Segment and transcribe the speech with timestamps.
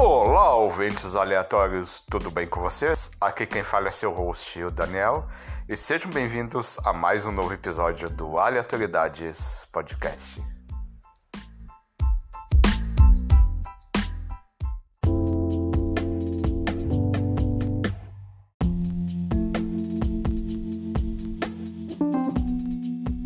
[0.00, 3.10] Olá, ouvintes aleatórios, tudo bem com vocês?
[3.20, 5.26] Aqui quem fala é seu host, o Daniel,
[5.68, 10.40] e sejam bem-vindos a mais um novo episódio do Aleatoriedades Podcast.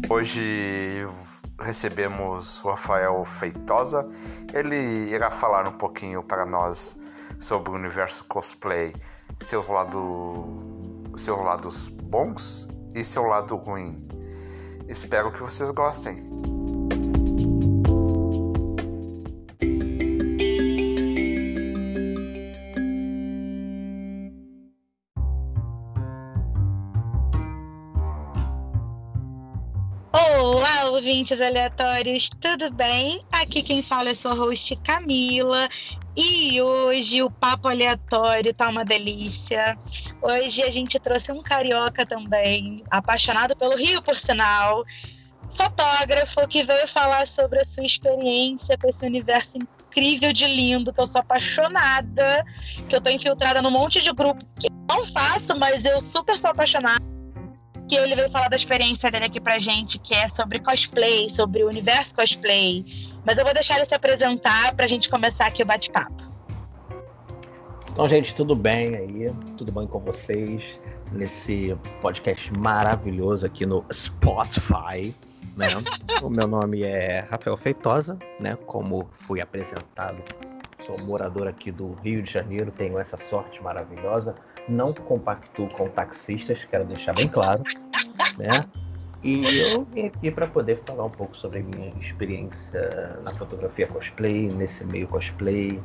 [0.09, 1.07] Hoje
[1.63, 4.09] recebemos o Rafael Feitosa.
[4.53, 4.77] Ele
[5.11, 6.99] irá falar um pouquinho para nós
[7.39, 8.95] sobre o universo cosplay,
[9.41, 10.45] seus, lado,
[11.17, 14.07] seus lados bons e seu lado ruim.
[14.89, 16.52] Espero que vocês gostem.
[31.23, 33.23] Ouvintes aleatórios, tudo bem?
[33.31, 35.69] Aqui quem fala é sua host Camila
[36.17, 39.79] e hoje o papo aleatório tá uma delícia.
[40.21, 44.85] Hoje a gente trouxe um carioca também, apaixonado pelo Rio, por sinal,
[45.55, 51.01] fotógrafo que veio falar sobre a sua experiência com esse universo incrível de lindo, que
[51.01, 52.45] eu sou apaixonada,
[52.89, 56.51] que eu tô infiltrada num monte de grupo que não faço, mas eu super sou
[56.51, 57.12] apaixonada
[57.93, 61.63] que ele veio falar da experiência dele aqui pra gente, que é sobre cosplay, sobre
[61.63, 62.87] o universo cosplay.
[63.23, 66.23] Mas eu vou deixar ele se apresentar pra gente começar aqui o bate-papo.
[67.91, 69.31] Então, gente, tudo bem aí?
[69.59, 70.81] Tudo bem com vocês?
[71.13, 75.15] Nesse podcast maravilhoso aqui no Spotify,
[75.55, 75.67] né?
[76.23, 78.57] o meu nome é Rafael Feitosa, né?
[78.65, 80.17] Como fui apresentado,
[80.81, 84.35] sou morador aqui do Rio de Janeiro, tenho essa sorte maravilhosa
[84.69, 87.63] não compactuo com taxistas, quero deixar bem claro,
[88.39, 88.65] né?
[89.23, 93.87] E eu vim aqui para poder falar um pouco sobre a minha experiência na fotografia
[93.87, 95.81] cosplay, nesse meio cosplay,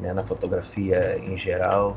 [0.00, 1.96] né, na fotografia em geral.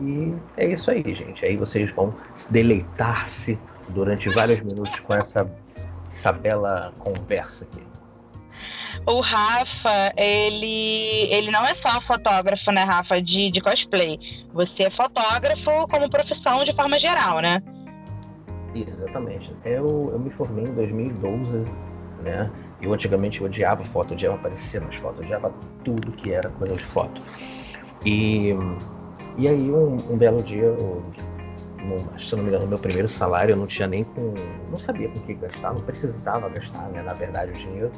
[0.00, 1.44] E é isso aí, gente.
[1.44, 2.12] Aí vocês vão
[2.50, 3.56] deleitar-se
[3.90, 5.48] durante vários minutos com essa,
[6.10, 7.93] essa bela conversa aqui
[9.06, 14.18] o Rafa, ele, ele não é só fotógrafo, né, Rafa, de, de cosplay.
[14.52, 17.62] Você é fotógrafo como profissão de forma geral, né?
[18.74, 19.54] Exatamente.
[19.64, 21.64] Eu, eu me formei em 2012,
[22.22, 22.50] né?
[22.80, 25.52] Eu antigamente odiava foto, odiava aparecer nas fotos, odiava
[25.84, 27.22] tudo que era coisa de foto.
[28.04, 28.54] E,
[29.36, 31.04] e aí, um, um belo dia, eu,
[32.18, 34.34] se eu não me engano, meu primeiro salário eu não tinha nem com.
[34.70, 37.02] Não sabia com o que gastar, não precisava gastar, né?
[37.02, 37.92] Na verdade, o dinheiro.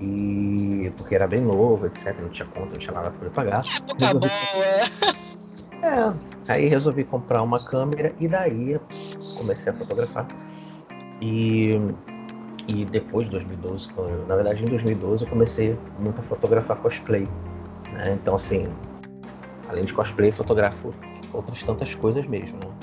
[0.00, 2.16] E porque era bem novo, etc.
[2.20, 3.64] Não tinha conta, não tinha nada para poder pagar.
[3.64, 4.28] Época resolvi...
[4.54, 5.18] boa!
[5.80, 8.80] É, aí resolvi comprar uma câmera e daí
[9.36, 10.26] comecei a fotografar.
[11.20, 11.80] E,
[12.66, 13.90] e depois de 2012,
[14.26, 17.28] na verdade em 2012 eu comecei muito a fotografar cosplay.
[17.92, 18.18] Né?
[18.20, 18.68] Então assim,
[19.68, 20.92] além de cosplay, fotografo
[21.32, 22.56] outras tantas coisas mesmo.
[22.56, 22.77] Né?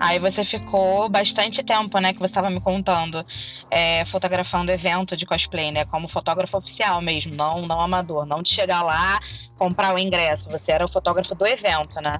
[0.00, 3.24] Aí você ficou bastante tempo, né, que você estava me contando,
[3.70, 8.50] é, fotografando evento de cosplay, né, como fotógrafo oficial mesmo, não, não amador, não de
[8.50, 9.20] chegar lá,
[9.56, 12.18] comprar o ingresso, você era o fotógrafo do evento, né?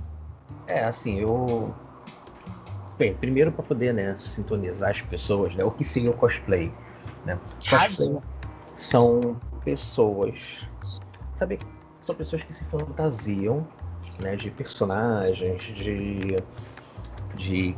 [0.66, 1.74] É, assim, eu...
[2.96, 6.72] Bem, primeiro para poder, né, sintonizar as pessoas, né, o que seria o cosplay,
[7.24, 7.38] né?
[7.68, 8.16] Cosplay
[8.76, 10.68] são pessoas,
[11.38, 11.58] sabe,
[12.04, 13.66] são pessoas que se fantasiam,
[14.20, 16.38] né, de personagens, de
[17.34, 17.76] de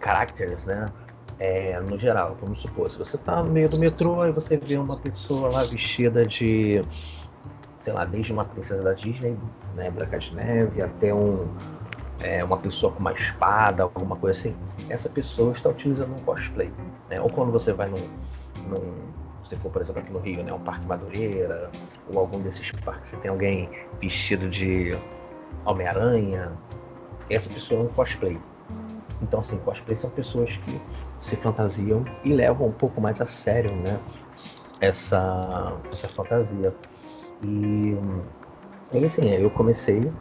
[0.00, 0.90] characters, né?
[1.38, 4.78] É, no geral, vamos supor, se você tá no meio do metrô e você vê
[4.78, 6.80] uma pessoa lá vestida de,
[7.80, 9.36] sei lá, desde uma princesa da Disney,
[9.74, 11.46] né, Branca de Neve, até um,
[12.20, 14.56] é, uma pessoa com uma espada, alguma coisa assim,
[14.88, 16.72] essa pessoa está utilizando um cosplay.
[17.10, 17.20] Né?
[17.20, 18.08] Ou quando você vai num,
[18.68, 19.06] num
[19.46, 21.70] se for, por exemplo, aqui no Rio, né, um Parque Madureira,
[22.08, 23.68] ou algum desses parques, você tem alguém
[24.00, 24.96] vestido de
[25.64, 26.52] Homem-Aranha,
[27.30, 28.38] essa pessoa é um cosplay.
[29.22, 30.80] Então, assim, cosplay são pessoas que
[31.20, 33.98] se fantasiam e levam um pouco mais a sério, né?
[34.80, 36.74] Essa, essa fantasia.
[37.42, 37.94] E,
[38.92, 40.12] e assim, eu comecei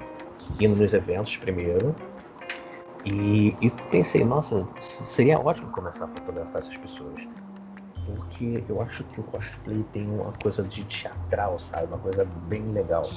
[0.59, 1.95] indo nos eventos primeiro.
[3.05, 7.21] E, e pensei, nossa, seria ótimo começar a fotografar essas pessoas.
[8.05, 11.87] Porque eu acho que o cosplay tem uma coisa de teatral, sabe?
[11.87, 13.09] Uma coisa bem legal.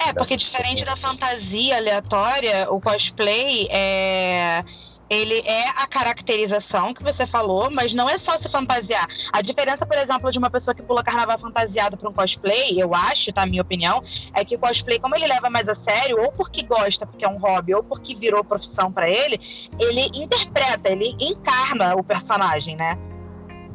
[0.00, 4.64] É, porque diferente da fantasia aleatória, o cosplay é
[5.10, 9.06] ele é a caracterização que você falou, mas não é só se fantasiar.
[9.32, 12.94] A diferença, por exemplo, de uma pessoa que pula carnaval fantasiado para um cosplay, eu
[12.94, 13.46] acho, tá?
[13.46, 14.02] Minha opinião,
[14.34, 17.28] é que o cosplay, como ele leva mais a sério, ou porque gosta, porque é
[17.28, 19.40] um hobby, ou porque virou profissão para ele,
[19.78, 22.98] ele interpreta, ele encarna o personagem, né?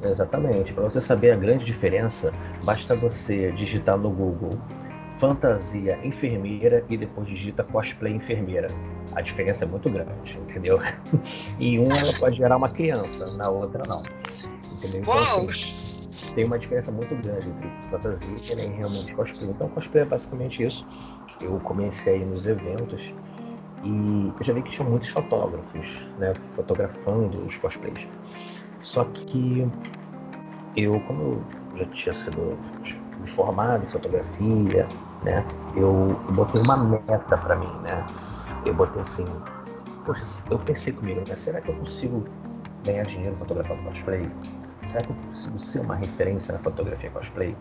[0.04, 0.74] Exatamente.
[0.74, 2.32] Para você saber a grande diferença,
[2.64, 4.60] basta você digitar no Google
[5.18, 8.68] fantasia enfermeira e depois digita cosplay enfermeira.
[9.16, 10.80] A diferença é muito grande, entendeu?
[11.60, 14.02] em uma ela pode gerar uma criança, na outra não.
[14.72, 15.02] Entendeu?
[15.02, 19.50] Então, assim, tem uma diferença muito grande entre fantasia e realmente cosplay.
[19.50, 20.88] Então cosplay é basicamente isso.
[21.42, 23.14] Eu comecei nos eventos
[23.84, 28.08] e eu já vi que tinha muitos fotógrafos, né, fotografando os cosplays.
[28.82, 29.70] Só que
[30.76, 31.22] eu, como
[31.74, 32.58] eu já tinha sido
[33.28, 34.88] formado em fotografia,
[35.22, 35.46] né,
[35.76, 38.06] eu, eu botei uma meta para mim, né?
[38.66, 39.26] Eu botei assim,
[40.06, 42.26] poxa, eu pensei comigo, né, será que eu consigo
[42.84, 44.30] ganhar dinheiro fotografando cosplay?
[44.88, 47.56] Será que eu consigo ser uma referência na fotografia cosplay?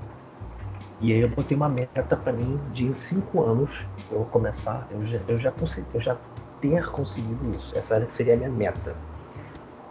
[1.00, 5.20] E aí eu botei uma meta para mim de cinco anos eu começar, eu já,
[5.26, 6.16] eu já consegui, eu já
[6.60, 7.76] ter conseguido isso.
[7.76, 8.96] Essa seria a minha meta.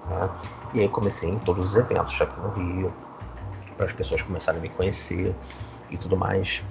[0.08, 0.40] Tá?
[0.74, 2.94] E aí comecei em todos os eventos aqui no Rio,
[3.76, 5.36] para as pessoas começarem a me conhecer
[5.90, 6.64] e tudo mais.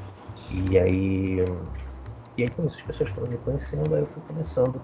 [0.50, 1.44] E aí,
[2.36, 4.80] e aí com isso as pessoas foram me conhecendo, aí eu fui começando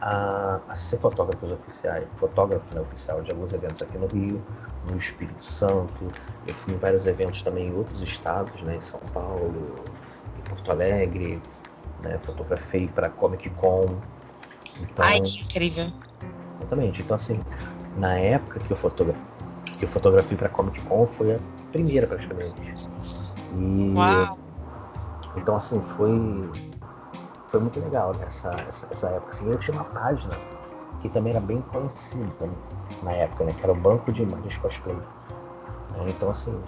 [0.00, 4.42] a, a ser fotógrafos oficiais, fotógrafo né, oficial de alguns eventos aqui no Rio,
[4.88, 6.12] no Espírito Santo.
[6.46, 9.84] Eu fui em vários eventos também em outros estados, né, em São Paulo,
[10.38, 11.40] em Porto Alegre,
[12.02, 13.96] né, fotografei para Comic Con.
[14.80, 15.92] Então, Ai, que incrível!
[16.60, 17.02] Exatamente.
[17.02, 17.40] Então, assim,
[17.96, 19.14] na época que eu, fotogra
[19.78, 21.38] que eu fotografei para Comic Con foi a
[21.72, 22.54] primeira praticamente.
[23.56, 24.38] E, Uau!
[25.36, 26.10] Então, assim, foi
[27.50, 29.30] foi muito legal nessa essa, essa época.
[29.30, 30.34] Assim, eu tinha uma página
[31.00, 32.48] que também era bem conhecida
[33.02, 33.52] na época, né?
[33.52, 34.96] Que era o Banco de Imagens Cosplay.
[35.94, 36.60] É, então, assim,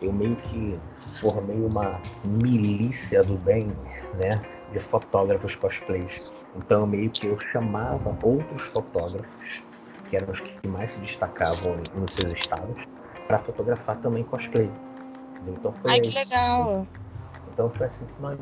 [0.00, 0.78] eu meio que
[1.12, 3.68] formei uma milícia do bem,
[4.14, 4.40] né?
[4.72, 6.32] De fotógrafos cosplays.
[6.56, 9.62] Então, meio que eu chamava outros fotógrafos,
[10.08, 12.86] que eram os que mais se destacavam nos seus estados,
[13.26, 14.70] para fotografar também cosplay.
[15.46, 16.86] Então, foi Ai, que legal!
[17.52, 18.38] Então, foi assim que nós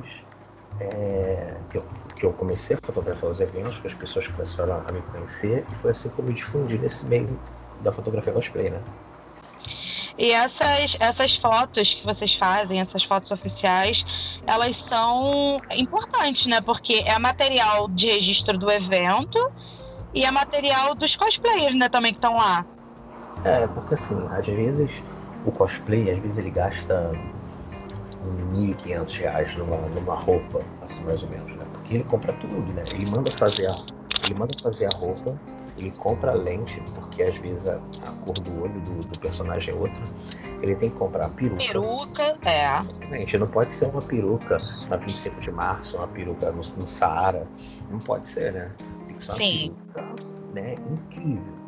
[0.81, 1.85] é, que, eu,
[2.17, 5.75] que eu comecei a fotografar os eventos, que as pessoas começaram a me conhecer, e
[5.76, 7.38] foi assim que eu me difundi nesse meio
[7.81, 8.81] da fotografia cosplay, né?
[10.17, 14.05] E essas, essas fotos que vocês fazem, essas fotos oficiais,
[14.47, 16.61] elas são importantes, né?
[16.61, 19.38] Porque é material de registro do evento
[20.15, 21.88] e é material dos cosplayers, né?
[21.88, 22.65] Também que estão lá.
[23.44, 24.91] É, porque assim, às vezes
[25.44, 27.11] o cosplay, às vezes ele gasta
[28.25, 31.67] 1.500 reais numa, numa roupa, assim mais ou menos, né?
[31.73, 32.85] Porque ele compra tudo, né?
[32.91, 33.85] Ele manda fazer a,
[34.25, 35.38] ele manda fazer a roupa,
[35.76, 39.75] ele compra a lente, porque às vezes a, a cor do olho do, do, personagem
[39.75, 40.03] é outra.
[40.62, 41.59] Ele tem que comprar a peruca.
[41.59, 42.81] Peruca, é.
[42.81, 44.56] Exatamente, não pode ser uma peruca
[44.88, 47.47] na 25 de março, uma peruca no, no Saara.
[47.91, 48.73] Não pode ser, né?
[49.06, 49.77] Tem que ser uma Sim.
[49.93, 50.25] peruca
[50.55, 51.65] né, incrível.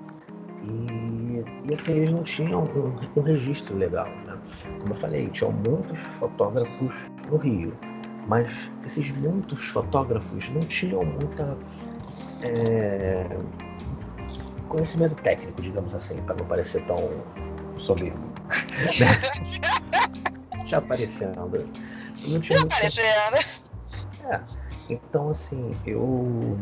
[0.62, 4.08] E, e assim, eles não tinham um, um registro legal?
[4.86, 6.94] Como eu falei, tinham muitos fotógrafos
[7.28, 7.76] no Rio,
[8.28, 11.58] mas esses muitos fotógrafos não tinham muita
[12.40, 13.26] é,
[14.68, 17.10] conhecimento técnico, digamos assim, para não parecer tão
[17.78, 18.30] soberbo.
[20.66, 21.34] Já aparecendo.
[22.26, 23.36] Não tinha Já aparecendo.
[24.24, 24.40] É.
[24.88, 26.56] Então, assim, eu.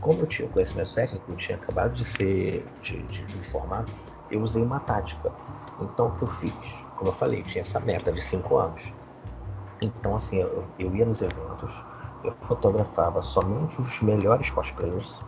[0.00, 2.64] Como eu tinha conhecimento técnico, eu tinha acabado de ser.
[2.80, 3.84] de, de me formar,
[4.30, 5.32] eu usei uma tática.
[5.80, 6.85] Então, o que eu fiz?
[6.96, 8.92] Como eu falei, tinha essa meta de cinco anos.
[9.80, 11.72] Então, assim, eu, eu ia nos eventos,
[12.24, 15.22] eu fotografava somente os melhores cosplayers,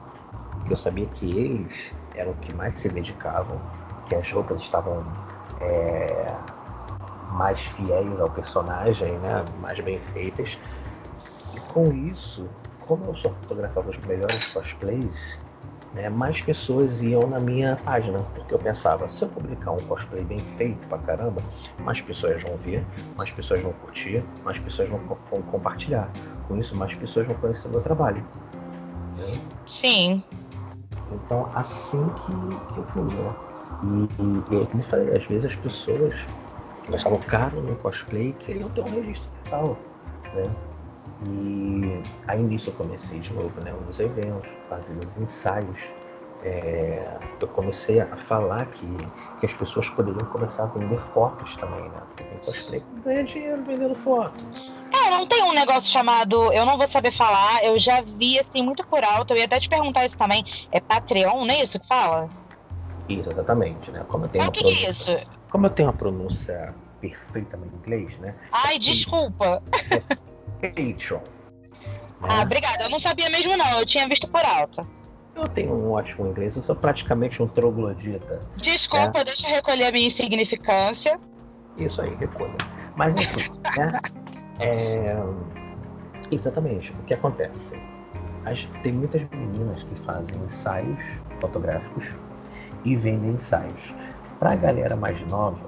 [0.52, 3.60] porque eu sabia que eles eram os que mais se dedicavam,
[4.06, 5.04] que as roupas estavam
[5.60, 6.34] é,
[7.30, 10.58] mais fiéis ao personagem, né, mais bem feitas.
[11.54, 12.48] E com isso,
[12.80, 15.38] como eu só fotografava os melhores cosplays,
[15.92, 20.23] né, mais pessoas iam na minha página, porque eu pensava, se eu publicar um cosplay
[20.25, 21.42] bem feito pra caramba,
[21.78, 22.85] mais pessoas vão ver,
[23.16, 26.11] mais pessoas vão curtir, mais pessoas vão, vão compartilhar.
[26.47, 28.25] Com isso, mais pessoas vão conhecer o meu trabalho.
[29.16, 29.38] Né?
[29.66, 30.23] Sim.
[31.11, 32.33] Então, assim que,
[32.73, 33.35] que eu fui, né?
[33.83, 36.14] E, e, e aí, como eu falei, às vezes as pessoas
[36.92, 39.78] achavam caro no cosplay queriam ter um registro tal,
[40.35, 40.45] né?
[41.26, 45.80] E aí nisso eu comecei de novo, né, nos eventos, fazer os ensaios.
[46.44, 48.87] É, eu comecei a falar que,
[49.40, 52.00] que as pessoas poderiam começar a vender fotos também, né?
[52.08, 54.72] Porque tem cosplay que ganha dinheiro vendendo fotos.
[54.94, 58.62] É, não tem um negócio chamado, eu não vou saber falar, eu já vi assim
[58.62, 60.44] muito por alto, eu ia até te perguntar isso também.
[60.70, 62.30] É Patreon, não é isso que fala?
[63.08, 64.04] Isso, exatamente, né?
[64.08, 65.16] Como eu tenho é, que pronúncia, é isso?
[65.50, 68.34] Como eu tenho uma pronúncia perfeitamente em inglês, né?
[68.52, 69.62] Ai, desculpa.
[70.60, 71.38] Patreon.
[72.22, 72.84] Ah, obrigada.
[72.84, 74.87] Eu não sabia mesmo não, eu tinha visto por alto.
[75.34, 78.40] Eu tenho um ótimo inglês, eu sou praticamente um troglodita.
[78.56, 79.25] Desculpa, é.
[79.25, 81.18] deixa eu recolher a minha insignificância.
[81.78, 82.56] Isso aí, recolha.
[82.96, 83.98] Mas enfim, né?
[84.58, 85.16] É...
[86.30, 86.92] Exatamente.
[86.92, 87.80] O que acontece?
[88.44, 91.02] As, tem muitas meninas que fazem ensaios
[91.40, 92.04] fotográficos
[92.84, 93.94] e vendem ensaios.
[94.40, 95.64] Para a galera mais nova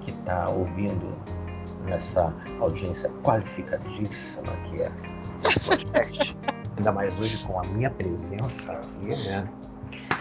[0.00, 1.16] que está ouvindo
[1.84, 4.92] nessa audiência qualificadíssima que é
[5.44, 6.36] esse podcast,
[6.76, 9.48] ainda mais hoje com a minha presença aqui, né?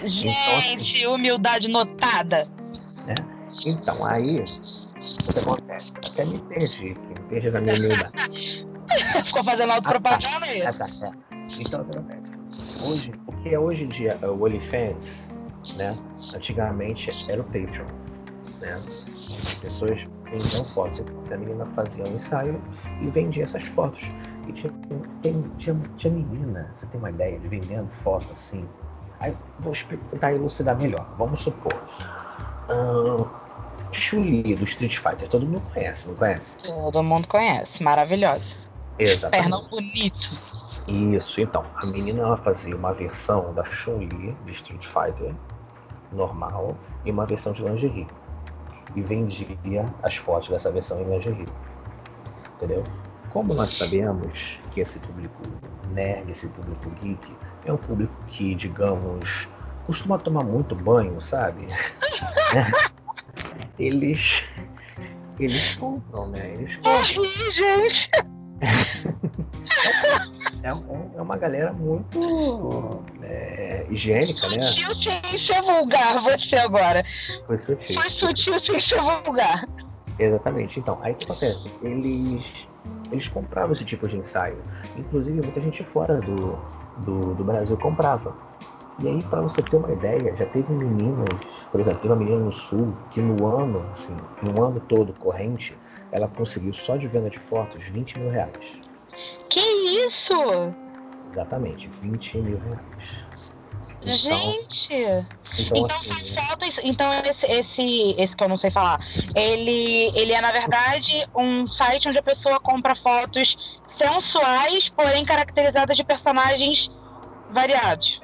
[0.04, 2.48] Gente, então, assim, humildade notada.
[3.06, 3.16] Né?
[3.66, 5.94] Então, aí, o que acontece?
[5.98, 8.68] Até me perdi aqui, me perdi na minha humildade.
[9.26, 10.62] Ficou fazendo autopropaganda aí.
[10.62, 11.28] Ah, tá, ah, tá, é.
[11.60, 11.86] Então?
[12.86, 15.28] Hoje, o que é hoje em dia o OnlyFans,
[15.76, 15.96] né?
[16.36, 17.86] Antigamente era o Patreon,
[18.62, 18.74] né?
[18.74, 21.04] As pessoas vendiam fotos.
[21.32, 22.62] A menina fazia um ensaio
[23.02, 24.04] e vendia essas fotos.
[24.48, 24.74] E tinha,
[25.22, 28.68] tem, tinha, tinha menina, você tem uma ideia, de vendendo foto assim.
[29.20, 29.74] Aí vou
[30.12, 31.06] tentar elucidar melhor.
[31.18, 31.74] Vamos supor.
[32.70, 33.26] Hum,
[33.92, 36.56] Chuli do Street Fighter, todo mundo conhece, não conhece?
[36.58, 38.68] Todo mundo conhece, maravilhosa.
[39.00, 39.50] Exatamente.
[39.50, 40.58] Perna bonito.
[40.88, 45.34] Isso, então, a menina ela fazia uma versão da Chun-Li de Street Fighter
[46.12, 48.08] normal e uma versão de lingerie.
[48.96, 51.46] E vendia as fotos dessa versão em lingerie.
[52.56, 52.84] Entendeu?
[53.30, 55.42] Como nós sabemos que esse público
[55.94, 59.48] nerd, esse público geek, é um público que, digamos,
[59.86, 61.68] costuma tomar muito banho, sabe?
[63.78, 64.44] eles.
[65.40, 66.54] Eles compram, né?
[66.54, 66.94] Eles compram.
[66.94, 68.10] Ai, gente!
[70.64, 74.62] é, é, uma galera muito é, higiênica, né?
[74.62, 77.04] Sutil sem ser vulgar, você agora.
[77.46, 78.02] Foi sutil.
[78.02, 79.68] Foi sutil sem ser vulgar.
[80.20, 80.80] Exatamente.
[80.80, 81.72] Então, aí o que acontece?
[81.84, 82.68] Eles,
[83.12, 84.58] eles compravam esse tipo de ensaio.
[84.96, 86.58] Inclusive, muita gente fora do,
[86.98, 88.36] do, do Brasil comprava.
[89.00, 91.30] E aí, para você ter uma ideia, já teve meninas,
[91.72, 95.78] por exemplo, teve uma menina no sul que no ano, assim, no ano todo corrente,
[96.12, 98.82] ela conseguiu só de venda de fotos 20 mil reais.
[99.50, 100.34] Que isso?
[101.32, 103.27] Exatamente, 20 mil reais.
[104.02, 104.94] Então, Gente!
[104.94, 106.80] Então, então assim, são fotos.
[106.84, 109.00] Então, esse, esse, esse que eu não sei falar,
[109.36, 115.98] ele, ele é, na verdade, um site onde a pessoa compra fotos sensuais, porém caracterizadas
[115.98, 116.92] de personagens
[117.52, 118.22] variados.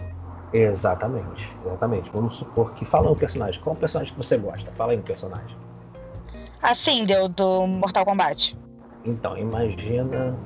[0.53, 2.11] Exatamente, exatamente.
[2.11, 2.85] Vamos supor que.
[2.85, 3.59] Fala um personagem.
[3.61, 4.71] Qual personagem que você gosta?
[4.73, 5.57] Fala aí um personagem.
[6.61, 8.55] Assim, deu do Mortal Kombat.
[9.03, 10.37] Então, imagina.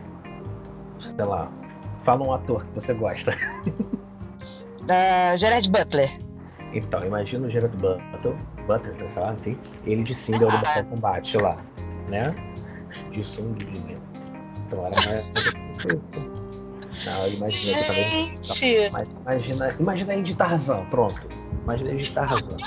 [0.99, 1.51] Sei lá.
[2.03, 3.33] Fala um ator que você gosta.
[4.87, 6.09] Da Gerard Butler.
[6.73, 10.57] Então, imagina o Gerard Butler, Butler, sei lá, enfim, ele de Single ah.
[10.57, 11.57] do Mortal Kombat lá,
[12.09, 12.35] né?
[13.11, 13.97] De sunguinha.
[14.67, 15.25] Então era mais.
[17.05, 18.89] Não, imagina Gente.
[18.91, 21.21] Mas imagina, imagina aí de Tarzan, pronto.
[21.63, 22.57] Imagina aí de Tarzan.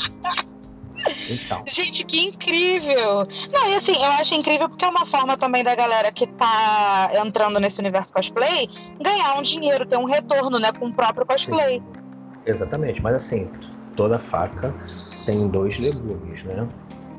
[1.31, 1.63] Então.
[1.67, 3.27] Gente, que incrível!
[3.53, 7.11] Não, e assim, eu acho incrível porque é uma forma também da galera que tá
[7.25, 8.69] entrando nesse universo cosplay
[9.01, 11.81] ganhar um dinheiro, ter um retorno, né, com o próprio cosplay.
[11.81, 12.00] Sim.
[12.47, 13.51] Exatamente, mas assim,
[13.95, 14.75] toda faca
[15.27, 16.69] tem dois legumes, né?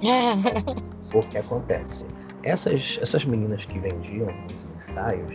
[1.14, 2.06] o que acontece?
[2.44, 5.34] Essas, essas meninas que vendiam os ensaios,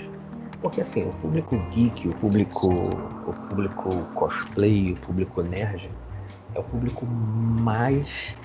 [0.60, 5.90] porque assim, o público geek, o público, o público cosplay, o público nerd,
[6.54, 8.36] é o público mais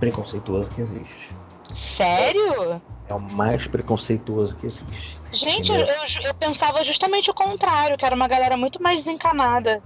[0.00, 1.36] preconceituoso que existe.
[1.70, 2.82] Sério?
[3.08, 5.20] É o mais preconceituoso que existe.
[5.32, 9.82] Gente, eu, eu, pensava justamente o contrário, que era uma galera muito mais desencanada.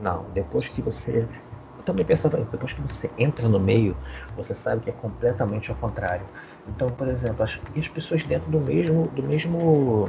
[0.00, 1.26] Não, depois que você.
[1.76, 3.96] Eu também pensava isso, depois que você entra no meio,
[4.36, 6.26] você sabe que é completamente ao contrário.
[6.66, 9.08] Então, por exemplo, as, as pessoas dentro do mesmo.
[9.08, 10.08] do mesmo.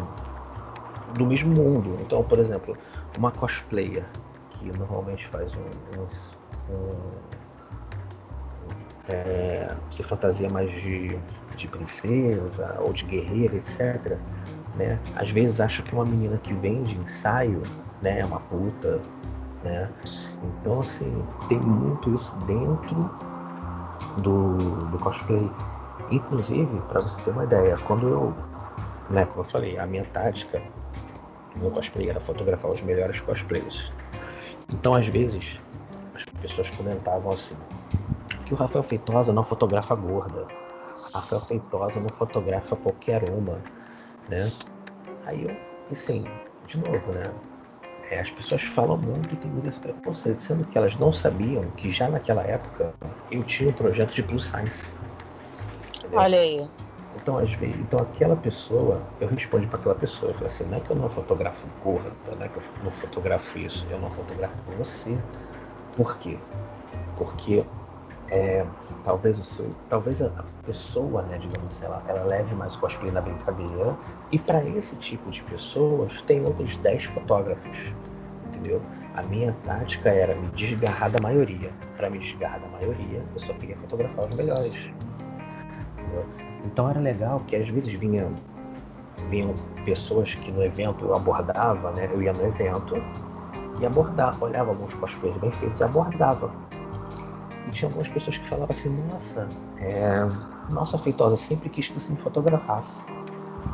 [1.16, 1.98] do mesmo mundo.
[2.02, 2.78] Então, por exemplo,
[3.18, 4.04] uma cosplayer
[4.52, 7.30] que normalmente faz um, um, um
[9.10, 11.18] é, se fantasia mais de,
[11.56, 14.18] de princesa ou de guerreira, etc.
[14.76, 15.00] Né?
[15.16, 17.64] Às vezes acha que uma menina que vende ensaio
[18.02, 19.02] né, é uma puta,
[19.64, 19.90] né?
[20.44, 23.10] Então, assim, tem muito isso dentro
[24.18, 24.54] do,
[24.92, 25.52] do cosplay.
[26.12, 28.34] Inclusive, para você ter uma ideia, quando eu,
[29.10, 30.62] né, como eu falei, a minha tática
[31.56, 33.92] no cosplay era fotografar os melhores cosplayers.
[34.72, 35.60] Então, às vezes,
[36.16, 37.56] as pessoas comentavam assim:
[38.46, 40.48] que o Rafael Feitosa não fotografa gorda,
[41.14, 43.60] Rafael Feitosa não fotografa qualquer uma,
[44.28, 44.52] né?
[45.26, 45.56] Aí eu,
[45.92, 46.26] assim,
[46.66, 47.32] de novo, né?
[48.10, 51.70] É, as pessoas falam muito e tem muito esse preconceito, sendo que elas não sabiam
[51.72, 52.94] que já naquela época
[53.30, 54.96] eu tinha um projeto de plus size.
[56.00, 56.20] Entendeu?
[56.20, 56.68] Olha aí.
[57.16, 60.78] Então, às vezes, então aquela pessoa, eu respondo para aquela pessoa, eu falo assim, não
[60.78, 64.10] é que eu não fotografo gorda, não é que eu não fotografo isso, eu não
[64.10, 65.18] fotografo você.
[65.96, 66.40] Por quê?
[67.16, 67.64] Porque
[68.32, 68.66] é,
[69.04, 70.30] talvez o seu, talvez a
[70.66, 73.96] pessoa, né, digamos ela, ela leve mais cosplay na brincadeira.
[74.32, 77.78] E para esse tipo de pessoas, tem outros 10 fotógrafos,
[78.48, 78.82] entendeu?
[79.16, 81.72] A minha tática era me desgarrar da maioria.
[81.98, 84.94] Para me desgarrar da maioria, eu só queria fotografar os melhores.
[85.98, 86.26] Entendeu?
[86.66, 88.32] Então era legal que às vezes vinham,
[89.30, 89.54] vinham
[89.86, 92.10] pessoas que no evento eu abordava, né?
[92.14, 92.96] Eu ia no evento
[93.80, 96.52] e abordava, olhava alguns cosplays bem feitos e abordava.
[97.70, 99.48] E tinha algumas pessoas que falavam assim, nossa,
[99.78, 100.28] é...
[100.70, 103.04] nossa feitosa, sempre quis que você me fotografasse.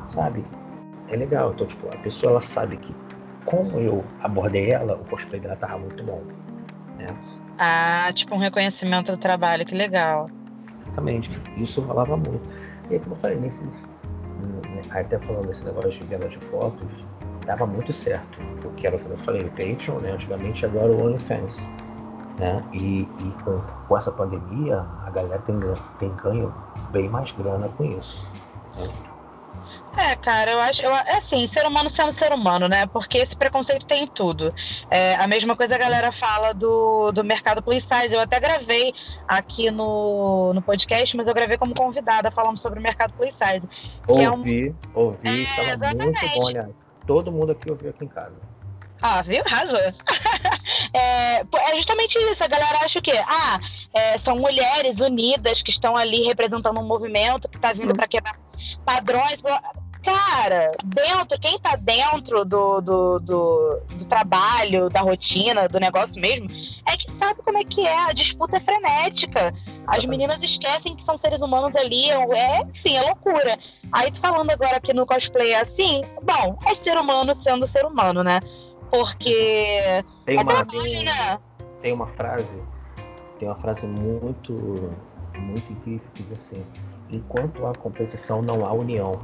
[0.07, 0.45] Sabe?
[1.07, 1.53] É legal.
[1.53, 2.93] Então, tipo, a pessoa ela sabe que
[3.45, 6.23] como eu abordei ela, o cosplay dela tava muito bom.
[6.97, 7.07] Né?
[7.57, 10.29] Ah, tipo um reconhecimento do trabalho, que legal.
[10.87, 11.29] Exatamente.
[11.55, 12.41] Isso rolava muito.
[12.89, 13.71] E aí, como eu falei, nesses.
[13.71, 16.89] Né, até falando desse negócio de venda de fotos,
[17.45, 18.39] dava muito certo.
[18.61, 20.11] Porque era o que eu falei, o Patreon, né?
[20.11, 21.67] Antigamente agora o OnlyFans.
[22.37, 22.63] Né?
[22.73, 25.55] E, e com, com, essa pandemia, a galera tem,
[25.97, 26.53] tem ganho
[26.91, 28.27] bem mais grana com isso.
[28.75, 28.89] Né?
[29.97, 30.81] É, cara, eu acho.
[30.81, 32.85] Eu, é assim, ser humano sendo ser humano, né?
[32.87, 34.53] Porque esse preconceito tem em tudo.
[34.91, 38.13] É, a mesma coisa a galera fala do, do mercado plus size.
[38.13, 38.93] Eu até gravei
[39.27, 43.67] aqui no, no podcast, mas eu gravei como convidada falando sobre o mercado plus size.
[44.07, 44.35] Ouvi, é um...
[44.35, 44.75] ouvi,
[45.57, 46.69] é, muito bom, aliás.
[47.07, 48.35] Todo mundo aqui ouviu aqui em casa.
[49.01, 49.43] Ah, viu?
[49.45, 49.79] Arrasou.
[50.93, 52.43] é, é justamente isso.
[52.43, 53.19] A galera acha o quê?
[53.27, 53.59] Ah,
[53.93, 57.95] é, são mulheres unidas que estão ali representando um movimento que está vindo hum.
[57.95, 58.37] para quebrar
[58.85, 59.41] padrões
[60.05, 66.47] cara, dentro, quem tá dentro do, do, do, do, trabalho, da rotina, do negócio mesmo,
[66.87, 68.05] é que sabe como é que é.
[68.05, 69.53] A disputa é frenética.
[69.87, 72.11] As meninas esquecem que são seres humanos ali.
[72.11, 73.57] É, enfim, é loucura.
[73.91, 77.85] Aí tu falando agora que no cosplay é assim, bom, é ser humano sendo ser
[77.85, 78.39] humano, né?
[78.89, 81.39] Porque tem é uma, trabalho, né?
[81.81, 82.63] Tem uma frase,
[83.39, 84.53] tem uma frase muito,
[85.37, 86.65] muito incrível que diz assim,
[87.11, 89.21] enquanto há competição não há união.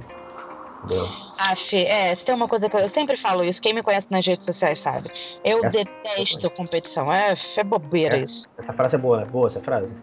[1.38, 4.08] Acho, é, se tem uma coisa que eu, eu, sempre falo isso, quem me conhece
[4.10, 5.10] nas redes sociais sabe.
[5.44, 7.14] Eu essa, detesto competição.
[7.14, 8.48] É, é bobeira é, isso.
[8.58, 9.96] Essa frase é boa, é boa essa frase?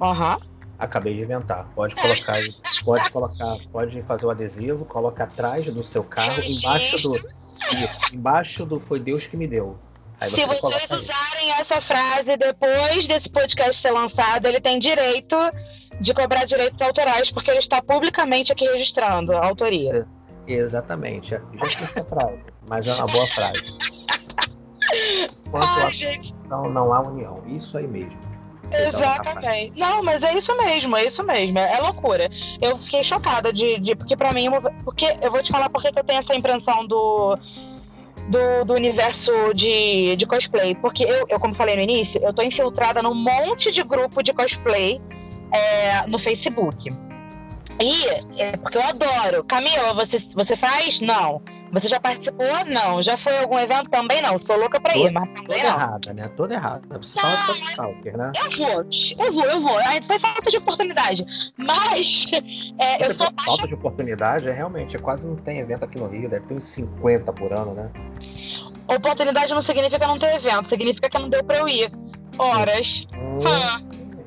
[0.00, 0.34] Aham.
[0.34, 0.50] Uhum.
[0.78, 1.66] Acabei de inventar.
[1.74, 2.36] Pode colocar,
[2.84, 7.20] pode colocar, pode fazer o adesivo, coloca atrás do seu carro, embaixo do.
[7.72, 9.78] Isso, embaixo do foi Deus que me deu.
[10.28, 15.36] Se vocês usarem essa frase depois desse podcast ser lançado, ele tem direito
[16.00, 20.06] de cobrar direitos autorais, porque ele está publicamente aqui registrando a autoria.
[20.46, 21.30] Exatamente.
[21.30, 21.40] Já
[21.84, 23.62] essa frase, mas é uma boa frase.
[25.50, 26.34] Quanto Ai, gente.
[26.48, 27.42] Não, não há união.
[27.46, 28.18] Isso aí mesmo.
[28.70, 29.78] Exatamente.
[29.78, 31.58] Não, mas é isso mesmo, é isso mesmo.
[31.58, 32.30] É, é loucura.
[32.60, 33.78] Eu fiquei chocada de.
[33.80, 34.48] de porque para mim.
[34.84, 37.36] Porque eu vou te falar porque eu tenho essa impressão do.
[38.28, 40.74] Do, do, universo de, de cosplay.
[40.76, 44.32] Porque eu, eu, como falei no início, eu tô infiltrada num monte de grupo de
[44.32, 45.00] cosplay
[45.50, 46.94] é, no Facebook.
[47.80, 48.06] E,
[48.40, 49.42] é, porque eu adoro.
[49.44, 51.00] Camila, você, você faz?
[51.00, 51.42] Não.
[51.72, 52.46] Você já participou?
[52.66, 53.02] Não.
[53.02, 53.90] Já foi a algum evento?
[53.90, 54.38] Também não.
[54.38, 55.76] Sou louca pra ir, mas também toda não.
[55.76, 56.28] errada, né?
[56.36, 56.82] Toda errada.
[56.88, 58.32] Não, fala stalker, né?
[58.44, 58.86] Eu vou,
[59.26, 59.78] eu vou, eu vou.
[60.02, 61.24] Foi falta de oportunidade.
[61.56, 62.26] Mas
[62.78, 64.98] é, eu sou Falta de oportunidade, é realmente.
[64.98, 67.90] Quase não tem evento aqui no Rio, deve ter uns 50 por ano, né?
[68.86, 71.90] Oportunidade não significa não ter evento, significa que não deu pra eu ir.
[72.38, 73.06] Horas.
[73.14, 73.40] Hum.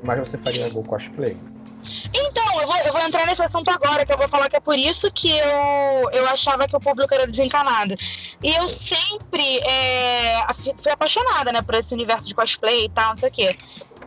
[0.02, 1.36] Mas você faria algum cosplay?
[2.12, 4.60] Então, eu vou, eu vou entrar nesse assunto agora, que eu vou falar que é
[4.60, 7.94] por isso que eu, eu achava que o público era desencanado.
[8.42, 10.40] E eu sempre é,
[10.82, 13.56] fui apaixonada, né, por esse universo de cosplay e tal, não sei o quê.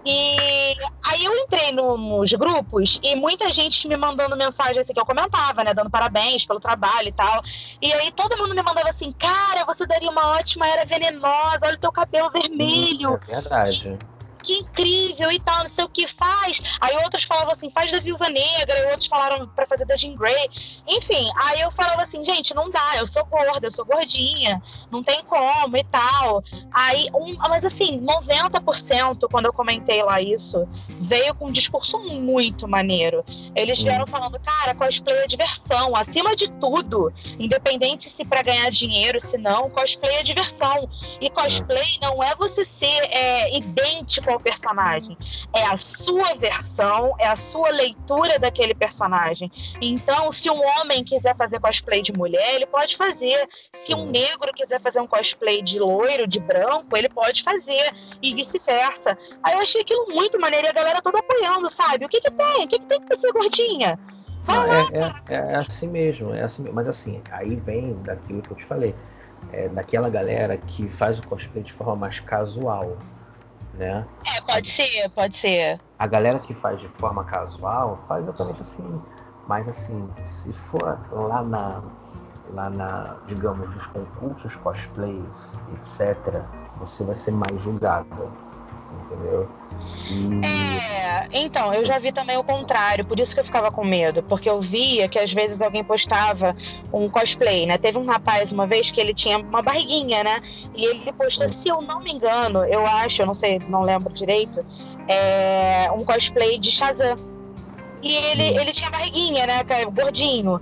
[0.10, 0.74] E
[1.06, 5.06] aí eu entrei no, nos grupos e muita gente me mandando mensagem assim que eu
[5.06, 5.74] comentava, né?
[5.74, 7.42] Dando parabéns pelo trabalho e tal.
[7.82, 11.76] E aí todo mundo me mandava assim, cara, você daria uma ótima era venenosa, olha
[11.76, 13.20] o teu cabelo vermelho.
[13.28, 13.98] É verdade
[14.38, 16.62] que incrível e tal, não sei o que faz.
[16.80, 20.50] Aí outros falavam assim, faz da Viúva Negra, outros falaram para fazer da Jean Grey.
[20.88, 25.04] Enfim, aí eu falava assim, gente, não dá, eu sou gorda, eu sou gordinha, não
[25.04, 26.44] tem como e tal.
[26.72, 30.68] Aí, um, mas assim, 90% quando eu comentei lá isso,
[31.02, 33.24] veio com um discurso muito maneiro.
[33.56, 34.08] Eles vieram hum.
[34.08, 39.70] falando, cara, cosplay é diversão, acima de tudo, independente se para ganhar dinheiro, se não,
[39.70, 40.90] cosplay é diversão.
[41.20, 45.18] E cosplay não é você ser é, idêntico ao personagem,
[45.56, 49.52] é a sua versão, é a sua leitura daquele personagem.
[49.82, 53.48] Então, se um homem quiser fazer cosplay de mulher, ele pode fazer.
[53.76, 58.34] Se um negro quiser fazer um cosplay de loiro, de branco, ele pode fazer, e
[58.34, 59.18] vice-versa.
[59.44, 62.06] Aí eu achei aquilo muito maneiro e a galera toda apoiando, sabe?
[62.06, 62.66] O que que tem?
[62.66, 64.00] O que que tem que ser gordinha?
[64.48, 64.80] Não, é,
[65.28, 68.96] é, é, assim mesmo, é assim, mas assim, aí vem daquilo que eu te falei,
[69.52, 72.98] é, daquela galera que faz o cosplay de forma mais casual,
[73.78, 74.06] né?
[74.26, 75.80] É, pode ser, pode ser.
[76.00, 79.02] A galera que faz de forma casual faz exatamente assim.
[79.48, 81.82] Mas assim, se for lá na,
[82.50, 86.42] lá na, digamos, nos concursos cosplays, etc.,
[86.78, 88.32] você vai ser mais julgado
[88.92, 89.50] entendeu?
[90.10, 90.78] E...
[91.08, 94.24] É, então, eu já vi também o contrário, por isso que eu ficava com medo,
[94.24, 96.56] porque eu via que às vezes alguém postava
[96.92, 97.78] um cosplay, né?
[97.78, 100.42] Teve um rapaz uma vez que ele tinha uma barriguinha, né?
[100.76, 104.14] E ele postou, se eu não me engano, eu acho, eu não sei, não lembro
[104.14, 104.60] direito,
[105.08, 107.18] é, um cosplay de Shazam.
[108.02, 109.64] E ele, ele tinha barriguinha, né?
[109.92, 110.62] Gordinho.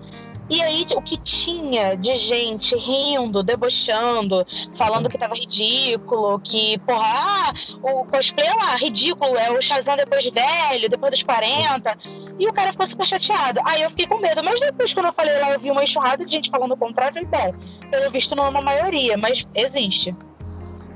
[0.50, 7.04] E aí, o que tinha de gente rindo, debochando, falando que tava ridículo, que, porra,
[7.04, 11.98] ah, o cosplay lá, ridículo, é o Shazam depois de velho, depois dos 40.
[12.38, 13.60] E o cara ficou super chateado.
[13.66, 14.44] Aí eu fiquei com medo.
[14.44, 17.14] Mas depois, quando eu falei lá, eu vi uma enxurrada de gente falando o contrário.
[17.14, 20.16] Falei, bom, pelo visto não é uma maioria, mas existe.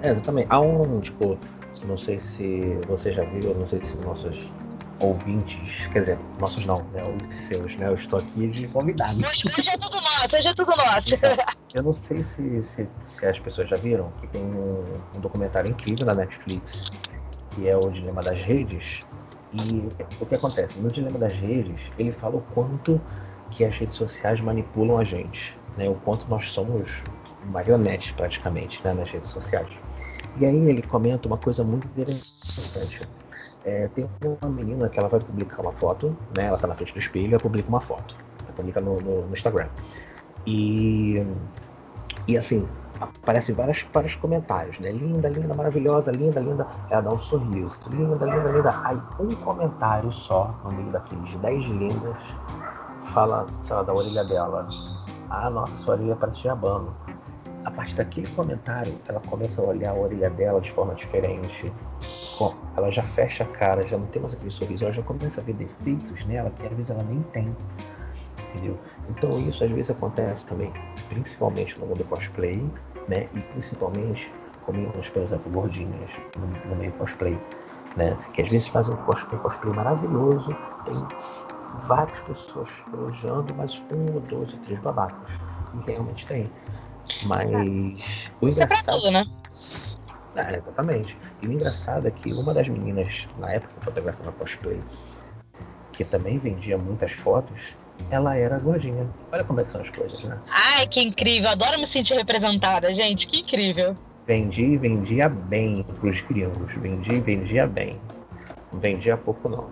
[0.03, 0.47] É, exatamente.
[0.49, 1.39] Há um, tipo,
[1.85, 4.57] não sei se você já viu, não sei se nossos
[4.99, 7.01] ouvintes, quer dizer, nossos não, né?
[7.03, 7.87] Os seus, né?
[7.87, 9.17] Eu estou aqui de convidado.
[9.17, 11.09] Hoje é tudo nosso, hoje é tudo nosso.
[11.73, 14.83] Eu não sei se, se, se, as pessoas já viram que tem um,
[15.15, 16.83] um, documentário incrível na Netflix,
[17.51, 18.99] que é o Dilema das Redes.
[19.53, 20.77] E o que acontece?
[20.77, 23.01] No Dilema das Redes, ele fala o quanto
[23.51, 25.89] que as redes sociais manipulam a gente, né?
[25.89, 27.03] O quanto nós somos
[27.49, 28.93] marionetes praticamente né?
[28.93, 29.69] nas redes sociais.
[30.39, 33.07] E aí ele comenta uma coisa muito interessante
[33.65, 36.45] é, tem uma menina que ela vai publicar uma foto, né?
[36.45, 38.15] Ela tá na frente do espelho e publica uma foto.
[38.43, 39.67] Ela publica no, no, no, Instagram.
[40.45, 41.25] E,
[42.27, 42.67] e assim,
[42.99, 44.91] aparecem vários, vários comentários, né?
[44.91, 46.65] Linda, linda, maravilhosa, linda, linda.
[46.89, 47.77] Ela dá um sorriso.
[47.89, 48.81] Linda, linda, linda.
[48.83, 52.17] Aí um comentário só, no meio daqueles 10 lindas,
[53.13, 54.67] fala, sei lá, da orelha dela.
[55.29, 56.95] Ah, nossa, sua orelha parece jabano.
[57.65, 61.71] A partir daquele comentário, ela começa a olhar a orelha dela de forma diferente
[62.39, 65.41] Bom, ela já fecha a cara, já não tem mais aquele sorriso, ela já começa
[65.41, 67.53] a ver defeitos nela que às vezes ela nem tem.
[68.53, 68.79] Entendeu?
[69.09, 70.71] Então isso às vezes acontece também,
[71.09, 72.65] principalmente no mundo cosplay,
[73.09, 73.27] né?
[73.35, 74.31] E principalmente
[74.65, 77.37] com meninas, por exemplo, gordinhas no, no meio cosplay,
[77.97, 78.17] né?
[78.31, 80.95] Que às vezes fazem um cosplay, cosplay maravilhoso, tem
[81.81, 85.29] várias pessoas elogiando, mas um dois ou três babacas.
[85.73, 86.49] E realmente tem.
[87.23, 88.47] Mas o engraçado...
[88.47, 89.25] Isso é pra tudo, né?
[90.35, 91.17] É, exatamente.
[91.41, 94.79] E o engraçado é que uma das meninas, na época que fotografava cosplay,
[95.91, 97.59] que também vendia muitas fotos,
[98.09, 99.07] ela era gordinha.
[99.31, 100.37] Olha como é que são as coisas, né?
[100.49, 101.49] Ai, que incrível!
[101.49, 103.27] Adoro me sentir representada, gente.
[103.27, 103.97] Que incrível!
[104.25, 106.71] Vendi e vendia bem pros gringos.
[106.75, 107.99] Vendi e vendia bem.
[108.71, 109.69] Vendia pouco, não.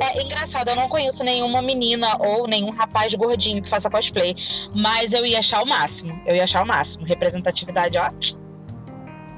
[0.00, 4.34] É engraçado, eu não conheço nenhuma menina ou nenhum rapaz gordinho que faça cosplay,
[4.74, 6.20] mas eu ia achar o máximo.
[6.26, 7.06] Eu ia achar o máximo.
[7.06, 8.10] Representatividade, ó,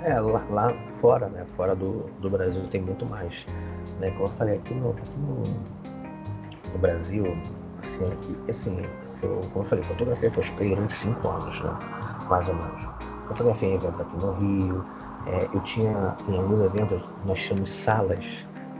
[0.04, 0.70] é, lá, lá,
[1.00, 1.46] fora, né?
[1.56, 3.46] Fora do, do Brasil tem muito mais.
[4.00, 4.10] Né?
[4.10, 5.42] Como eu falei, aqui no, aqui no,
[6.72, 7.24] no Brasil,
[7.80, 8.82] assim, aqui, assim,
[9.22, 11.70] eu, como eu falei, fotografia cosplay uns 5 anos, né?
[12.28, 12.82] Mais ou menos.
[13.28, 14.84] Fotografia em eventos aqui no Rio.
[15.26, 18.26] É, eu tinha, em alguns eventos, nós tínhamos salas,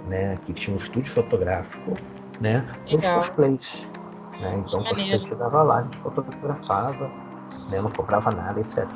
[0.06, 0.38] né?
[0.46, 1.94] Que tinha um estúdio fotográfico,
[2.40, 2.64] né?
[2.86, 3.86] Para os cosplays.
[4.40, 4.62] Né?
[4.66, 7.10] Então o cosplay chegava lá, a gente fotografava,
[7.70, 7.80] né?
[7.80, 8.86] não comprava nada, etc.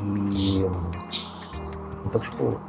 [0.00, 0.64] E
[2.08, 2.60] então, tipo,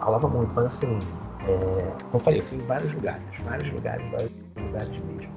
[0.00, 1.00] rolava muito, mas assim,
[1.40, 5.32] é, como eu falei, eu fui em vários lugares, vários lugares, vários lugares mesmo.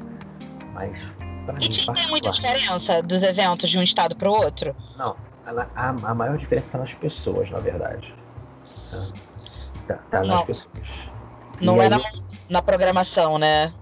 [0.73, 0.99] Mas,
[1.45, 4.75] pra mim, E tem muita diferença dos eventos de um estado para o outro?
[4.97, 8.13] Não, a, a, a, maior diferença está nas pessoas, na verdade.
[9.87, 10.45] Tá, tá nas não.
[10.45, 11.10] pessoas.
[11.61, 11.89] Não e é aí...
[11.89, 12.01] na,
[12.49, 13.73] na programação, né?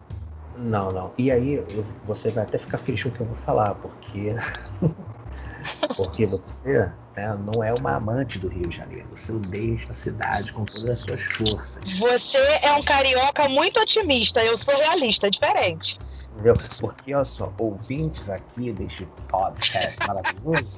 [0.58, 1.12] Não, não.
[1.18, 4.36] E aí eu, você vai até ficar feliz com o que eu vou falar, porque.
[5.96, 7.38] porque você né?
[7.54, 9.08] Não é uma amante do Rio de Janeiro.
[9.16, 12.00] Você odeia esta cidade com todas as suas forças.
[12.00, 14.42] Você é um carioca muito otimista.
[14.44, 16.00] Eu sou realista, é diferente.
[16.34, 16.54] Entendeu?
[16.80, 20.78] Porque, olha só, ouvintes aqui deste podcast maravilhoso,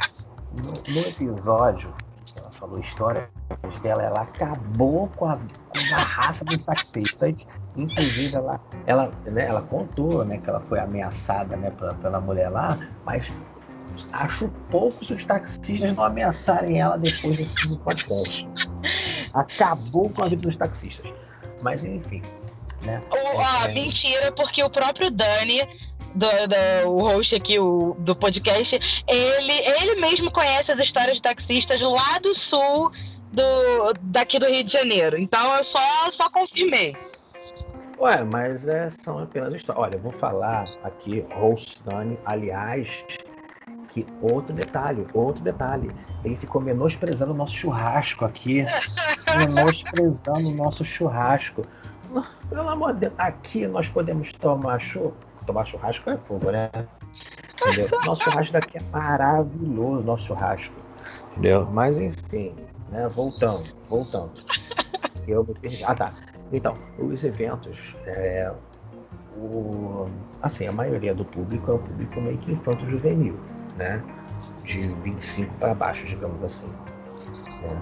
[0.54, 1.94] no, no episódio
[2.38, 3.28] ela falou histórias
[3.82, 7.36] dela, ela acabou com a, com a raça dos taxistas.
[7.76, 12.50] Inclusive, ela, ela, né, ela contou né, que ela foi ameaçada né, pela, pela mulher
[12.50, 13.32] lá, mas
[14.14, 18.48] acho pouco se os taxistas não ameaçarem ela depois desse podcast.
[19.34, 21.12] Acabou com a vida dos taxistas.
[21.62, 22.22] Mas enfim.
[22.82, 23.02] Né?
[23.12, 23.74] O, ah, é...
[23.74, 25.62] Mentira, porque o próprio Dani
[26.16, 31.22] do, do, o host aqui o, do podcast, ele, ele mesmo conhece as histórias de
[31.22, 32.92] taxistas lá do sul
[33.32, 35.18] do, daqui do Rio de Janeiro.
[35.18, 35.80] Então eu só,
[36.12, 36.96] só confirmei.
[38.00, 39.84] Ué, mas é, são apenas histórias.
[39.84, 43.04] Olha, eu vou falar aqui, host Dani, aliás,
[43.90, 45.92] que outro detalhe, outro detalhe,
[46.24, 48.66] ele ficou menosprezando o nosso churrasco aqui.
[49.38, 51.66] menosprezando o nosso churrasco.
[52.50, 55.31] Pelo amor de Deus, aqui nós podemos tomar churrasco.
[55.46, 56.70] Tomar churrasco é fogo, né?
[57.62, 57.90] Entendeu?
[58.06, 60.74] Nosso churrasco daqui é maravilhoso, nosso churrasco.
[61.32, 61.66] Entendeu?
[61.72, 62.56] Mas enfim,
[62.90, 63.08] né?
[63.08, 64.32] Voltando, voltando.
[65.28, 65.84] Eu me perdi.
[65.84, 66.10] Ah, tá.
[66.52, 68.52] Então, os eventos, é,
[69.38, 70.08] o,
[70.42, 73.40] assim, a maioria do público é um público meio que infanto-juvenil,
[73.78, 74.04] né?
[74.64, 76.68] De 25 para baixo, digamos assim.
[77.62, 77.82] Né?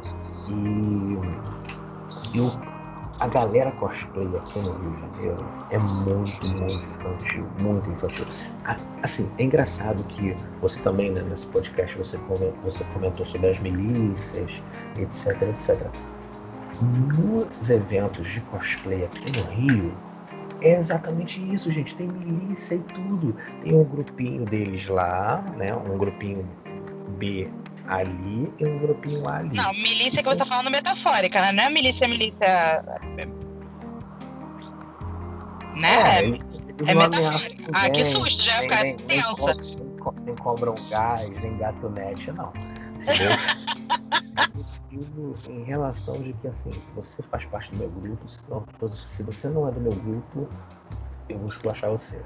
[0.50, 2.52] E, e o,
[3.20, 8.26] a galera cosplay aqui no Rio de Janeiro é muito, muito infantil, muito infantil.
[9.04, 13.60] Assim, é engraçado que você também, né, nesse podcast, você comentou, você comentou sobre as
[13.60, 14.52] milícias,
[14.98, 15.88] etc, etc.
[16.82, 19.94] Nos eventos de cosplay aqui no Rio,
[20.62, 21.96] é exatamente isso, gente.
[21.96, 23.36] Tem milícia e tudo.
[23.62, 25.76] Tem um grupinho deles lá, né?
[25.76, 26.48] Um grupinho
[27.18, 27.50] B
[27.90, 29.58] ali e um grupinho ali.
[29.58, 31.52] Não, milícia que você tá falando metafórica, né?
[31.52, 32.84] Não é milícia, milícia.
[35.76, 35.92] Né?
[35.92, 36.20] É,
[36.86, 37.64] é metafórica.
[37.74, 39.56] Ah, que susto, já ia ficar tensa.
[39.56, 42.54] Nem, nem cobram gás, nem gatonete, não.
[43.02, 43.32] Entendeu?
[45.50, 49.50] em relação de que assim, você faz parte do meu grupo, se, não, se você
[49.50, 50.48] não é do meu grupo,
[51.28, 52.22] eu vou esculachar você.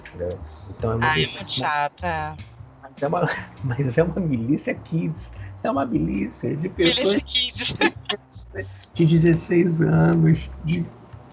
[0.00, 0.38] Entendeu?
[0.70, 2.36] Então é muito, Ai, é muito chata.
[3.00, 3.30] Mas é, uma,
[3.64, 5.32] mas é uma milícia kids.
[5.62, 7.22] É uma milícia de pessoas
[8.94, 10.84] de 16 anos, de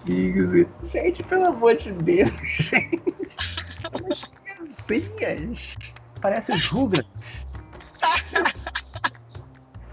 [0.04, 0.68] 15.
[0.84, 3.36] Gente, pelo amor de Deus, gente.
[4.02, 5.76] Umas criancinhas.
[6.20, 7.46] Parece os Rugrats.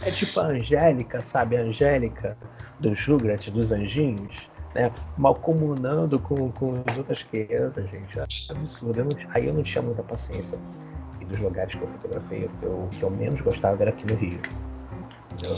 [0.01, 1.57] É tipo a Angélica, sabe?
[1.57, 2.37] A Angélica
[2.79, 4.91] dos Rugrats, dos anjinhos, né?
[5.17, 8.19] Mal comunando com, com as outras crianças, gente.
[8.19, 8.99] É absurdo.
[8.99, 10.59] Eu não, aí eu não tinha muita paciência.
[11.35, 14.39] Dos lugares que eu fotografei, o que eu menos gostava era aqui no Rio.
[15.33, 15.57] Entendeu?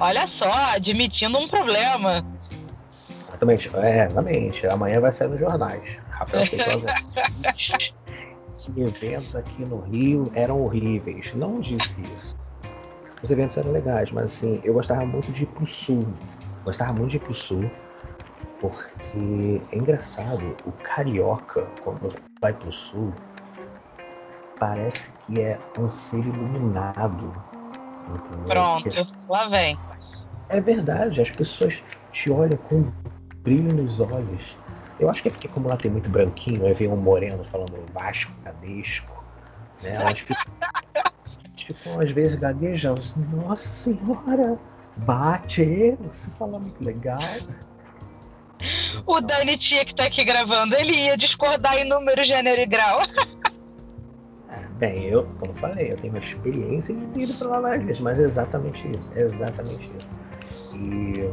[0.00, 2.24] Olha só, admitindo um problema.
[3.10, 4.66] Exatamente, é, exatamente.
[4.66, 6.00] Amanhã vai sair nos jornais.
[6.10, 6.42] Rafael
[8.76, 11.32] eventos aqui no Rio eram horríveis.
[11.34, 12.36] Não disse isso
[13.22, 16.06] os eventos eram legais, mas assim, eu gostava muito de ir pro sul.
[16.64, 17.68] Gostava muito de ir pro sul,
[18.60, 23.12] porque é engraçado, o carioca, quando vai pro sul,
[24.58, 27.32] parece que é um ser iluminado.
[28.08, 28.48] Entendeu?
[28.48, 29.06] Pronto, que...
[29.28, 29.78] lá vem.
[30.48, 32.90] É verdade, as pessoas te olham com
[33.42, 34.56] brilho nos olhos.
[34.98, 37.86] Eu acho que é porque como lá tem muito branquinho, aí vem um moreno falando
[37.92, 39.24] Vasco, Cadesco,
[39.82, 39.94] né?
[39.94, 40.44] Elas ficam
[41.68, 43.00] ficam às vezes gaguejando.
[43.00, 44.58] Assim, Nossa senhora,
[44.98, 47.18] bate, você fala muito legal.
[49.06, 53.00] O Dani Tia que tá aqui gravando, ele ia discordar em número, gênero e grau.
[54.80, 57.84] É, bem, eu, como falei, eu tenho uma experiência de ter ido para lá várias
[57.84, 60.76] vezes, mas é exatamente isso, é exatamente isso.
[60.76, 61.30] E,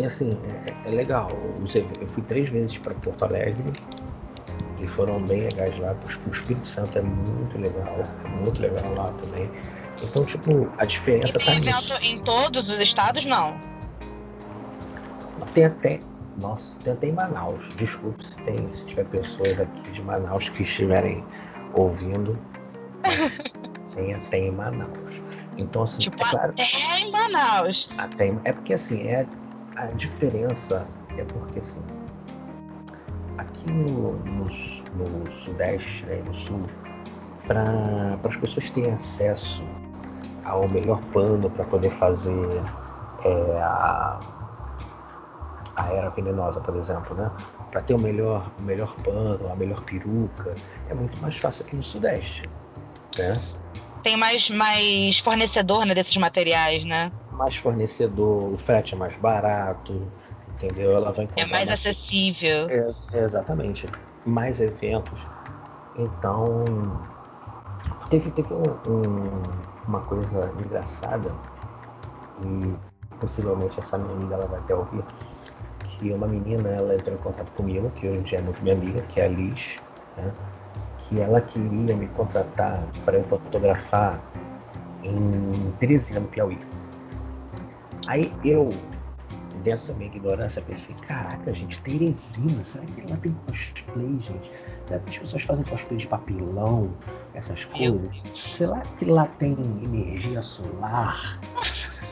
[0.00, 0.30] e assim,
[0.66, 1.28] é, é legal.
[2.00, 3.72] Eu fui três vezes para Porto Alegre,
[4.80, 5.94] e foram bem legais lá.
[6.26, 9.50] O Espírito Santo é muito legal, é muito legal lá também.
[10.02, 13.58] Então, tipo, a diferença e tem tá evento em todos os estados, não?
[15.52, 16.00] Tem até.
[16.38, 17.68] Nossa, tem até em Manaus.
[17.76, 21.24] Desculpe se, tem, se tiver pessoas aqui de Manaus que estiverem
[21.74, 22.38] ouvindo.
[23.92, 25.22] tem até em Manaus.
[25.56, 26.64] Então, assim, tipo, é claro, até
[27.00, 27.98] em Manaus.
[27.98, 29.26] Até, é porque assim, é,
[29.76, 31.82] a diferença é porque assim,
[33.36, 36.66] aqui no, no, no Sudeste, né, no Sul,
[37.48, 39.62] para as pessoas terem acesso
[40.44, 42.62] ao melhor pano para poder fazer
[43.24, 44.20] é, a,
[45.78, 47.30] a era venenosa, por exemplo, né?
[47.70, 50.54] Para ter o melhor, o melhor pano, a melhor peruca,
[50.88, 52.48] é muito mais fácil aqui no Sudeste,
[53.16, 53.40] né?
[54.02, 57.12] Tem mais, mais fornecedor né, desses materiais, né?
[57.32, 60.02] Mais fornecedor, o frete é mais barato,
[60.54, 60.96] entendeu?
[60.96, 62.68] Ela vai É mais acessível.
[62.68, 63.88] É, é, exatamente.
[64.24, 65.26] Mais eventos.
[65.96, 66.90] Então,
[68.10, 69.30] teve, teve um, um,
[69.86, 71.30] uma coisa engraçada,
[72.42, 72.74] e
[73.20, 75.04] possivelmente essa minha amiga ela vai até ouvir,
[75.98, 78.74] que uma menina ela entrou em contato comigo, que hoje em dia é muito minha
[78.74, 79.78] amiga, que é a Liz,
[80.16, 80.32] né?
[81.00, 84.20] que ela queria me contratar para eu fotografar
[85.02, 86.58] em Teresina, no Piauí.
[88.06, 88.68] Aí eu
[89.62, 94.52] dentro da minha ignorância, pensei, caraca, gente, Teresina, será que lá tem cosplay, gente?
[94.86, 96.90] Será que as pessoas fazem cosplay de papelão,
[97.34, 98.22] essas coisas?
[98.34, 101.40] Será que lá tem energia solar?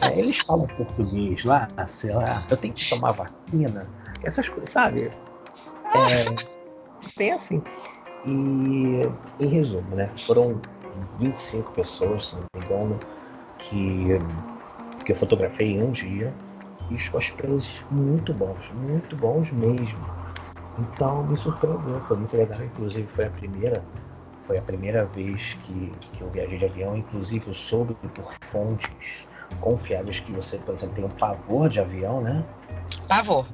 [0.02, 3.90] É, eles falam português lá, sei lá, eu tenho que tomar vacina,
[4.22, 5.10] essas coisas, sabe?
[5.94, 7.62] É, tem assim.
[8.24, 9.00] E,
[9.38, 10.60] em resumo, né, foram
[11.18, 12.98] 25 pessoas, se não me engano,
[13.58, 14.08] que
[15.06, 16.34] que eu fotografei em um dia,
[16.90, 20.04] e os cosplays muito bons, muito bons mesmo.
[20.76, 23.84] Então me surpreendeu, foi muito legal, inclusive foi a primeira,
[24.42, 29.26] foi a primeira vez que, que eu viajei de avião, inclusive eu soube por fontes
[29.60, 32.44] confiáveis que você, por exemplo, tem um pavor de avião, né?
[33.08, 33.46] Pavor.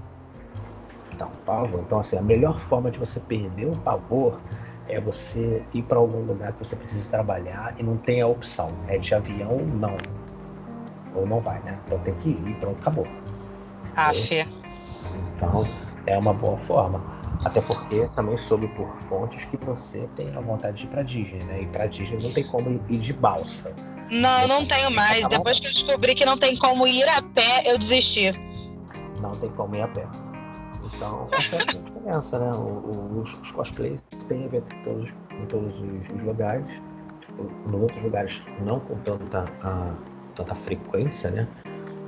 [1.14, 1.80] Então, pavor.
[1.80, 4.40] Então, assim, a melhor forma de você perder o pavor
[4.88, 8.68] é você ir para algum lugar que você precisa trabalhar e não tem a opção.
[8.88, 9.96] É de avião, não.
[11.14, 11.78] Ou não vai, né?
[11.86, 13.06] Então tem que ir e pronto, acabou.
[13.96, 14.46] Ah, fé.
[15.36, 15.64] Então,
[16.06, 17.02] é uma boa forma.
[17.44, 21.42] Até porque também soube por fontes que você tem a vontade de ir pra Disney,
[21.44, 21.62] né?
[21.62, 23.74] E pra Disney não tem como ir de balsa.
[24.12, 25.26] Não, não tenho mais.
[25.28, 28.30] Depois que eu descobri que não tem como ir a pé, eu desisti.
[29.22, 30.06] Não tem como ir a pé.
[30.84, 31.26] Então,
[32.06, 32.50] essa é né?
[32.50, 33.98] os, os cosplays
[34.28, 35.74] têm evento em todos, em todos
[36.14, 36.66] os lugares.
[37.66, 39.94] Nos outros lugares, não com tanta, a,
[40.34, 41.48] tanta frequência, né?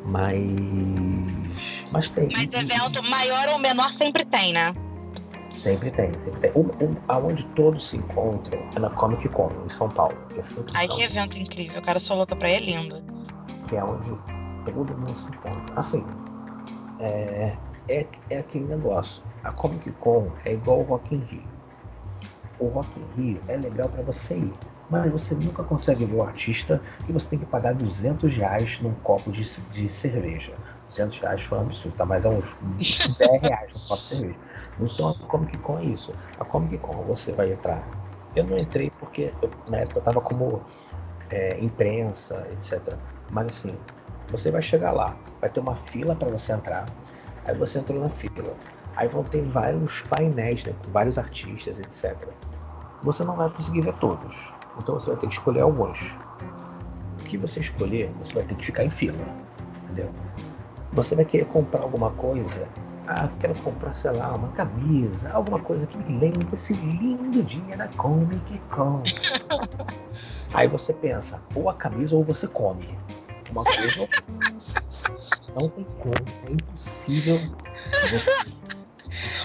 [0.05, 0.39] Mas.
[1.91, 2.29] Mas tem.
[2.31, 4.75] Mas evento maior ou menor sempre tem, né?
[5.61, 6.53] Sempre tem, sempre tem.
[7.09, 10.17] Aonde todos se encontram é na Comic Con, em São Paulo.
[10.29, 11.81] Que é Ai, que evento incrível.
[11.83, 13.03] Cara, sou louca pra ir, é lindo.
[13.69, 14.11] Que é onde
[14.65, 15.75] todo mundo se encontra.
[15.77, 16.05] Assim,
[16.99, 17.57] é,
[17.89, 19.23] é, é aquele negócio.
[19.43, 21.45] A Comic Con é igual o Rock in Rio.
[22.59, 24.53] O Rock in Rio é legal para você ir,
[24.89, 28.95] mas você nunca consegue ver o artista e você tem que pagar 200 reais num
[28.95, 30.55] copo de, de cerveja.
[30.89, 32.07] 200 reais foi um absurdo, tá?
[32.07, 32.57] Mas é uns
[33.19, 34.39] 10 reais num copo de cerveja.
[34.81, 36.15] Então a Comic Con é isso.
[36.39, 37.87] A Comic Con você vai entrar.
[38.35, 40.61] Eu não entrei porque eu, na época eu estava como
[41.31, 42.97] é, imprensa, etc.
[43.31, 43.77] Mas assim,
[44.29, 46.87] você vai chegar lá, vai ter uma fila para você entrar.
[47.45, 48.55] Aí você entrou na fila.
[48.97, 52.17] Aí vão ter vários painéis, né, com vários artistas, etc.
[53.03, 54.53] Você não vai conseguir ver todos.
[54.79, 56.17] Então você vai ter que escolher alguns.
[57.21, 59.19] O que você escolher, você vai ter que ficar em fila.
[59.85, 60.11] Entendeu?
[60.93, 62.69] Você vai querer comprar alguma coisa,
[63.07, 67.77] ah, quero comprar, sei lá, uma camisa, alguma coisa que me lembre esse lindo dia
[67.77, 69.03] da Comic Con.
[70.55, 72.87] Aí você pensa, ou a camisa ou você come.
[73.51, 74.09] Uma coisa
[75.61, 76.15] não tem como,
[76.49, 77.41] é impossível.
[78.11, 78.31] Você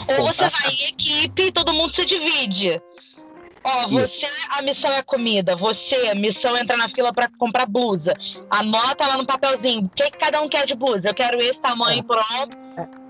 [0.08, 2.82] ou você vai em equipe e todo mundo se divide.
[3.64, 5.56] Ó, você, a missão é comida.
[5.56, 8.14] Você, a missão é entrar na fila para comprar blusa.
[8.50, 9.86] Anota lá no papelzinho.
[9.86, 11.10] O que, que, cada um quer de blusa?
[11.10, 12.04] Eu quero esse tamanho, é.
[12.04, 12.58] pronto.
[12.78, 13.09] É.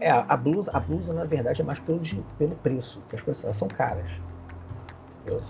[0.00, 2.00] É, a blusa, a blusa na verdade é mais pelo,
[2.38, 4.10] pelo preço, que as coisas são caras.
[5.20, 5.42] Entendeu?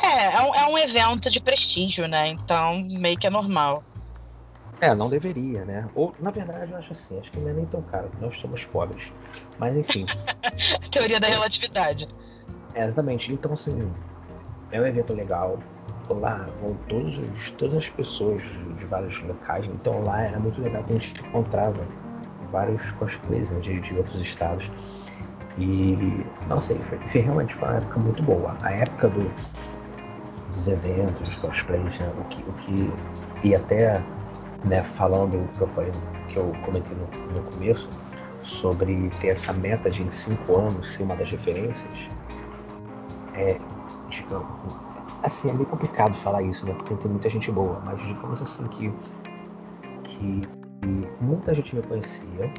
[0.00, 2.28] É, é um, é um evento de prestígio, né?
[2.28, 3.82] Então meio que é normal.
[4.80, 5.86] É, não deveria, né?
[5.94, 8.64] Ou, na verdade, eu acho assim, acho que não é nem tão caro, nós somos
[8.64, 9.12] pobres.
[9.58, 10.06] Mas enfim.
[10.90, 12.08] Teoria da relatividade.
[12.74, 13.30] É, exatamente.
[13.30, 13.92] Então, assim,
[14.70, 15.58] é um evento legal.
[16.08, 17.20] Lá vão todos,
[17.58, 18.42] todas as pessoas
[18.78, 19.66] de vários locais.
[19.66, 21.86] Então lá era muito legal que a gente encontrava
[22.50, 24.70] vários cosplays né, de, de, outros estados.
[25.58, 28.56] E, não sei, foi, realmente foi uma época muito boa.
[28.62, 29.30] A época do,
[30.54, 32.92] dos eventos, dos cosplays, né, o, que, o que.
[33.44, 34.02] E até
[34.64, 35.92] né, falando o que eu falei,
[36.28, 37.88] que eu comentei no, no começo,
[38.42, 41.92] sobre ter essa meta de em cinco anos ser uma das referências,
[43.34, 43.58] é,
[44.08, 44.48] digamos,
[45.22, 46.74] assim, é meio complicado falar isso, né?
[46.74, 48.92] Porque tem muita gente boa, mas digamos assim que,
[50.04, 50.42] que
[51.20, 52.50] muita gente me conhecia.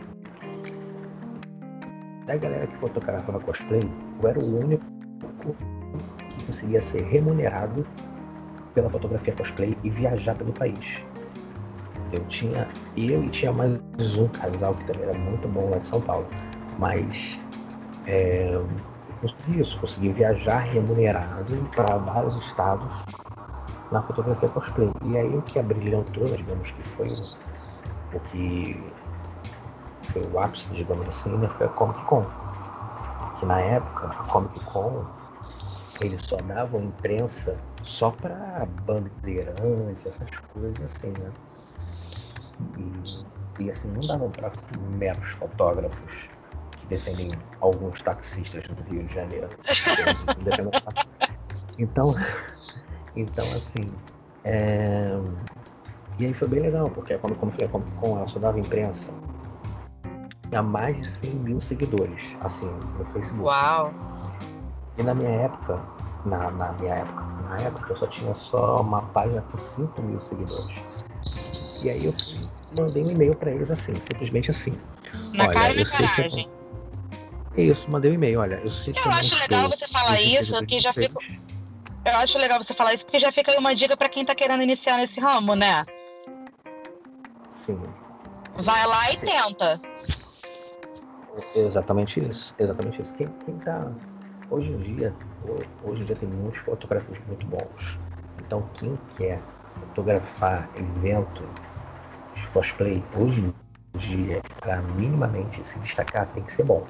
[2.26, 3.82] Da galera que fotografava cosplay,
[4.22, 4.86] eu era o único
[6.30, 7.86] que conseguia ser remunerado
[8.74, 11.04] pela fotografia cosplay e viajar pelo país.
[12.14, 13.80] Eu tinha eu e tinha mais
[14.18, 16.28] um casal que também era muito bom lá de São Paulo.
[16.78, 17.40] Mas
[18.06, 18.68] é, eu
[19.22, 22.92] consegui isso, consegui viajar remunerado para vários estados
[23.92, 24.92] na fotografia cosplay.
[25.06, 27.08] E aí o que abrilhantou, digamos que foi
[28.14, 28.94] o que
[30.12, 32.26] foi o ápice, digamos assim, né, foi a Comic Con.
[33.40, 35.06] Que na época, a Comic Con,
[36.02, 41.32] eles só davam imprensa só para bandeirantes, essas coisas assim, né?
[42.78, 44.52] E, e assim, não davam para
[44.98, 46.30] meros fotógrafos
[46.78, 49.50] que defendem alguns taxistas do Rio de Janeiro.
[51.78, 52.16] então,
[53.16, 53.92] então assim,
[54.44, 55.12] é,
[56.22, 58.60] e aí foi bem legal, porque quando, quando foi a Comic Con, ela só dava
[58.60, 59.10] imprensa.
[60.50, 62.70] Tinha mais de 100 mil seguidores, assim,
[63.00, 63.42] no Facebook.
[63.42, 63.92] Uau!
[65.00, 65.82] E na minha época,
[66.24, 70.22] na, na minha época, na época eu só tinha só uma página com 5 mil
[70.22, 70.76] seguidores.
[71.84, 72.14] E aí eu
[72.78, 74.74] mandei um e-mail para eles assim, simplesmente assim.
[75.34, 76.50] Na olha, cara e na coragem.
[77.56, 77.62] Que...
[77.64, 78.62] Isso, mandei um e-mail, olha.
[78.64, 81.16] Eu, sei eu acho legal você falar isso, que já fica.
[82.06, 84.36] Eu acho legal você falar isso, porque já fica aí uma dica para quem tá
[84.36, 85.84] querendo iniciar nesse ramo, né?
[87.66, 87.80] Sim.
[88.56, 89.26] Vai lá e Sim.
[89.28, 89.80] tenta.
[91.56, 92.54] Exatamente isso.
[92.58, 93.14] Exatamente isso.
[93.16, 93.92] Quem, quem tá.
[94.50, 95.14] Hoje em dia,
[95.84, 97.98] hoje em dia tem muitos fotógrafos muito bons.
[98.40, 99.42] Então quem quer
[99.80, 101.44] fotografar evento
[102.34, 106.86] de cosplay hoje em dia, para minimamente se destacar, tem que ser bom.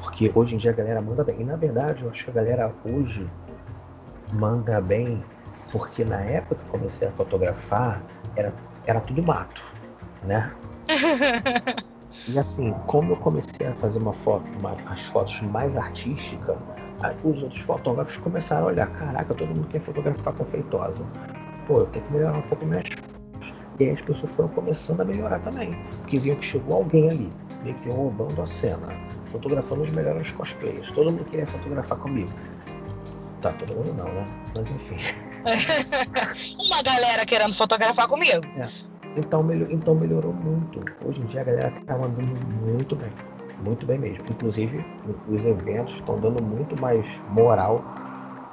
[0.00, 1.40] Porque hoje em dia a galera manda bem.
[1.40, 3.28] E na verdade, eu acho que a galera hoje
[4.32, 5.22] manda bem
[5.70, 8.02] porque na época que eu comecei a fotografar,
[8.34, 8.52] era,
[8.86, 9.62] era tudo mato,
[10.22, 10.52] né?
[12.28, 16.56] e assim, como eu comecei a fazer uma foto, uma, as fotos mais artísticas,
[17.22, 21.04] os outros fotógrafos começaram a olhar, caraca, todo mundo quer fotografar com feitosa.
[21.66, 22.88] Pô, eu tenho que melhorar um pouco minhas
[23.78, 25.76] E aí as pessoas foram começando a melhorar também.
[25.98, 27.30] Porque viam que chegou alguém ali,
[27.62, 28.88] meio que roubando a cena,
[29.26, 30.90] fotografando os melhores cosplayers.
[30.90, 32.32] Todo mundo queria fotografar comigo.
[33.40, 34.26] Tá, todo mundo não, né?
[34.56, 34.96] Mas enfim.
[36.66, 38.44] Uma galera querendo fotografar comigo.
[38.56, 38.87] É.
[39.18, 40.80] Então, melhor, então melhorou muito.
[41.04, 43.12] Hoje em dia a galera tá mandando muito bem.
[43.60, 44.24] Muito bem mesmo.
[44.30, 44.84] Inclusive,
[45.26, 47.82] os eventos estão dando muito mais moral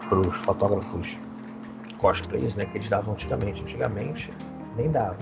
[0.09, 1.15] para os fotógrafos
[1.99, 2.65] cosplays, né?
[2.65, 3.61] Que eles davam antigamente.
[3.61, 4.33] Antigamente
[4.75, 5.17] nem davam?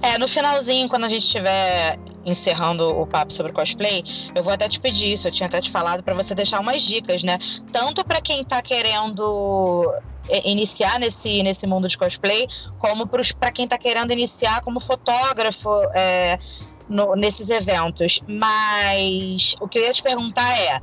[0.00, 4.68] É, no finalzinho, quando a gente estiver encerrando o papo sobre cosplay, eu vou até
[4.68, 7.38] te pedir isso, eu tinha até te falado para você deixar umas dicas, né?
[7.72, 9.92] Tanto para quem tá querendo
[10.44, 12.46] iniciar nesse, nesse mundo de cosplay,
[12.78, 16.38] como para quem está querendo iniciar como fotógrafo é,
[16.88, 18.20] no, nesses eventos.
[18.26, 20.80] Mas o que eu ia te perguntar é.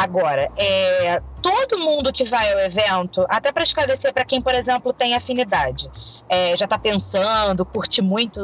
[0.00, 4.94] Agora, é, todo mundo que vai ao evento, até para esclarecer para quem, por exemplo,
[4.94, 5.90] tem afinidade,
[6.26, 8.40] é, já está pensando, curte muito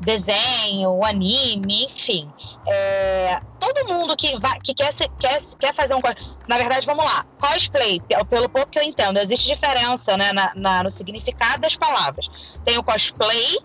[0.00, 2.30] desenho, anime, enfim.
[2.64, 6.00] É, todo mundo que, vai, que quer, quer, quer fazer um.
[6.46, 7.26] Na verdade, vamos lá.
[7.40, 12.30] Cosplay, pelo pouco que eu entendo, existe diferença né, na, na, no significado das palavras.
[12.64, 13.58] Tem o cosplay,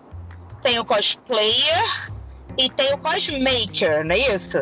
[0.64, 2.10] tem o cosplayer
[2.58, 4.58] e tem o cosmaker, não é isso?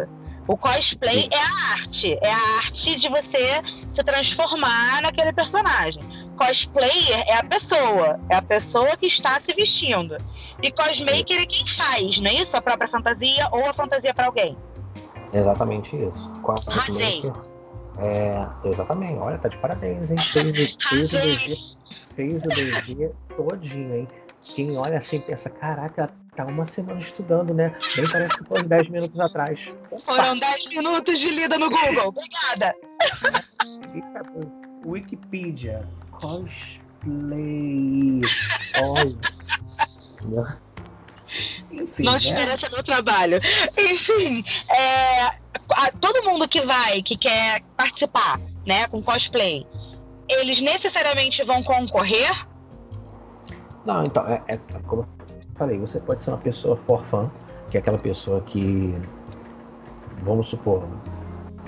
[0.46, 3.62] O cosplay é a arte, é a arte de você
[3.94, 6.02] se transformar naquele personagem.
[6.36, 10.16] Cosplayer é a pessoa, é a pessoa que está se vestindo.
[10.62, 12.56] E cosmaker é quem faz, não é isso?
[12.56, 14.56] A própria fantasia ou a fantasia para alguém.
[15.32, 16.32] Exatamente isso.
[16.42, 17.32] Cosmaker.
[17.98, 19.20] É, exatamente.
[19.20, 20.18] Olha, tá de parabéns, hein?
[20.18, 21.56] Fez, fez, o DG,
[22.16, 24.08] fez o DG todinho, hein?
[24.54, 27.76] Quem olha assim pensa, caraca, tá uma semana estudando, né?
[27.96, 29.72] Nem parece que foi 10 minutos atrás.
[30.04, 32.08] Foram 10 minutos de lida no Google.
[32.08, 32.74] Obrigada.
[34.84, 36.80] Wikipedia cosplay.
[38.82, 40.58] Olha.
[41.70, 42.44] Enfim, não te né?
[42.70, 43.40] meu trabalho.
[43.76, 45.26] Enfim, é,
[45.70, 49.66] a, todo mundo que vai, que quer participar, né, com cosplay,
[50.28, 52.46] eles necessariamente vão concorrer?
[53.84, 54.56] Não, então, é, é
[54.86, 55.13] como eu
[55.54, 57.26] falei, você pode ser uma pessoa for fã,
[57.70, 58.94] que é aquela pessoa que,
[60.22, 60.82] vamos supor,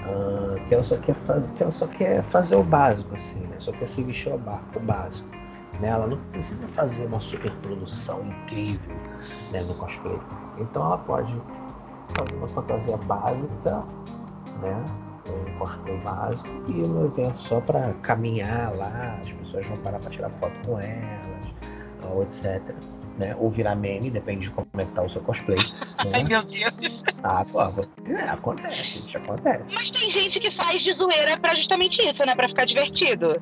[0.07, 3.57] Uh, que ela só quer fazer, que ela só quer fazer o básico, assim, né?
[3.59, 5.29] Só quer se vestir o, o básico.
[5.81, 5.89] Né?
[5.89, 8.95] Ela não precisa fazer uma super produção incrível
[9.51, 10.21] né, no cosplay.
[10.61, 11.35] Então ela pode
[12.17, 13.83] fazer uma fantasia básica,
[14.63, 14.85] né?
[15.29, 20.11] Um cosplay básico e no evento só para caminhar lá, as pessoas vão parar para
[20.11, 21.53] tirar foto com elas,
[22.09, 22.63] ou etc
[23.19, 23.35] né?
[23.39, 25.59] Ou virar meme, depende de como é que tá o seu cosplay.
[25.59, 26.11] Né?
[26.13, 27.03] Ai, meu Deus.
[27.23, 29.75] Ah, pô, é, acontece, gente, acontece.
[29.75, 32.35] Mas tem gente que faz de zoeira pra justamente isso, né?
[32.35, 33.41] Pra ficar divertido.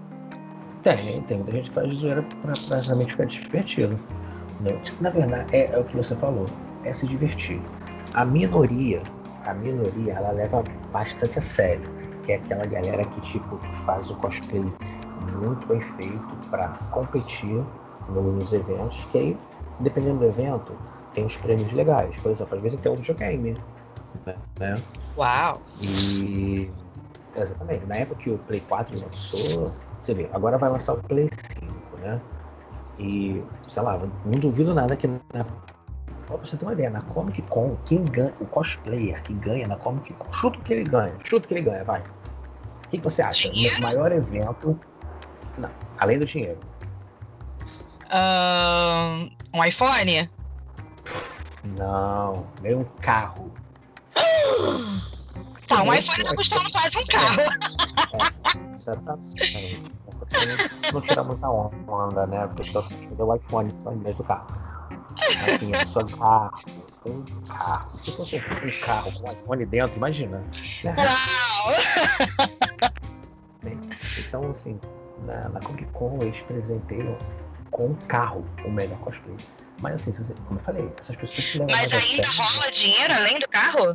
[0.82, 3.98] Tem, tem muita gente que faz de zoeira pra, pra justamente ficar divertido.
[4.60, 4.80] Né?
[5.00, 6.46] Na verdade, é, é o que você falou,
[6.84, 7.60] é se divertir.
[8.14, 9.02] A minoria,
[9.44, 10.62] a minoria, ela leva
[10.92, 11.92] bastante a sério.
[12.24, 14.64] Que é aquela galera que, tipo, que faz o cosplay
[15.36, 17.62] muito bem feito para competir
[18.08, 19.38] nos eventos, que aí
[19.80, 20.72] dependendo do evento,
[21.12, 22.16] tem uns prêmios legais.
[22.18, 23.54] Por exemplo, às vezes tem um videogame.
[24.58, 24.82] Né?
[25.16, 25.60] Uau!
[25.80, 26.70] E.
[27.36, 27.86] Exatamente.
[27.86, 29.72] Na época que o Play 4 lançou,
[30.02, 31.28] você vê, agora vai lançar o Play
[31.60, 32.20] 5, né?
[32.98, 35.44] E, sei lá, não duvido nada que na.
[36.26, 39.76] Pra você ter uma ideia, na Comic Con, quem ganha, o cosplayer que ganha na
[39.76, 42.00] Comic Con, chuta que ele ganha, chuta que ele ganha, vai.
[42.00, 43.48] O que, que você acha?
[43.48, 44.78] No maior evento.
[45.58, 45.68] Não,
[45.98, 46.58] além do dinheiro.
[48.14, 50.30] Uh, um iPhone?
[51.76, 53.52] Não, nem um carro.
[55.66, 57.40] Tá, um iPhone tá custando quase um carro.
[57.40, 59.82] É, exatamente.
[60.92, 62.46] Não tira muita onda, né?
[62.48, 62.82] Porque só
[63.16, 64.46] deu o iPhone só em vez do carro.
[65.50, 66.60] Assim, é só carro.
[67.06, 67.98] Um carro.
[67.98, 70.44] Se fosse um carro com um iPhone dentro, imagina.
[70.84, 71.74] Uau!
[74.18, 74.78] Então, assim,
[75.26, 77.16] na, na Comic Con eles presenteiam
[77.74, 79.36] com um carro o melhor cosplay.
[79.80, 83.48] Mas assim, como eu falei, essas pessoas se levam Mas ainda rola dinheiro além do
[83.48, 83.94] carro?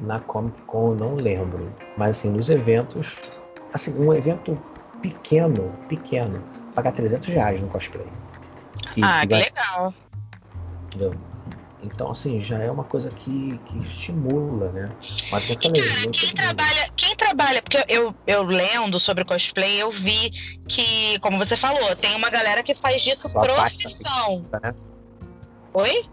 [0.00, 1.74] Na Comic Con eu não lembro.
[1.96, 3.20] Mas assim, nos eventos.
[3.74, 4.56] Assim, um evento
[5.02, 6.40] pequeno, pequeno,
[6.74, 8.06] pagar 300 reais no cosplay.
[8.94, 9.94] Que, ah, que, que legal.
[10.86, 11.14] Entendeu?
[11.82, 14.90] Então, assim, já é uma coisa que, que estimula, né?
[15.30, 20.30] Mas falei, Cara, quem trabalha, quem trabalha, porque eu, eu lendo sobre cosplay, eu vi
[20.66, 24.42] que, como você falou, tem uma galera que faz disso sua profissão.
[24.42, 24.74] Pesquisa, né?
[25.74, 26.04] Oi?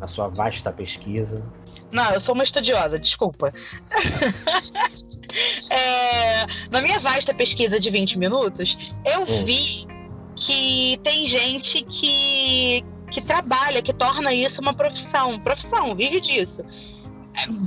[0.00, 1.44] Na sua vasta pesquisa.
[1.92, 3.52] Não, eu sou uma estudiosa, desculpa.
[5.70, 9.44] é, na minha vasta pesquisa de 20 minutos, eu hum.
[9.44, 9.86] vi
[10.34, 12.82] que tem gente que,
[13.12, 15.38] que trabalha, que torna isso uma profissão.
[15.38, 16.62] Profissão, vive disso.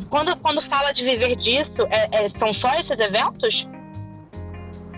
[0.10, 3.68] Quando, quando fala de viver disso, é, é, são só esses eventos?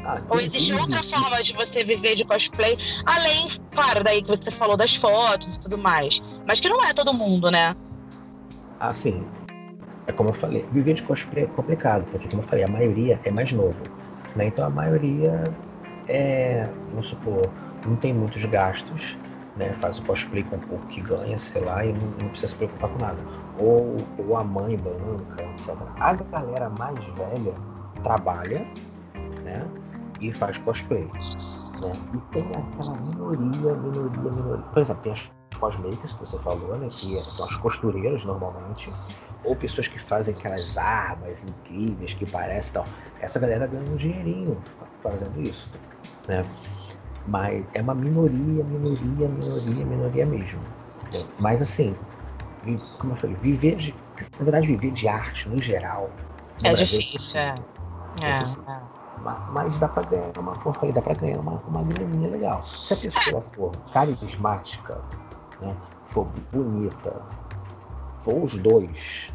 [0.03, 4.49] Ah, Ou existe outra forma de você viver de cosplay, além, claro, daí que você
[4.51, 6.21] falou das fotos e tudo mais.
[6.47, 7.75] Mas que não é todo mundo, né?
[8.79, 9.25] Assim,
[10.07, 13.19] é como eu falei, viver de cosplay é complicado, porque como eu falei, a maioria
[13.23, 13.83] é mais novo.
[14.35, 14.47] Né?
[14.47, 15.43] Então a maioria
[16.07, 17.51] é, vamos supor,
[17.85, 19.17] não tem muitos gastos,
[19.57, 19.73] né?
[19.79, 22.89] Faz o cosplay com pouco que ganha, sei lá, e não, não, precisa se preocupar
[22.91, 23.17] com nada.
[23.59, 25.75] Ou, ou a mãe banca, etc.
[25.99, 27.53] A galera mais velha
[28.03, 28.65] trabalha,
[29.43, 29.67] né?
[30.21, 31.05] E faz cosplay.
[31.05, 31.99] Né?
[32.13, 34.63] E tem aquela minoria, minoria, minoria.
[34.73, 36.87] Por exemplo, tem as cosmakers que você falou, né?
[36.89, 38.91] Que são as costureiras normalmente.
[39.43, 42.85] Ou pessoas que fazem aquelas armas incríveis que parecem tal.
[43.21, 44.57] Essa galera ganha um dinheirinho
[45.01, 45.69] fazendo isso.
[46.27, 46.45] Né?
[47.27, 50.61] Mas é uma minoria, minoria, minoria, minoria mesmo.
[51.39, 51.95] Mas assim,
[52.99, 53.95] como eu falei, viver de.
[54.37, 56.09] Na verdade, viver de arte no geral.
[56.61, 57.59] No é Brasil, difícil, é.
[58.21, 58.81] É, é.
[59.51, 62.65] Mas dá pra ganhar uma, falei, dá pra ganhar uma, uma graninha legal.
[62.65, 65.01] Se a pessoa for carismática,
[65.61, 65.75] né,
[66.05, 67.21] for bonita,
[68.19, 69.33] for os dois,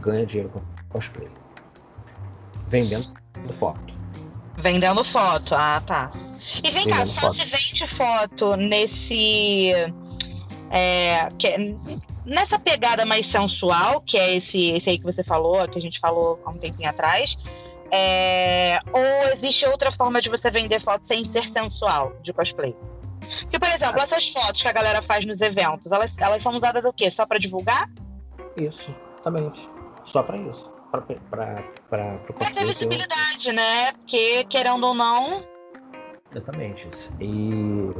[0.00, 1.30] ganha dinheiro com cosplay.
[2.68, 3.06] Vendendo
[3.58, 3.94] foto.
[4.56, 6.08] Vendendo foto, ah tá.
[6.62, 7.34] E vem cá, só foto.
[7.34, 9.72] se vende foto nesse.
[10.70, 11.56] É, que, é,
[12.24, 16.00] nessa pegada mais sensual, que é esse, esse aí que você falou, que a gente
[16.00, 17.36] falou há um tempinho atrás.
[17.90, 22.74] É, ou existe outra forma de você vender foto sem ser sensual de cosplay?
[23.40, 26.82] Porque, por exemplo, essas fotos que a galera faz nos eventos, elas, elas são usadas
[26.82, 27.10] do quê?
[27.10, 27.88] Só para divulgar?
[28.56, 29.52] Isso, também.
[30.04, 30.70] Só para isso.
[30.90, 31.02] Para
[32.30, 33.92] o ter visibilidade, né?
[33.92, 35.44] Porque, querendo ou não,
[36.36, 36.86] Exatamente.
[37.18, 37.90] E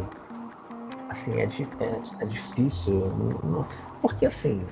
[1.09, 3.03] assim, é, é, é difícil.
[4.03, 4.67] porque assim,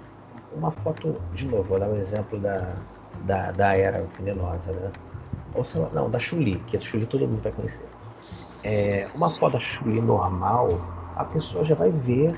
[0.52, 2.76] uma foto, de novo, vou dar um exemplo da,
[3.22, 4.92] da, da era venenosa, né?
[5.54, 7.88] Ou sei lá, não, da Chuli, que a Chuli todo mundo vai conhecer.
[8.62, 10.68] É, uma foto da Chuli normal,
[11.16, 12.36] a pessoa já vai ver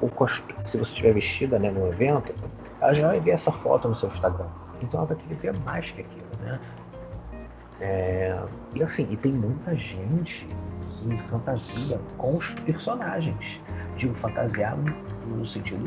[0.00, 0.56] o cosplay.
[0.64, 2.34] Se você estiver vestida né, no evento,
[2.80, 4.46] ela já vai ver essa foto no seu Instagram.
[4.80, 6.58] Então ela vai querer ver mais que aquilo, né?
[7.82, 8.38] É,
[8.76, 10.46] e assim, e tem muita gente
[10.86, 13.60] que fantasia com os personagens.
[13.96, 14.78] Digo, fantasiar
[15.26, 15.84] no sentido,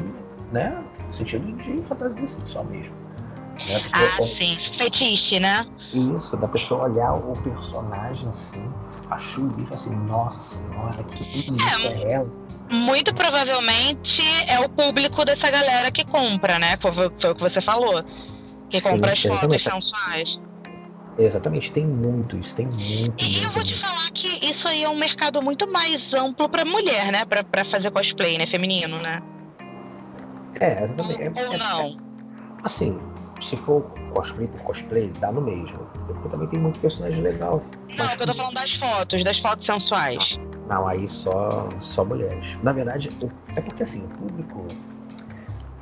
[0.51, 0.83] né?
[1.07, 2.93] No sentido de fantasia sexual mesmo.
[3.69, 3.81] Né?
[3.93, 5.65] Ah, sim, fetiche, né?
[5.93, 8.69] Isso, da pessoa olhar o personagem assim,
[9.09, 12.29] achou isso assim, nossa senhora, que bonita é, é ela.
[12.69, 16.77] Muito provavelmente é o público dessa galera que compra, né?
[16.81, 18.03] Foi, o que você falou.
[18.69, 20.41] Que sim, compra as fotos sensuais.
[21.17, 23.23] Exatamente, tem muitos, tem muito.
[23.23, 26.49] E muito, eu vou te falar que isso aí é um mercado muito mais amplo
[26.49, 27.23] para mulher, né?
[27.25, 28.45] Para fazer cosplay, né?
[28.45, 29.21] Feminino, né?
[30.59, 31.39] É, exatamente.
[31.39, 31.81] Ou, é, não?
[31.81, 31.95] É,
[32.63, 32.99] assim,
[33.41, 33.81] se for
[34.13, 35.85] cosplay por cosplay, dá no mesmo.
[36.05, 37.63] Porque também tem muito personagem legal.
[37.97, 40.37] Não, eu tô falando das fotos, das fotos sensuais.
[40.67, 42.61] Não, não, aí só, só mulheres.
[42.61, 43.09] Na verdade,
[43.55, 44.67] é porque assim, o público.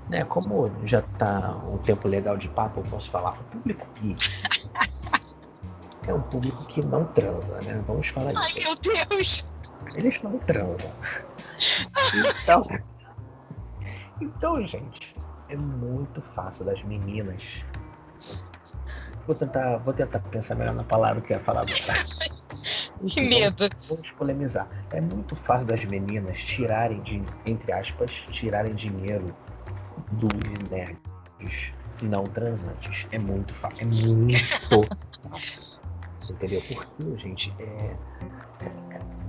[0.10, 4.22] Né, como já tá um tempo legal de papo, eu posso falar, o público geek
[6.08, 7.82] é um público que não transa, né?
[7.88, 8.58] Vamos falar Ai, isso.
[8.58, 9.46] Ai, meu Deus!
[9.96, 10.92] Eles não transam.
[12.42, 12.68] Então,
[14.22, 15.16] então, gente,
[15.50, 17.44] é muito fácil das meninas.
[19.26, 21.94] Vou tentar, vou tentar pensar melhor na palavra que eu ia falar agora.
[23.08, 23.70] que medo.
[23.70, 24.68] Vamos, vamos polemizar.
[24.92, 29.34] É muito fácil das meninas tirarem, de, entre aspas, tirarem dinheiro
[30.12, 33.08] dos nerds não transantes.
[33.12, 33.82] É muito fácil.
[33.82, 34.84] É muito
[35.30, 35.73] fácil.
[36.30, 36.62] Entendeu?
[36.68, 37.96] Porque, gente, é.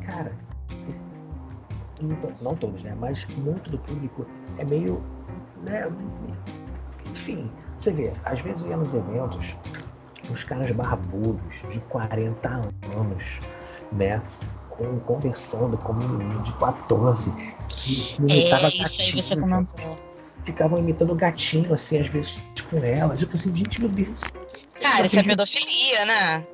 [0.06, 0.32] Cara,
[2.40, 2.94] não todos, né?
[2.98, 4.26] Mas muito do público
[4.58, 5.02] é meio.
[5.66, 5.90] Né?
[7.10, 9.56] Enfim, você vê, às vezes eu ia nos eventos,
[10.30, 13.40] os caras barbudos de 40 anos,
[13.92, 14.20] né?
[14.76, 17.32] com, conversando com um menino de 14
[17.68, 19.98] que imitava é, isso gatinho, aí você comentou.
[20.44, 22.36] Ficavam imitando gatinho, assim, às vezes
[22.68, 23.16] com ela.
[23.16, 24.18] Tipo assim, gente, meu Deus.
[24.80, 26.44] Cara, isso é pedofilia, né?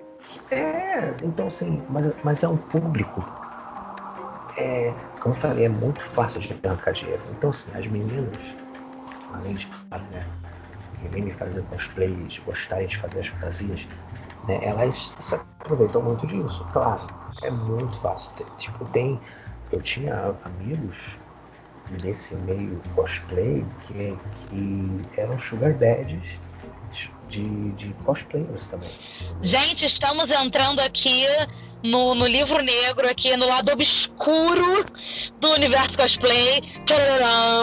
[0.51, 3.23] É, então assim, mas, mas é um público.
[4.57, 7.23] É, como eu falei, é muito fácil de arrancar dinheiro.
[7.31, 8.39] Então assim, as meninas,
[9.33, 9.69] além de
[10.11, 10.27] né,
[11.09, 13.87] me fazer cosplays, gostarem de fazer as fantasias,
[14.47, 16.67] né, elas se aproveitam muito disso.
[16.73, 17.09] Claro,
[17.43, 18.45] é muito fácil.
[18.57, 19.21] Tipo, tem.
[19.71, 21.17] Eu tinha amigos
[22.03, 26.41] nesse meio cosplay que, que eram sugar daddies
[27.29, 28.91] de, de cosplayers também.
[29.41, 31.25] Gente, estamos entrando aqui
[31.83, 34.85] no, no, livro negro, aqui no lado obscuro
[35.39, 36.61] do universo cosplay.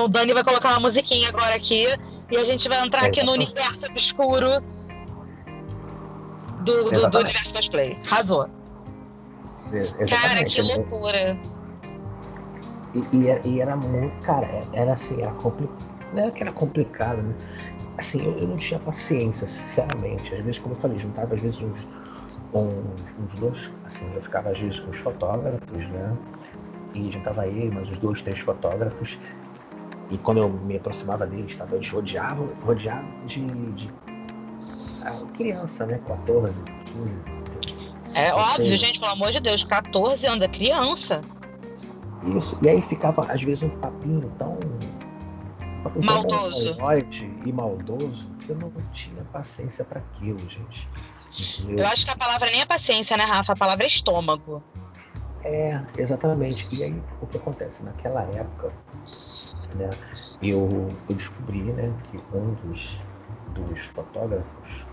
[0.04, 1.86] O Dani vai colocar uma musiquinha agora aqui.
[2.30, 4.62] E a gente vai entrar é, aqui no universo obscuro
[6.62, 7.98] do, do, do universo cosplay.
[8.06, 8.50] Razou.
[10.10, 11.38] Cara, que loucura.
[12.96, 15.86] E, e, e, era muito, cara, era assim, era complicado.
[16.14, 17.36] Não era que era complicado, né?
[17.98, 20.34] Assim, eu, eu, não tinha paciência, sinceramente.
[20.34, 21.88] Às vezes, como eu falei, juntava às vezes uns,
[22.54, 26.18] uns, uns dois, assim, eu ficava às vezes com os fotógrafos, né?
[26.94, 29.18] E juntava ele, mais uns dois, três fotógrafos.
[30.10, 33.92] E quando eu me aproximava deles, tava, eles rodeavam, rodeavam de, de
[35.04, 36.00] ah, criança, né?
[36.08, 36.62] 14,
[36.94, 37.22] 15.
[38.14, 41.24] É óbvio, gente, pelo amor de Deus, 14 anos, é criança.
[42.36, 44.58] Isso, e aí ficava, às vezes, um papinho tão
[46.04, 46.76] maldoso.
[47.46, 50.88] E maldoso, eu não tinha paciência para aquilo, gente.
[51.40, 51.86] Entendeu?
[51.86, 53.54] Eu acho que a palavra nem é paciência, né, Rafa?
[53.54, 54.64] A palavra é estômago.
[55.44, 56.76] É, exatamente.
[56.76, 57.84] E aí, o que acontece?
[57.84, 58.72] Naquela época,
[59.76, 59.90] né,
[60.42, 63.00] eu, eu descobri né, que um dos,
[63.54, 64.86] dos fotógrafos,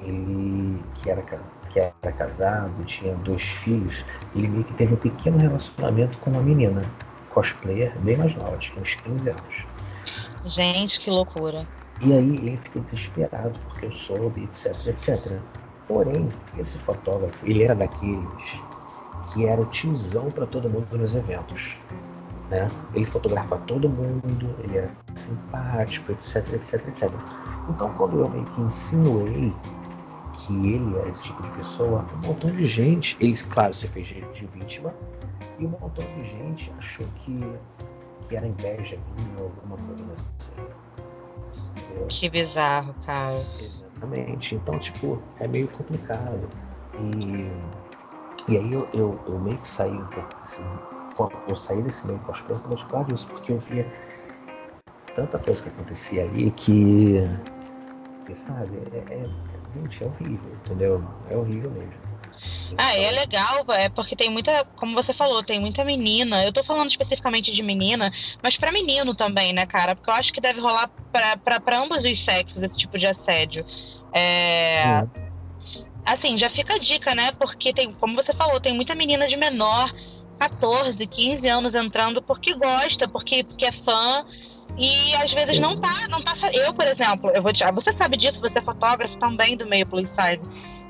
[0.00, 1.22] ele que era,
[1.70, 6.42] que era casado, tinha dois filhos, ele meio que teve um pequeno relacionamento com uma
[6.42, 6.82] menina,
[7.30, 9.73] cosplayer, bem mais nova, tinha uns 15 anos.
[10.46, 11.66] Gente, que loucura.
[12.00, 15.38] E aí ele ficou desesperado porque eu soube, etc, etc.
[15.88, 16.28] Porém,
[16.58, 18.60] esse fotógrafo, ele era daqueles
[19.32, 21.78] que era o tiozão para todo mundo nos eventos.
[22.50, 22.70] Né?
[22.94, 27.10] Ele fotografa todo mundo, ele era simpático, etc, etc, etc.
[27.68, 29.52] Então, quando eu meio que insinuei
[30.34, 34.06] que ele era esse tipo de pessoa, um montão de gente, ele, claro, se fez
[34.06, 34.94] de vítima,
[35.58, 37.40] e um montão de gente achou que
[38.28, 40.54] que era inveja minha ou alguma coisa assim.
[42.08, 43.34] Que bizarro, cara.
[43.34, 44.54] Exatamente.
[44.54, 46.48] Então, tipo, é meio complicado.
[46.98, 50.62] E, e aí eu, eu, eu meio que saí um pouco assim.
[51.46, 53.86] Eu saí desse meio cosplay exatamente por causa disso, porque eu via
[55.14, 57.14] tanta coisa que acontecia ali que,
[58.26, 59.28] que sabe, é, é,
[59.72, 61.04] gente, é horrível, entendeu?
[61.30, 62.03] É horrível mesmo.
[62.76, 66.44] Ah, é legal, é porque tem muita, como você falou, tem muita menina.
[66.44, 68.12] Eu tô falando especificamente de menina,
[68.42, 69.94] mas para menino também, né, cara?
[69.94, 73.64] Porque eu acho que deve rolar para ambos os sexos esse tipo de assédio.
[74.12, 75.04] É.
[76.04, 77.32] Assim, já fica a dica, né?
[77.32, 79.92] Porque tem, como você falou, tem muita menina de menor,
[80.38, 84.24] 14, 15 anos entrando porque gosta, porque, porque é fã.
[84.76, 86.32] E às vezes não tá, não tá.
[86.52, 87.64] Eu, por exemplo, eu vou te.
[87.72, 90.40] Você sabe disso, você é fotógrafo também do meio plus size.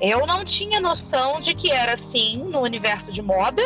[0.01, 3.61] Eu não tinha noção de que era assim no universo de moda,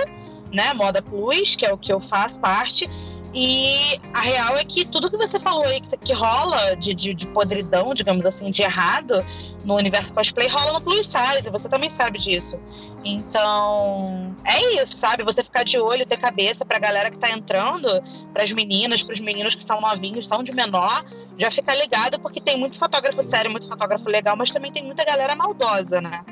[0.51, 0.73] né?
[0.73, 2.89] Moda Plus, que é o que eu faço parte.
[3.33, 7.13] E a real é que tudo que você falou aí que, que rola de, de,
[7.13, 9.23] de, podridão, digamos assim, de errado
[9.63, 12.59] no universo cosplay, rola no plus size, você também sabe disso.
[13.03, 15.23] Então, é isso, sabe?
[15.23, 17.87] Você ficar de olho, ter cabeça pra galera que tá entrando,
[18.33, 21.05] pras meninas, pros meninos que são novinhos, são de menor,
[21.37, 25.05] já fica ligado, porque tem muito fotógrafo sério, muito fotógrafo legal, mas também tem muita
[25.05, 26.23] galera maldosa, né?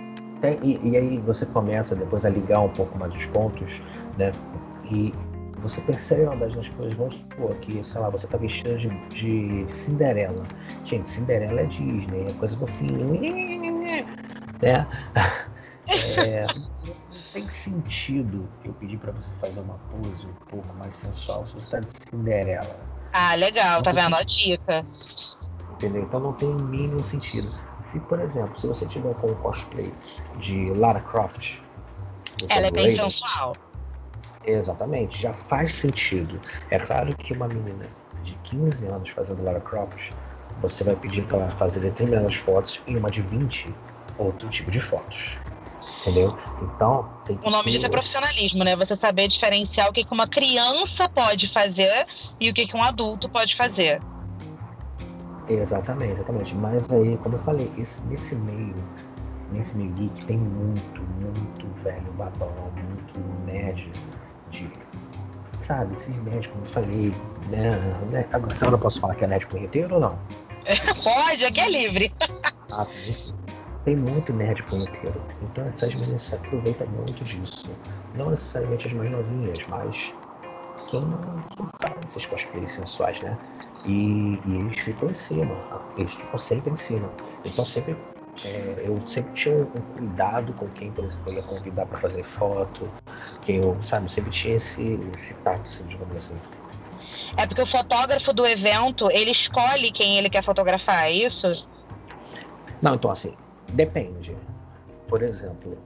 [0.42, 3.82] Tem, e, e, aí você começa depois a ligar um pouco mais os pontos,
[4.18, 4.32] né?
[4.92, 5.14] E
[5.62, 9.74] você percebe uma das coisas, vamos supor que, sei lá, você tá vestido de, de
[9.74, 10.46] Cinderela.
[10.84, 14.06] Gente, Cinderela é Disney, é coisa fofinha, né?
[14.62, 21.46] É, não tem sentido eu pedir para você fazer uma pose um pouco mais sensual
[21.46, 24.84] se você tá de Cinderela ah, legal, tá vendo a dica.
[25.72, 26.04] Entendeu?
[26.04, 27.48] Então não tem o mínimo sentido.
[27.92, 29.92] Se, por exemplo, se você tiver com um cosplay
[30.38, 31.60] de Lara Croft.
[32.50, 33.58] Ela é bem Raiden, sensual.
[34.48, 36.42] Exatamente, já faz sentido.
[36.72, 37.86] É claro que uma menina
[38.24, 40.12] de 15 anos fazendo Lara Croft,
[40.60, 43.76] você vai pedir para ela fazer determinadas fotos e uma de 20
[44.18, 45.38] outro tipo de fotos
[46.08, 46.36] entendeu?
[46.62, 48.76] Então, tem O nome disso é profissionalismo, né?
[48.76, 52.06] Você saber diferenciar o que uma criança pode fazer
[52.40, 54.02] e o que um adulto pode fazer.
[55.50, 56.56] Exatamente, exatamente.
[56.56, 58.76] Mas aí, como eu falei, esse, nesse meio
[59.52, 63.90] nesse meio geek tem muito, muito velho babão, muito nerd
[64.52, 64.70] de.
[65.62, 67.14] Sabe, esses nerds, como eu falei,
[67.50, 68.26] né?
[68.32, 70.20] agora, eu não posso falar que é nerd punheteiro ou não?
[71.04, 72.14] Pode, aqui é livre.
[72.72, 72.88] Ah,
[73.84, 75.22] tem muito nerd punheteiro.
[75.42, 77.70] Então essas meninas se aproveitam muito disso.
[78.16, 80.14] Não necessariamente as mais novinhas, mas
[80.88, 81.02] quem,
[81.56, 83.38] quem faz esses cosplays sensuais, né?
[83.86, 85.56] E, e, eles ficam em cima,
[85.96, 87.10] eles ficam sempre em cima.
[87.46, 87.96] Então sempre
[88.44, 92.00] é, eu sempre tinha um, um, cuidado com quem, por exemplo, eu ia convidar para
[92.00, 92.90] fazer foto,
[93.42, 96.40] quem eu, sabe, sempre tinha esse, esse tato, assim, digamos assim.
[97.36, 101.72] É porque o fotógrafo do evento, ele escolhe quem ele quer fotografar, é isso?
[102.82, 103.34] Não, então assim,
[103.74, 104.36] depende.
[105.08, 105.78] Por exemplo,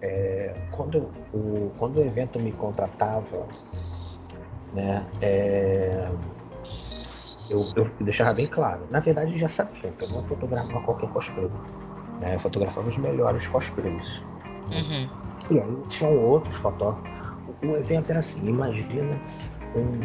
[0.00, 3.46] é, quando, o, quando o evento me contratava,
[4.72, 6.08] né, é,
[7.50, 8.86] eu, eu deixava bem claro.
[8.90, 11.50] Na verdade, já sabia que eu não fotografava qualquer cosplay.
[12.20, 12.34] Né?
[12.34, 14.22] Eu fotografava os melhores cosplays.
[14.70, 15.08] Uhum.
[15.50, 17.10] E aí tinham outros fotógrafos.
[17.62, 19.18] O evento era assim, imagina
[19.74, 20.00] um,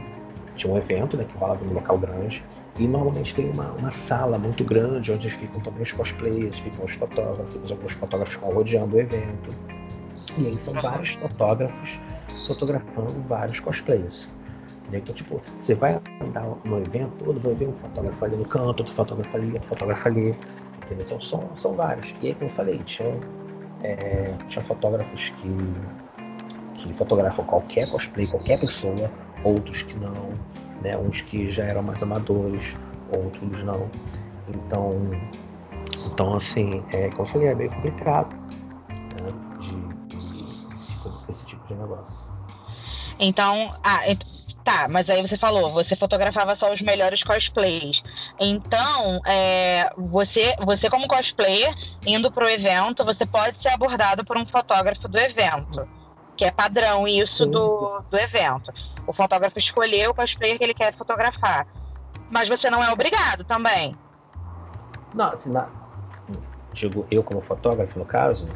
[0.55, 2.43] tinha um evento né, que rolava num local grande.
[2.79, 6.93] E normalmente tem uma, uma sala muito grande onde ficam também os cosplayers, ficam os
[6.93, 9.49] fotógrafos, alguns fotógrafos ficam rodeando o evento.
[10.37, 11.99] E aí são vários fotógrafos
[12.47, 14.29] fotografando vários cosplayers.
[14.93, 18.79] Então, tipo, você vai andar no evento todo, vai ver um fotógrafo ali no canto,
[18.79, 20.35] outro fotógrafo ali, outro fotógrafo ali.
[20.91, 21.05] Entendeu?
[21.05, 22.13] Então são, são vários.
[22.21, 23.17] E aí, como eu falei, tinha,
[23.81, 25.55] é, tinha fotógrafos que,
[26.75, 29.09] que fotografam qualquer cosplay, qualquer pessoa,
[29.43, 30.33] outros que não,
[30.81, 30.97] né?
[30.97, 32.75] Uns que já eram mais amadores,
[33.09, 33.89] outros não.
[34.49, 34.99] Então,
[36.11, 38.35] então assim, é, como eu falei, é meio complicado
[39.21, 39.31] né?
[39.61, 42.29] de, de, de, esse tipo de negócio.
[43.17, 44.01] Então, ah,
[44.63, 48.03] Tá, mas aí você falou, você fotografava só os melhores cosplays.
[48.39, 51.73] Então, é, você, você como cosplayer,
[52.05, 55.87] indo pro evento, você pode ser abordado por um fotógrafo do evento.
[56.37, 58.71] Que é padrão isso do, do evento.
[59.07, 61.65] O fotógrafo escolheu o cosplayer que ele quer fotografar.
[62.29, 63.97] Mas você não é obrigado também.
[65.13, 65.67] Não, assim, na,
[66.73, 68.47] digo eu como fotógrafo, no caso,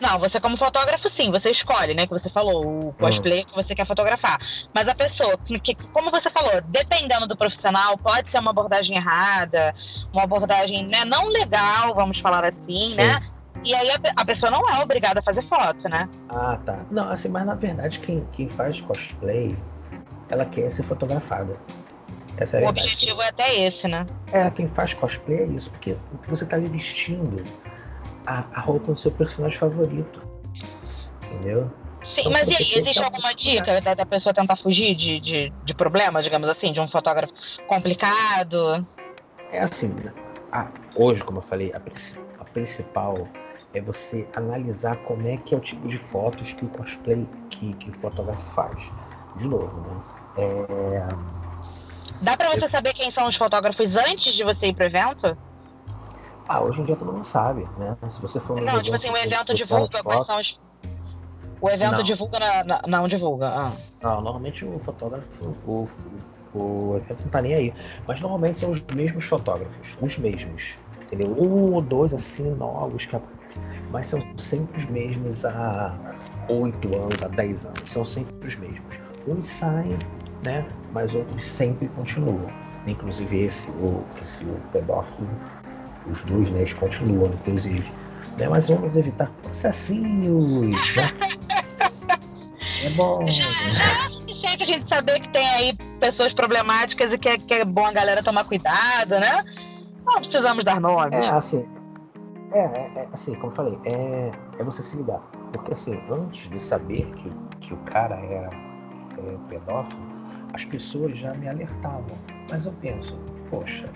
[0.00, 2.06] não, você como fotógrafo, sim, você escolhe, né?
[2.06, 3.44] Que você falou, o cosplay uhum.
[3.46, 4.38] que você quer fotografar.
[4.74, 9.74] Mas a pessoa, que, como você falou, dependendo do profissional, pode ser uma abordagem errada,
[10.12, 12.96] uma abordagem né, não legal, vamos falar assim, sim.
[12.96, 13.20] né?
[13.64, 16.08] E aí a, a, pessoa não é obrigada a fazer foto, né?
[16.28, 16.80] Ah, tá.
[16.90, 19.56] Não, assim, mas na verdade quem, quem faz cosplay,
[20.28, 21.56] ela quer ser fotografada.
[22.36, 24.06] Essa é o objetivo é até esse, né?
[24.32, 27.44] É, quem faz cosplay é isso, porque o que você está ali vestindo
[28.26, 30.22] a, a roupa do seu personagem favorito.
[31.30, 31.70] Entendeu?
[32.02, 35.52] Sim, então, mas e aí, existe alguma dica da, da, pessoa tentar fugir de, de,
[35.64, 37.32] de problema, digamos assim, de um fotógrafo
[37.66, 38.86] complicado?
[39.50, 39.94] É assim,
[40.52, 41.78] a, hoje, como eu falei, a,
[42.40, 43.26] a, principal
[43.72, 47.72] é você analisar como é que é o tipo de fotos que o cosplay, que,
[47.74, 48.92] que o fotógrafo faz.
[49.36, 50.02] De novo, né?
[50.36, 51.43] É...
[52.24, 55.36] Dá pra você saber quem são os fotógrafos antes de você ir pro evento?
[56.48, 57.94] Ah, hoje em dia todo mundo sabe, né?
[58.08, 60.58] Se você for Não, tipo assim, o evento divulga quais são os.
[61.60, 62.02] O evento não.
[62.02, 63.48] divulga na, na, não divulga.
[63.48, 63.72] Ah.
[64.02, 65.86] Não, normalmente o fotógrafo, o,
[66.54, 67.74] o, o evento não tá nem aí.
[68.08, 70.78] Mas normalmente são os mesmos fotógrafos, os mesmos.
[71.02, 71.28] Entendeu?
[71.38, 73.62] Um ou dois assim novos que aparecem.
[73.90, 75.94] Mas são sempre os mesmos há
[76.48, 77.92] oito anos, há dez anos.
[77.92, 78.98] São sempre os mesmos.
[79.26, 79.98] Uns saem,
[80.42, 80.66] né?
[80.94, 82.48] Mas outros sempre continuam.
[82.86, 85.28] Inclusive esse, o, esse o pedófilo
[86.06, 86.60] os dois, né?
[86.60, 87.90] Eles continuam, inclusive.
[88.36, 88.48] Né?
[88.48, 91.02] Mas vamos evitar processinhos, né?
[92.84, 93.24] É bom.
[93.26, 97.54] Já, é suficiente a gente saber que tem aí pessoas problemáticas e que é, que
[97.54, 99.44] é bom a galera tomar cuidado, né?
[100.04, 101.26] Não precisamos dar nomes.
[101.26, 101.66] É, assim.
[102.52, 105.20] É, é, é assim, como eu falei, é, é você se ligar.
[105.52, 108.50] Porque assim, antes de saber que, que o cara era
[109.18, 110.13] é, pedófilo,
[110.54, 112.16] as pessoas já me alertavam.
[112.48, 113.18] Mas eu penso,
[113.50, 113.90] poxa,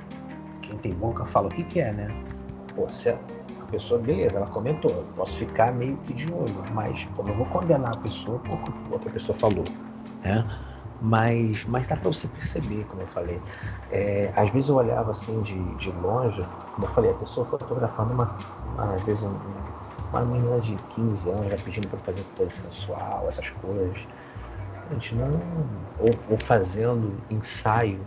[0.61, 2.09] quem tem boca fala o que quer, né?
[2.75, 3.17] Pô, se a
[3.71, 7.47] pessoa, beleza, ela comentou, eu posso ficar meio que de olho, mas pô, não vou
[7.47, 9.65] condenar a pessoa por que outra pessoa falou,
[10.23, 10.45] né?
[11.01, 13.41] Mas, mas dá para você perceber, como eu falei.
[13.89, 18.13] É, às vezes eu olhava assim de, de longe, como eu falei, a pessoa fotografando
[18.15, 18.37] uma,
[18.75, 19.23] uma às vezes
[20.11, 23.97] uma menina de 15 anos já pedindo para fazer coisa sensual, essas coisas.
[24.91, 25.30] Gente, não.
[26.01, 28.05] Ou, ou fazendo ensaio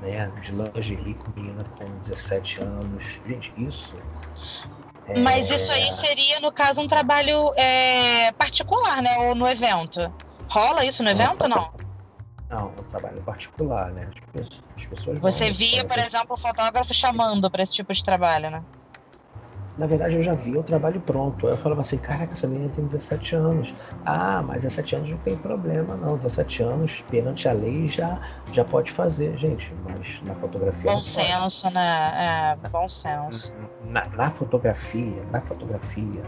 [0.00, 3.18] né, de lingerie com menina com 17 anos.
[3.26, 3.94] Gente, isso.
[5.08, 5.18] É...
[5.18, 9.16] Mas isso aí seria, no caso, um trabalho é, particular, né?
[9.28, 10.12] Ou no evento.
[10.48, 11.70] Rola isso no evento ou não?
[12.50, 14.08] Não, é um trabalho particular, né?
[14.76, 18.62] As pessoas Você via, por exemplo, o fotógrafo chamando para esse tipo de trabalho, né?
[19.76, 21.48] Na verdade, eu já vi o trabalho pronto.
[21.48, 23.74] Eu falava assim, caraca, essa menina tem 17 anos.
[24.04, 26.16] Ah, mas 17 anos não tem problema, não.
[26.16, 28.20] 17 anos, perante a lei, já,
[28.52, 29.74] já pode fazer, gente.
[29.84, 30.92] Mas na fotografia.
[30.92, 32.56] Bom senso, né?
[32.62, 33.52] É, bom senso.
[33.86, 36.22] Na, na fotografia, na fotografia,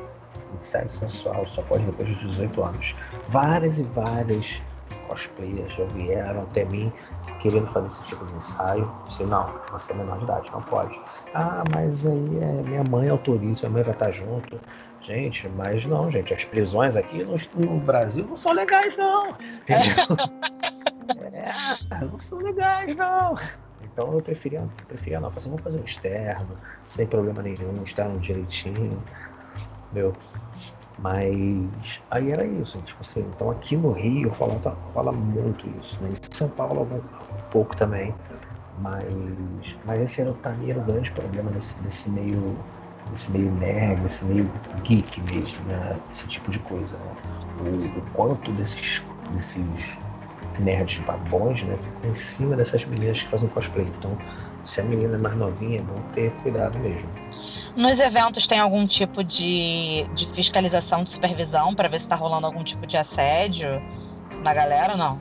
[0.59, 2.97] ensaio sensual só pode depois dos 18 anos.
[3.29, 4.63] Várias e várias
[5.09, 6.93] cosplayers já vieram até mim
[7.41, 8.83] querendo fazer esse tipo de ensaio.
[8.83, 11.01] Eu disse, não, você é menor de idade, não pode.
[11.35, 14.61] Ah, mas aí é, minha mãe autoriza, minha mãe vai estar junto.
[15.01, 19.31] Gente, mas não, gente, as prisões aqui no, no Brasil não são legais, não.
[19.31, 20.17] Entendeu?
[21.33, 23.35] é, não são legais, não.
[23.83, 25.29] Então eu preferia, preferia não.
[25.29, 26.57] Eu falei assim, vamos fazer um externo,
[26.87, 29.03] sem problema nenhum, um externo direitinho.
[29.93, 30.15] Meu,
[30.99, 34.59] mas aí era isso, tipo assim, então aqui no Rio fala,
[34.93, 36.11] fala muito isso, né?
[36.11, 38.15] Em São Paulo um pouco também.
[38.79, 42.57] Mas, mas esse era para mim era o grande problema desse, desse meio
[43.11, 44.51] desse meio nerd, desse meio
[44.83, 45.99] geek mesmo, né?
[46.11, 47.15] Esse tipo de coisa, né?
[47.61, 49.99] O, o quanto desses, desses
[50.59, 51.77] nerds babões, né?
[51.77, 53.87] Ficam em cima dessas meninas que fazem cosplay.
[53.99, 54.17] Então,
[54.65, 57.09] se a menina é mais novinha, vão ter cuidado mesmo.
[57.77, 62.47] Nos eventos tem algum tipo de, de fiscalização, de supervisão para ver se está rolando
[62.47, 63.83] algum tipo de assédio
[64.43, 65.19] na galera, não?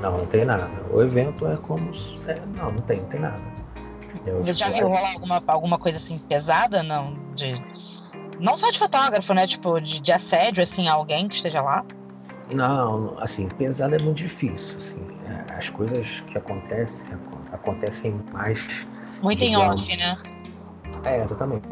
[0.00, 0.68] Não, não tem nada.
[0.90, 1.92] O evento é como.
[2.26, 3.40] É, não, não tem, não tem nada.
[4.26, 7.14] Eu, Você já viu rolar alguma, alguma coisa assim pesada, não?
[7.34, 7.52] De,
[8.38, 9.46] não só de fotógrafo, né?
[9.46, 11.84] Tipo, de, de assédio, assim, alguém que esteja lá?
[12.52, 15.06] Não, assim, pesado é muito difícil, assim.
[15.26, 17.06] É, as coisas que acontecem,
[17.52, 18.86] acontecem mais.
[19.20, 20.18] Muito digamos, em off, né?
[21.04, 21.66] É, exatamente.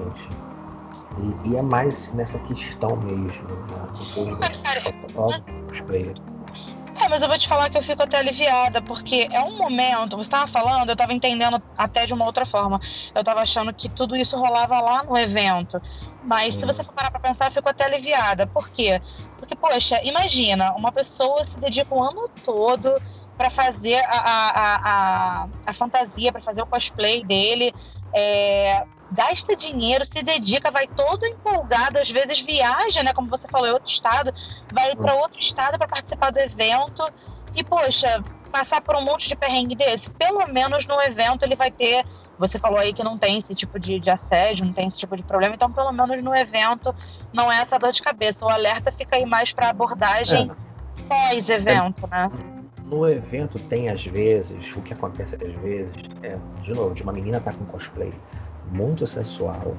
[1.19, 3.89] E, e, é mais nessa questão mesmo, né?
[3.99, 6.23] Depois players.
[7.03, 10.17] É, mas eu vou te falar que eu fico até aliviada, porque é um momento,
[10.17, 12.79] você estava falando, eu estava entendendo até de uma outra forma.
[13.15, 15.81] Eu estava achando que tudo isso rolava lá no evento.
[16.23, 18.47] Mas se você for parar para pensar, eu fico até aliviada.
[18.47, 19.01] Por quê?
[19.39, 22.93] Porque, poxa, imagina, uma pessoa se dedica o ano todo
[23.41, 27.73] para fazer a, a, a, a fantasia, para fazer o cosplay dele.
[28.13, 33.15] É, gasta dinheiro, se dedica, vai todo empolgado, às vezes viaja, né?
[33.15, 34.31] Como você falou, em outro estado,
[34.71, 37.03] vai para outro estado para participar do evento.
[37.57, 38.23] E, poxa,
[38.53, 42.05] passar por um monte de perrengue desse, pelo menos no evento ele vai ter.
[42.39, 45.17] Você falou aí que não tem esse tipo de, de assédio, não tem esse tipo
[45.17, 46.95] de problema, então pelo menos no evento
[47.33, 48.45] não é essa dor de cabeça.
[48.45, 51.03] O alerta fica aí mais para abordagem é.
[51.09, 52.31] pós-evento, né?
[52.91, 57.13] No evento tem às vezes, o que acontece às vezes, é, de novo, de uma
[57.13, 58.13] menina tá com cosplay
[58.73, 59.77] muito sensual.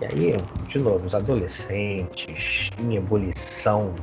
[0.00, 0.36] E aí,
[0.66, 3.94] de novo, os adolescentes em ebulição,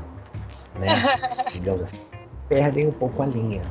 [0.79, 0.87] né?
[1.51, 1.99] digamos assim,
[2.47, 3.61] perdem um pouco a linha,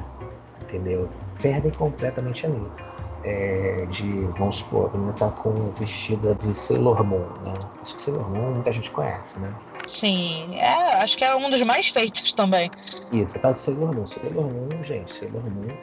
[0.63, 1.09] entendeu?
[1.41, 2.84] Perdem completamente a linha.
[3.25, 7.55] É, de, vamos supor, a menina tá com vestida de Sailor Moon, né?
[7.81, 9.55] Acho que Sailor Moon muita gente conhece, né?
[9.87, 12.71] Sim, é, acho que é um dos mais feitos também.
[13.11, 14.07] Isso, tá de Sailor Moon.
[14.07, 15.75] Sailor Moon, gente, Sailor Moon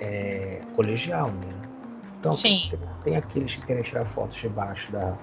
[0.00, 1.68] é colegial, né?
[2.18, 2.70] Então, Sim.
[3.04, 5.16] tem aqueles que querem tirar fotos debaixo da,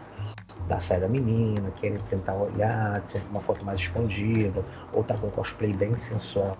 [0.69, 4.63] da saia da menina, querem tentar olhar, ter uma foto mais escondida,
[4.93, 6.57] ou tá com cosplay bem sensual.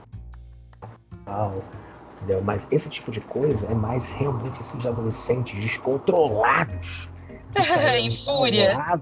[2.26, 2.42] Entendeu?
[2.44, 7.08] Mas esse tipo de coisa é mais realmente esses adolescentes descontrolados.
[8.00, 9.00] em fúria.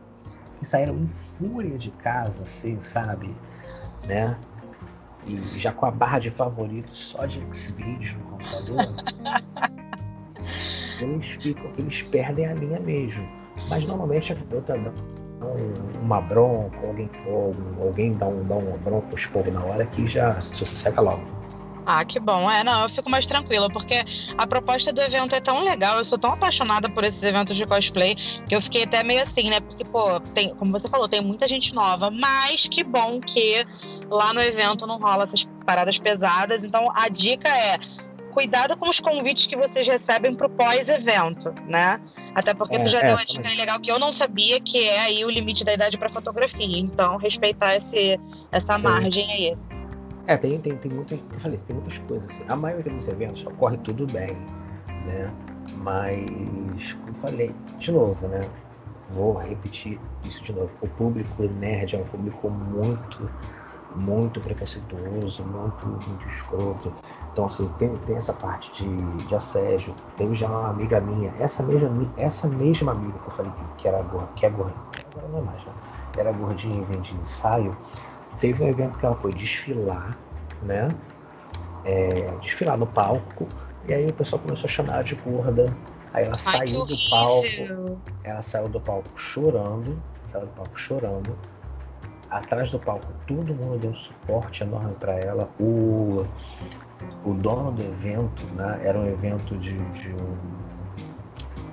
[0.59, 3.34] Que saíram em fúria de casa, assim, sabe?
[4.05, 4.38] Né?
[5.26, 8.93] E já com a barra de favoritos só de Xvideos no computador.
[10.99, 13.26] eles ficam, eles perdem a linha mesmo.
[13.69, 14.91] Mas normalmente a garota dá
[16.01, 17.09] uma bronca, alguém,
[17.80, 21.43] alguém dá, um, dá uma bronca os povo na hora que já se sossega logo.
[21.86, 22.49] Ah, que bom.
[22.49, 24.03] É, não, eu fico mais tranquila, porque
[24.38, 27.65] a proposta do evento é tão legal, eu sou tão apaixonada por esses eventos de
[27.65, 28.15] cosplay,
[28.47, 29.59] que eu fiquei até meio assim, né?
[29.59, 33.65] Porque, pô, tem, como você falou, tem muita gente nova, mas que bom que
[34.09, 36.63] lá no evento não rola essas paradas pesadas.
[36.63, 37.77] Então, a dica é
[38.31, 41.99] cuidado com os convites que vocês recebem para o pós-evento, né?
[42.34, 44.84] Até porque é, tu já é, deu uma dica legal que eu não sabia, que
[44.84, 46.79] é aí o limite da idade para fotografia.
[46.79, 48.19] Então, respeitar esse,
[48.51, 48.84] essa Sim.
[48.84, 49.57] margem aí.
[50.28, 51.19] É, tem, tem, tem muitas.
[51.32, 52.30] Eu falei, tem muitas coisas.
[52.32, 52.43] Assim.
[52.47, 54.32] A maioria dos eventos ocorre tudo bem,
[55.05, 55.30] né?
[55.78, 58.41] Mas, como falei, de novo, né?
[59.09, 60.71] Vou repetir isso de novo.
[60.82, 63.30] O público nerd é um público muito
[63.95, 66.91] muito preconceituoso, muito, muito escroto.
[67.32, 69.93] Então, assim, tem, tem essa parte de, de assédio.
[70.17, 73.88] Teve já uma amiga minha, essa mesma, essa mesma amiga que eu falei que, que
[73.88, 74.74] era gorda, que é gorda,
[75.11, 75.74] agora não é mais, né?
[76.17, 77.76] Era gordinha e vendia ensaio.
[78.39, 80.17] Teve um evento que ela foi desfilar,
[80.61, 80.89] né?
[81.86, 83.47] É, desfilar no palco.
[83.88, 85.75] E aí o pessoal começou a chamar ela de gorda.
[86.13, 88.01] Aí ela Ai, saiu do palco.
[88.23, 89.97] Ela saiu do palco chorando
[90.34, 91.38] sala do palco chorando.
[92.29, 95.47] Atrás do palco, todo mundo deu um suporte enorme para ela.
[95.59, 96.25] O,
[97.23, 98.81] o dono do evento, né?
[98.84, 100.38] Era um evento de, de um.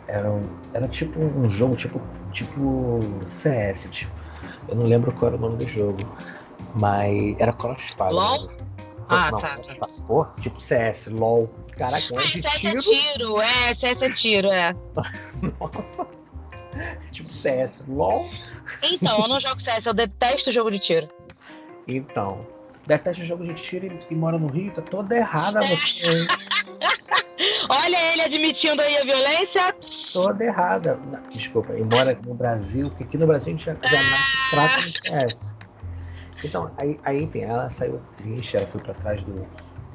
[0.06, 0.42] Era, um,
[0.74, 2.00] era tipo um jogo, tipo,
[2.30, 3.88] tipo CS.
[3.90, 4.12] Tipo,
[4.68, 5.98] eu não lembro qual era o nome do jogo.
[6.74, 8.12] Mas era Crossfire.
[8.12, 8.46] LOL?
[8.46, 8.56] Né?
[9.08, 9.58] Ah, não, tá.
[10.06, 11.50] Pô, tipo CS, LOL.
[11.76, 12.82] Caraca, é Ah, CS é tiro.
[12.82, 14.74] tiro, é, CS é tiro, é.
[15.60, 16.06] Nossa.
[17.10, 18.28] Tipo CS, LOL.
[18.82, 21.08] Então, eu não jogo CS, eu detesto jogo de tiro.
[21.88, 22.46] Então,
[22.86, 26.26] detesta jogo de tiro e, e mora no Rio, tá toda errada você.
[27.68, 29.74] Olha ele admitindo aí a violência.
[30.12, 31.00] toda errada.
[31.10, 34.36] Não, desculpa, e mora no Brasil, porque aqui no Brasil a gente já, já nasce
[34.50, 34.92] fraca no
[35.30, 35.56] CS.
[36.42, 39.46] Então, aí, aí, enfim, ela saiu triste, ela foi pra trás do,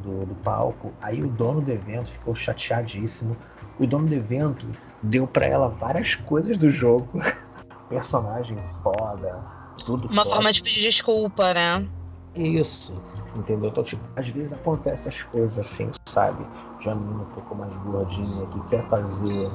[0.02, 0.93] do, do palco.
[1.02, 3.36] Aí o dono do evento ficou chateadíssimo.
[3.80, 4.68] O dono do evento
[5.02, 7.10] deu pra ela várias coisas do jogo.
[7.89, 9.43] Personagem foda,
[9.86, 10.36] tudo Uma foda.
[10.36, 11.88] forma de pedir desculpa, né?
[12.36, 12.93] Isso,
[13.36, 13.70] entendeu?
[13.70, 16.46] Então, tipo, às vezes acontece essas coisas assim, sabe?
[16.82, 19.50] Já menina um pouco mais gordinha que quer fazer.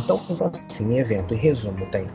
[0.00, 2.08] Então, então assim, em evento, em resumo, tem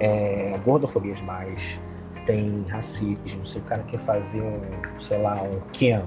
[0.00, 1.78] é, gordofobias mais,
[2.26, 4.60] tem racismo, se o cara quer fazer um,
[5.00, 6.02] sei lá, um Ken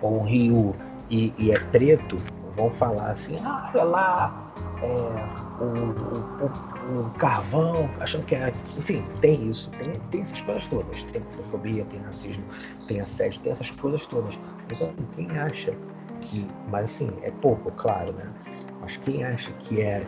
[0.00, 0.74] ou um Ryu
[1.10, 2.16] e, e é preto,
[2.56, 4.52] vão falar assim, ah, olha lá,
[4.82, 6.72] é, o, o, o-
[7.06, 8.52] o carvão, achando que é.
[8.76, 11.02] Enfim, tem isso, tem, tem essas coisas todas.
[11.04, 12.44] Tem gordofobia, tem racismo,
[12.88, 14.38] tem assédio, tem essas coisas todas.
[14.70, 15.72] Então, quem acha
[16.20, 16.50] que.
[16.68, 18.28] Mas assim, é pouco, claro, né?
[18.80, 20.04] Mas quem acha que é.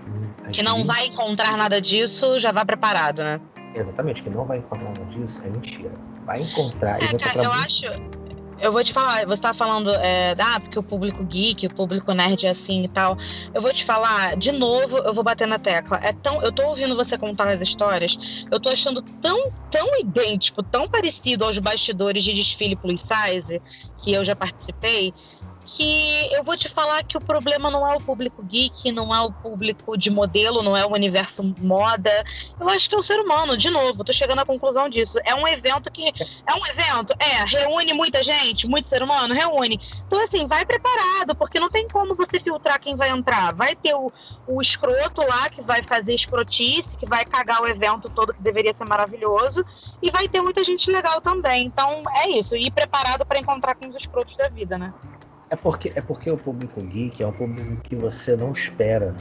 [0.53, 3.41] Que não vai encontrar nada disso, já vá preparado, né?
[3.75, 5.93] Exatamente, que não vai encontrar nada disso, é mentira.
[6.25, 8.15] Vai encontrar e É, vai cara, encontrar eu muito- acho.
[8.61, 12.13] Eu vou te falar, você tá falando, é, ah, porque o público geek, o público
[12.15, 13.19] nerd é assim e tal.
[13.53, 15.99] Eu vou te falar, de novo, eu vou bater na tecla.
[16.03, 18.17] É tão, eu tô ouvindo você contar as histórias,
[18.51, 23.61] eu tô achando tão, tão idêntico, tão parecido aos bastidores de desfile plus size,
[23.99, 25.13] que eu já participei,
[25.65, 29.21] que eu vou te falar que o problema não é o público geek, não é
[29.21, 32.11] o público de modelo, não é o universo moda.
[32.61, 35.19] Eu acho que é o ser humano, de novo, tô chegando à conclusão disso.
[35.25, 36.09] É um evento que.
[36.47, 39.81] É um evento, é, reúne muita gente, muito ser humano, reúne.
[40.07, 43.55] Então, assim, vai preparado, porque não tem como você filtrar quem vai entrar.
[43.55, 44.13] Vai ter o,
[44.47, 48.75] o escroto lá que vai fazer escrotice, que vai cagar o evento todo, que deveria
[48.75, 49.65] ser maravilhoso,
[50.03, 51.67] e vai ter muita gente legal também.
[51.67, 54.93] Então, é isso, ir preparado para encontrar com os escrotos da vida, né?
[55.55, 59.15] É porque, é porque o público geek é um público que você não espera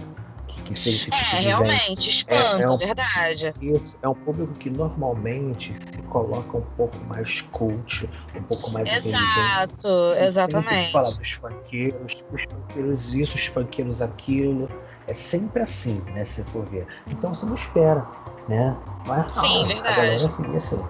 [0.47, 3.53] que, que seja esse tipo É, realmente, espanta, É- é um- verdade.
[3.61, 8.91] Isso, é um público que normalmente se coloca um pouco mais cult, um pouco mais.
[8.91, 10.91] Exato, Sempre exatamente.
[10.91, 14.67] Fala dos funkeiros, os funkeiros isso, os funkeiros aquilo.
[15.05, 16.23] É sempre assim, né?
[16.25, 16.88] Se for ver.
[17.11, 18.07] Então você não espera,
[18.47, 18.75] né?
[19.05, 19.88] Mas, Sim, não, verdade.
[19.88, 20.84] A galera assim, assim.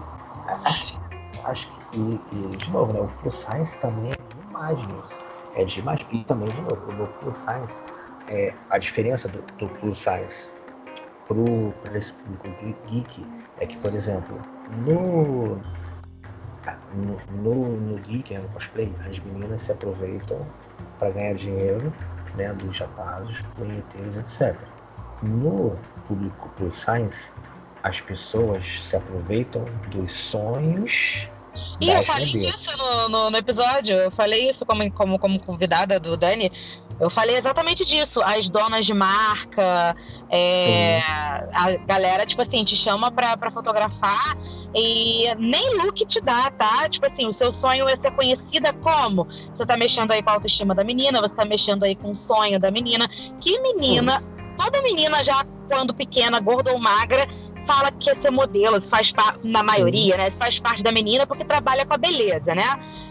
[0.47, 0.99] Acho,
[1.43, 3.01] acho que, e, e, de novo, né?
[3.01, 5.19] O Plus Science também é demais nisso.
[5.55, 6.05] É demais.
[6.11, 7.79] E também, de novo, no Plus Science,
[8.27, 10.49] é, a diferença do, do Plus Science
[11.81, 13.27] para esse público ge- geek
[13.59, 14.39] é que, por exemplo,
[14.83, 15.61] no,
[16.93, 20.45] no, no, no geek, né, no cosplay, as meninas se aproveitam
[20.99, 21.93] para ganhar dinheiro
[22.35, 24.67] né, dos rapazes, punheteiros, etc.
[25.21, 25.77] No
[26.07, 27.31] público Plus Science,
[27.81, 31.29] as pessoas se aproveitam dos sonhos
[31.79, 35.99] E eu falei disso no, no, no episódio, eu falei isso como, como, como convidada
[35.99, 36.51] do Dani.
[36.99, 38.21] Eu falei exatamente disso.
[38.21, 39.95] As donas de marca,
[40.29, 40.99] é,
[41.53, 44.37] a galera, tipo assim, te chama pra, pra fotografar
[44.73, 46.87] e nem look te dá, tá?
[46.87, 49.27] Tipo assim, o seu sonho é ser conhecida como?
[49.53, 52.15] Você tá mexendo aí com a autoestima da menina, você tá mexendo aí com o
[52.15, 53.09] sonho da menina.
[53.41, 54.23] Que menina,
[54.57, 57.27] toda menina já quando pequena, gorda ou magra,
[57.65, 60.29] fala que quer ser modelo, isso faz parte, na maioria, né?
[60.29, 62.63] Isso faz parte da menina porque trabalha com a beleza, né?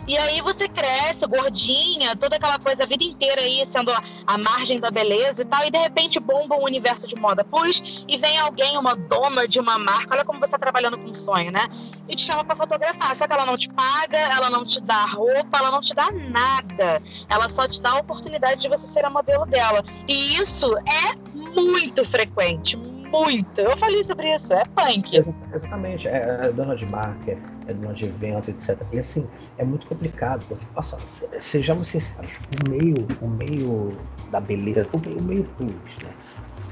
[0.06, 3.92] E aí você cresce, gordinha, toda aquela coisa a vida inteira aí sendo
[4.26, 8.04] a, margem da beleza e tal, e de repente bomba um universo de moda plus
[8.08, 11.14] e vem alguém, uma dona de uma marca, olha como você tá trabalhando com um
[11.14, 11.68] sonho, né?
[12.08, 13.14] E te chama pra fotografar.
[13.14, 16.10] Só que ela não te paga, ela não te dá roupa, ela não te dá
[16.10, 17.00] nada.
[17.28, 19.84] Ela só te dá a oportunidade de você ser a modelo dela.
[20.08, 22.76] E isso é muito frequente,
[23.12, 23.60] muito.
[23.60, 25.14] Eu falei sobre isso, é punk.
[25.16, 28.88] Exa- Exatamente, é, é de marca, é dona de evento, etc.
[28.92, 34.40] E assim, é muito complicado, porque, nossa, se- sejamos sinceros, o meio, o meio da
[34.40, 36.16] beleza, o meio, o meio plus, né?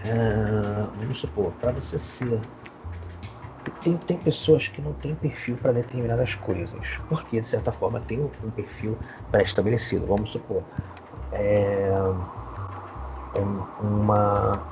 [0.04, 2.42] Ah, vamos supor, para você ser.
[3.82, 8.20] Tem, tem pessoas que não têm perfil para determinadas coisas, porque de certa forma tem
[8.20, 8.98] um, perfil
[9.30, 10.06] pré-estabelecido.
[10.06, 10.66] Vamos supor,
[11.32, 11.90] é,
[13.34, 14.69] um- uma,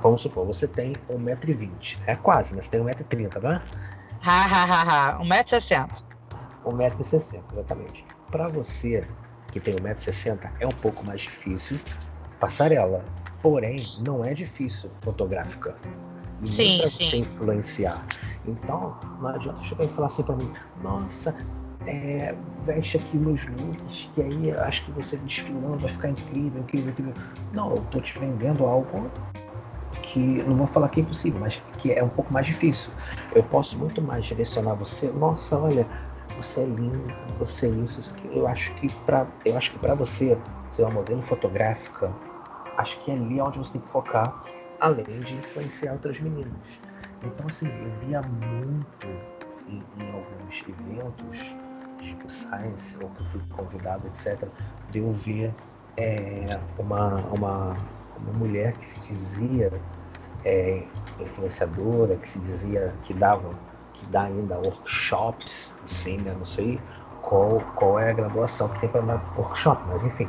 [0.00, 1.98] vamos supor, você tem 1,20m.
[2.06, 2.62] É quase, né?
[2.62, 3.62] Você tem 1,30m, né?
[4.22, 5.18] Ha, ha, ha, ha.
[5.20, 5.88] 1,60m.
[6.64, 8.04] 1,60m, exatamente.
[8.30, 9.06] Para você
[9.52, 11.78] que tem 1,60m, é um pouco mais difícil
[12.38, 13.04] passarela.
[13.42, 15.76] Porém, não é difícil fotográfica.
[16.42, 17.04] E sim, pra sim.
[17.04, 18.06] você influenciar.
[18.46, 21.34] Então, não adianta chegar e falar assim para mim, nossa,
[21.86, 22.34] é,
[22.64, 27.14] veste aqui nos looks, que aí acho que você desfilando vai ficar incrível, incrível, incrível.
[27.52, 29.10] Não, eu tô te vendendo algo
[30.02, 32.92] que não vou falar que é impossível, mas que é um pouco mais difícil.
[33.34, 35.10] Eu posso muito mais direcionar você.
[35.10, 35.86] Nossa, olha,
[36.36, 38.30] você é lindo, você é isso, isso aqui.
[38.32, 40.38] Eu acho que para, eu acho que para você
[40.70, 42.12] ser uma modelo fotográfica,
[42.76, 44.42] acho que é ali onde você tem que focar,
[44.80, 46.80] além de influenciar outras meninas.
[47.22, 49.06] Então assim, eu via muito
[49.68, 51.54] em, em alguns eventos
[52.00, 54.48] tipo Science, ou que eu fui convidado, etc.,
[54.88, 55.54] de eu ver
[55.96, 57.76] é, uma, uma,
[58.22, 59.72] uma mulher que se dizia
[60.44, 60.84] é,
[61.18, 63.50] influenciadora, que se dizia que dava,
[63.94, 66.34] que dá ainda workshops, assim, né?
[66.36, 66.80] Não sei
[67.22, 70.28] qual, qual é a graduação que tem para dar workshop, mas enfim.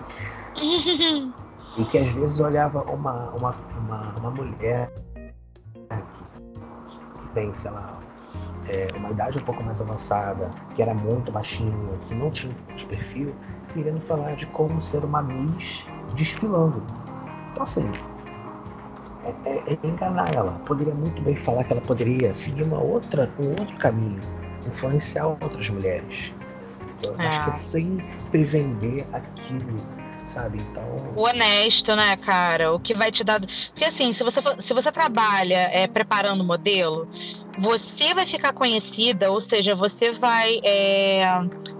[1.78, 4.92] e que às vezes olhava uma, uma, uma, uma mulher
[7.20, 7.98] que tem, sei lá,
[8.68, 11.72] é, uma idade um pouco mais avançada, que era muito baixinha,
[12.06, 13.34] que não tinha de perfil,
[13.74, 15.86] querendo falar de como ser uma Miss
[16.16, 16.84] desfilando.
[17.52, 17.90] Então, assim,
[19.24, 20.52] é, é, é, enganar ela.
[20.66, 24.22] Poderia muito bem falar que ela poderia seguir uma outra, um outro caminho,
[24.66, 26.34] influenciar outras mulheres.
[27.04, 27.28] Eu é.
[27.28, 29.82] acho que é sempre vender aquilo
[30.32, 30.60] sabe?
[30.60, 30.84] Então.
[31.16, 32.74] O honesto, né, cara?
[32.74, 33.40] O que vai te dar.
[33.40, 37.08] Porque assim, se você, se você trabalha é, preparando modelo,
[37.60, 41.24] você vai ficar conhecida, ou seja, você vai é,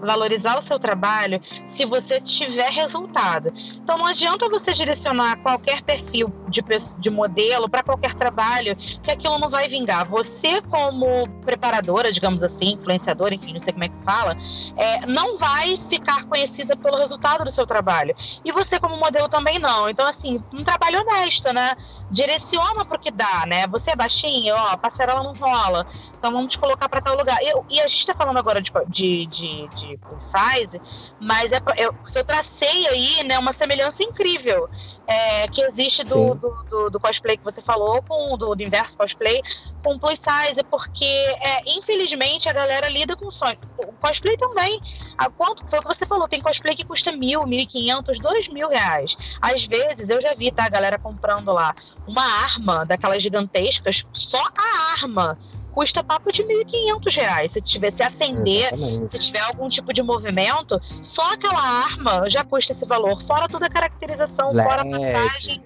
[0.00, 3.52] valorizar o seu trabalho se você tiver resultado.
[3.82, 6.62] Então não adianta você direcionar qualquer perfil de,
[6.98, 10.06] de modelo para qualquer trabalho, que aquilo não vai vingar.
[10.08, 14.36] Você, como preparadora, digamos assim, influenciadora, enfim, não sei como é que se fala,
[14.76, 18.14] é, não vai ficar conhecida pelo resultado do seu trabalho.
[18.44, 19.88] E você, como modelo, também não.
[19.88, 21.72] Então, assim, um trabalho honesto, né?
[22.12, 23.66] direciona para o que dá, né?
[23.68, 25.61] Você é baixinho, ó, passarela não rola,
[26.16, 27.38] então vamos te colocar para tal lugar.
[27.42, 30.80] Eu, e a gente está falando agora de, de, de, de size,
[31.20, 34.68] mas é eu, eu tracei aí né, uma semelhança incrível
[35.06, 38.96] é, que existe do, do, do, do, cosplay que você falou, com do, do inverso
[38.96, 39.42] cosplay,
[39.82, 43.58] com plus size, porque é, infelizmente a galera lida com sonho.
[43.78, 44.80] O cosplay também.
[45.18, 46.28] A quanto foi o que você falou?
[46.28, 49.16] Tem cosplay que custa mil, mil e quinhentos, dois mil reais.
[49.40, 51.74] Às vezes eu já vi, tá, a galera comprando lá
[52.06, 55.38] uma arma daquelas gigantescas, só a arma
[55.72, 57.48] custa papo de R$ 1.500.
[57.48, 59.10] Se tiver se acender, Exatamente.
[59.10, 63.66] se tiver algum tipo de movimento, só aquela arma já custa esse valor, fora toda
[63.66, 64.68] a caracterização, LED.
[64.68, 65.64] fora a passagem.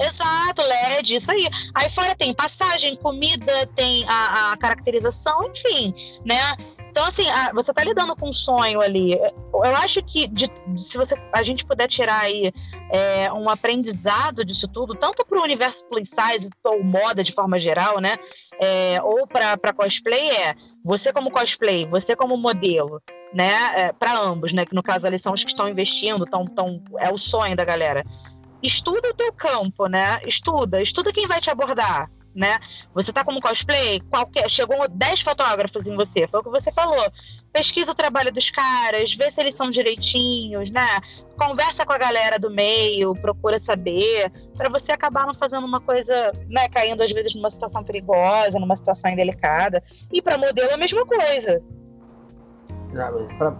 [0.00, 1.48] Exato, LED, isso aí.
[1.74, 5.92] Aí fora tem passagem, comida, tem a, a caracterização, enfim,
[6.24, 6.56] né?
[6.98, 9.12] Então, assim, a, você tá lidando com um sonho ali.
[9.12, 12.52] Eu acho que de, se você, a gente puder tirar aí
[12.90, 17.60] é, um aprendizado disso tudo, tanto para o universo plus size ou moda de forma
[17.60, 18.18] geral, né?
[18.60, 23.00] É, ou para cosplay, é você como cosplay, você como modelo,
[23.32, 23.52] né?
[23.76, 24.66] É, para ambos, né?
[24.66, 27.64] Que no caso ali são os que estão investindo, tão, tão, é o sonho da
[27.64, 28.04] galera.
[28.60, 30.20] Estuda o teu campo, né?
[30.26, 32.58] Estuda, estuda quem vai te abordar né?
[32.94, 37.12] Você tá como cosplay, qualquer, chegou 10 fotógrafos em você, foi o que você falou.
[37.52, 40.86] Pesquisa o trabalho dos caras, vê se eles são direitinhos, né?
[41.36, 46.32] Conversa com a galera do meio, procura saber, para você acabar não fazendo uma coisa,
[46.48, 49.82] né, caindo às vezes numa situação perigosa, numa situação indelicada.
[50.12, 51.62] E para modelo é a mesma coisa.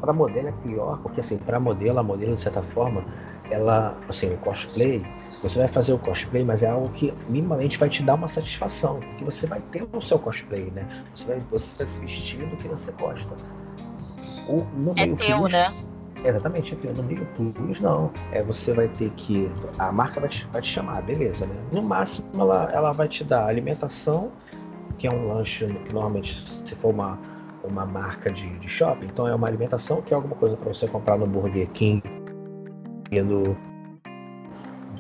[0.01, 3.05] Para modelo é pior, porque assim, para modelo, a modelo de certa forma,
[3.51, 5.03] ela, assim, o cosplay,
[5.43, 9.01] você vai fazer o cosplay, mas é algo que minimamente vai te dar uma satisfação,
[9.01, 10.87] porque você vai ter o seu cosplay, né?
[11.15, 13.37] Você vai, você vai se vestir do que você gosta.
[14.49, 15.73] O, no é meio teu, plus, né?
[16.25, 16.93] Exatamente, é.
[16.93, 18.11] No meio plus, não.
[18.33, 19.49] É, você vai ter que.
[19.79, 21.55] A marca vai te, vai te chamar, beleza, né?
[21.71, 24.33] No máximo, ela, ela vai te dar alimentação,
[24.99, 27.19] que é um lanche que normalmente, se for uma,
[27.63, 30.89] uma marca de, de shopping, então é uma alimentação que é alguma coisa para você
[30.89, 32.03] comprar no Burger King
[33.13, 33.57] e no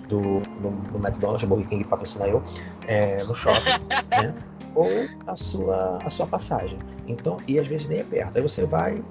[0.09, 0.21] do,
[0.61, 2.43] no, no McDonald's, Burger King patrocina eu,
[2.87, 4.35] é, no shopping, né?
[4.75, 4.89] Ou
[5.27, 6.79] a sua, a sua passagem.
[7.07, 8.37] Então, e às vezes nem é perto.
[8.37, 9.03] Aí você vai,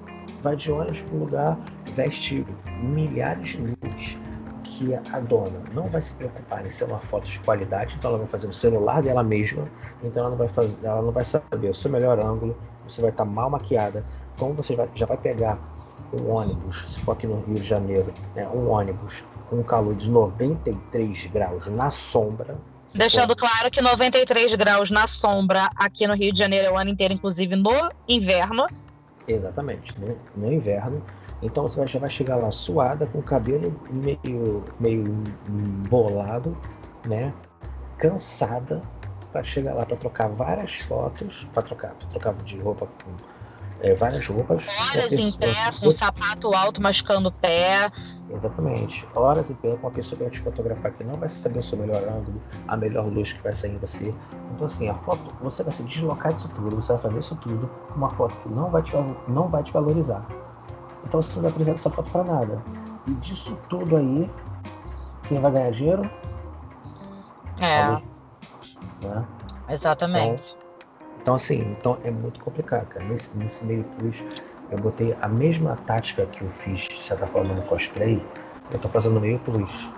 [0.42, 1.58] vai de ônibus para um lugar,
[1.94, 2.46] veste
[2.82, 4.18] milhares de luzes
[4.78, 8.18] que a dona não vai se preocupar em ser uma foto de qualidade, então ela
[8.18, 9.68] vai fazer o celular dela mesma,
[10.04, 12.56] então ela não vai fazer, ela não vai saber o seu melhor ângulo,
[12.86, 14.04] você vai estar mal maquiada,
[14.38, 15.58] como você vai, já vai pegar
[16.12, 20.10] um ônibus, se for aqui no Rio de Janeiro, né, um ônibus com calor de
[20.10, 22.56] 93 graus na sombra,
[22.94, 26.88] Deixando claro que 93 graus na sombra aqui no Rio de Janeiro é o ano
[26.88, 28.66] inteiro, inclusive no inverno.
[29.26, 31.02] Exatamente, no, no inverno.
[31.42, 35.04] Então você já vai chegar lá suada, com o cabelo meio, meio
[35.88, 36.56] bolado,
[37.04, 37.32] né?
[37.98, 38.82] Cansada,
[39.32, 43.10] para chegar lá para trocar várias fotos, para trocar, pra trocar de roupa com
[43.80, 44.66] é, várias roupas.
[44.68, 47.90] Horas em pé, com um sapato alto machucando o pé.
[48.30, 49.06] Exatamente.
[49.14, 51.62] Horas em pé com uma pessoa que vai te fotografar que não vai saber o
[51.62, 54.14] seu melhor ângulo, a melhor luz que vai sair em você.
[54.54, 57.70] Então, assim, a foto, você vai se deslocar disso tudo, você vai fazer isso tudo
[57.88, 58.92] com uma foto que não vai te,
[59.28, 60.26] não vai te valorizar.
[61.04, 62.62] Então, você não vai precisar dessa foto para nada.
[63.06, 64.30] E disso tudo aí,
[65.28, 66.10] quem vai ganhar dinheiro?
[67.60, 68.02] É.
[69.06, 69.24] Né?
[69.68, 70.54] Exatamente.
[70.56, 70.67] Então,
[71.28, 73.04] então, assim, então é muito complicado, cara.
[73.04, 74.24] Nesse, nesse meio plus,
[74.70, 78.26] eu botei a mesma tática que eu fiz, de certa forma, no cosplay,
[78.70, 79.90] eu tô fazendo meio plus.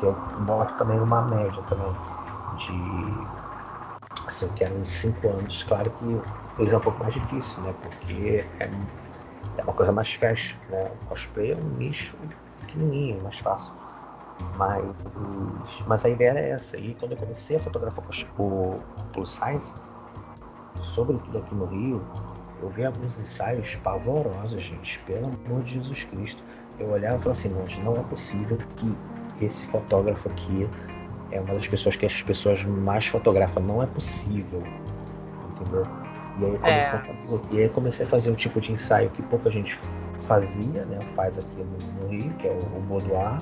[0.00, 1.94] Que eu boto também uma média também
[2.56, 3.24] de.
[4.26, 5.62] Assim, eu quero uns 5 anos.
[5.62, 6.20] Claro que
[6.58, 7.72] hoje é um pouco mais difícil, né?
[7.80, 8.68] Porque é,
[9.58, 10.90] é uma coisa mais fashion, né?
[11.00, 12.16] O cosplay é um nicho
[12.58, 13.72] pequenininho, mais fácil.
[14.56, 16.76] Mas, mas a ideia é essa.
[16.76, 18.04] E quando eu comecei a fotografar
[18.36, 18.80] o
[19.12, 19.72] plus size,
[20.80, 22.02] sobretudo aqui no Rio,
[22.62, 26.42] eu vi alguns ensaios pavorosos, gente, pelo amor de Jesus Cristo.
[26.78, 30.68] Eu olhava e falava assim, não, não é possível que esse fotógrafo aqui
[31.32, 33.62] é uma das pessoas que as pessoas mais fotografam.
[33.62, 34.62] Não é possível.
[35.50, 35.86] Entendeu?
[36.38, 37.02] E aí, comecei é.
[37.02, 39.78] a fazer, e aí comecei a fazer um tipo de ensaio que pouca gente
[40.22, 41.00] fazia, né?
[41.14, 43.38] Faz aqui no, no Rio, que é o, o boudoir,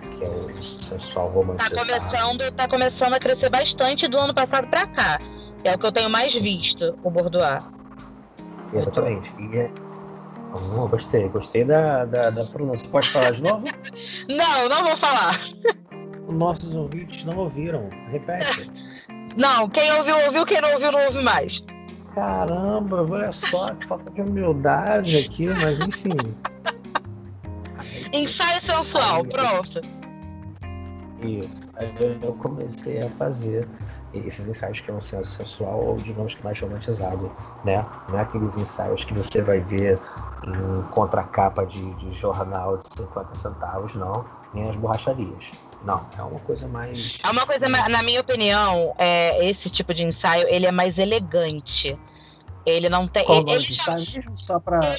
[0.00, 1.68] que é o sensual romance.
[1.68, 5.18] Tá começando, tá começando a crescer bastante do ano passado para cá.
[5.64, 7.70] É o que eu tenho mais visto, o Bordoar.
[8.72, 9.32] Exatamente.
[9.38, 9.70] E é...
[10.52, 12.88] Oh, gostei, gostei da, da, da pronúncia.
[12.88, 13.64] Pode falar de novo?
[14.28, 15.40] não, não vou falar.
[16.28, 17.88] Nossos ouvintes não ouviram.
[18.10, 18.70] Repete.
[19.36, 21.62] Não, quem ouviu, ouviu, quem não ouviu, não ouve mais.
[22.14, 26.16] Caramba, olha só, que falta de humildade aqui, mas enfim.
[28.14, 29.80] Ensaio sensual, Aí, pronto.
[31.20, 31.68] Isso.
[31.74, 33.68] Aí eu comecei a fazer
[34.26, 37.30] esses ensaios que é um senso sensual ou digamos que mais romantizado,
[37.64, 37.84] né?
[38.08, 39.98] Não é aqueles ensaios que você vai ver
[40.46, 44.24] em contracapa de, de jornal de 50 centavos, não,
[44.54, 45.52] nem as borracharias.
[45.84, 47.18] Não, é uma coisa mais.
[47.22, 51.98] É uma coisa, na minha opinião, é, esse tipo de ensaio ele é mais elegante.
[52.64, 53.24] Ele não tem.
[53.24, 53.96] Qual ele, ele já...
[54.34, 54.80] só para.
[54.84, 54.98] Ele...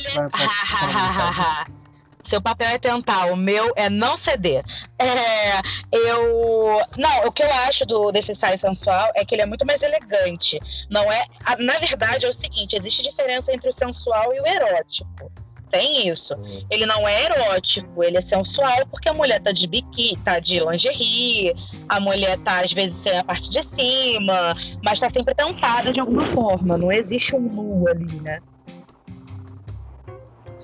[2.28, 4.64] Seu papel é tentar, o meu é não ceder.
[5.00, 5.60] É,
[5.92, 6.82] eu.
[6.98, 9.82] Não, o que eu acho do, desse ensaio sensual é que ele é muito mais
[9.82, 10.60] elegante.
[10.90, 11.26] Não é.
[11.60, 15.32] Na verdade, é o seguinte: existe diferença entre o sensual e o erótico.
[15.72, 16.34] Tem isso.
[16.36, 16.66] Hum.
[16.70, 20.60] Ele não é erótico, ele é sensual porque a mulher tá de biquíni, tá de
[20.60, 21.54] lingerie,
[21.90, 26.00] a mulher tá às vezes sem a parte de cima, mas tá sempre tentada de
[26.00, 26.78] alguma forma.
[26.78, 28.40] Não existe um nu ali, né?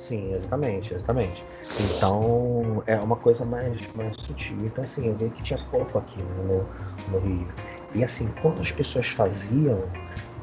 [0.03, 1.45] Sim, exatamente, exatamente.
[1.80, 4.57] Então é uma coisa mais, mais sutil.
[4.65, 6.67] Então assim, eu vi que tinha pouco aqui no,
[7.07, 7.47] no Rio.
[7.95, 9.89] E assim, quando as pessoas faziam,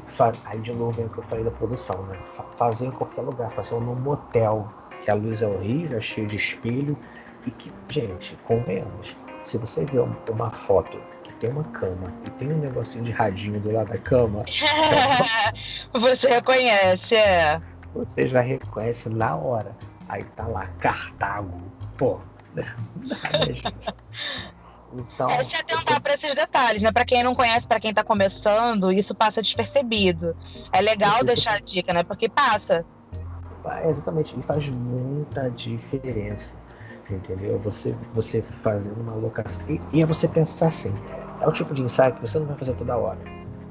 [0.07, 0.33] fa...
[0.45, 2.17] aí de novo é o que eu falei da produção, né?
[2.57, 4.67] Faziam em qualquer lugar, faziam num motel,
[4.99, 6.97] que a luz é horrível, é cheio de espelho.
[7.45, 12.51] E que, gente, convenhamos, se você vê uma foto que tem uma cama e tem
[12.51, 14.43] um negocinho de radinho do lado da cama.
[15.93, 17.61] você reconhece, é
[17.93, 19.75] você já reconhece na hora.
[20.07, 21.61] Aí tá lá, Cartago.
[21.97, 22.21] Pô,
[22.53, 22.65] né?
[24.93, 26.91] Então, é se atentar para esses detalhes, né?
[26.91, 30.35] Para quem não conhece, para quem tá começando, isso passa despercebido.
[30.71, 32.03] É legal deixar a dica, né?
[32.03, 32.85] Porque passa.
[33.85, 36.53] exatamente, e faz muita diferença.
[37.09, 37.59] Entendeu?
[37.59, 39.61] Você, você fazendo uma locação.
[39.67, 40.93] E, e é você pensar assim:
[41.41, 43.19] é o tipo de ensaio que você não vai fazer toda hora.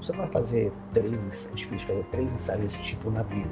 [0.01, 3.51] Você vai fazer três ensaios, difícil fazer três ensaios desse tipo na vida.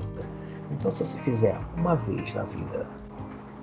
[0.71, 2.87] Então, se você fizer uma vez na vida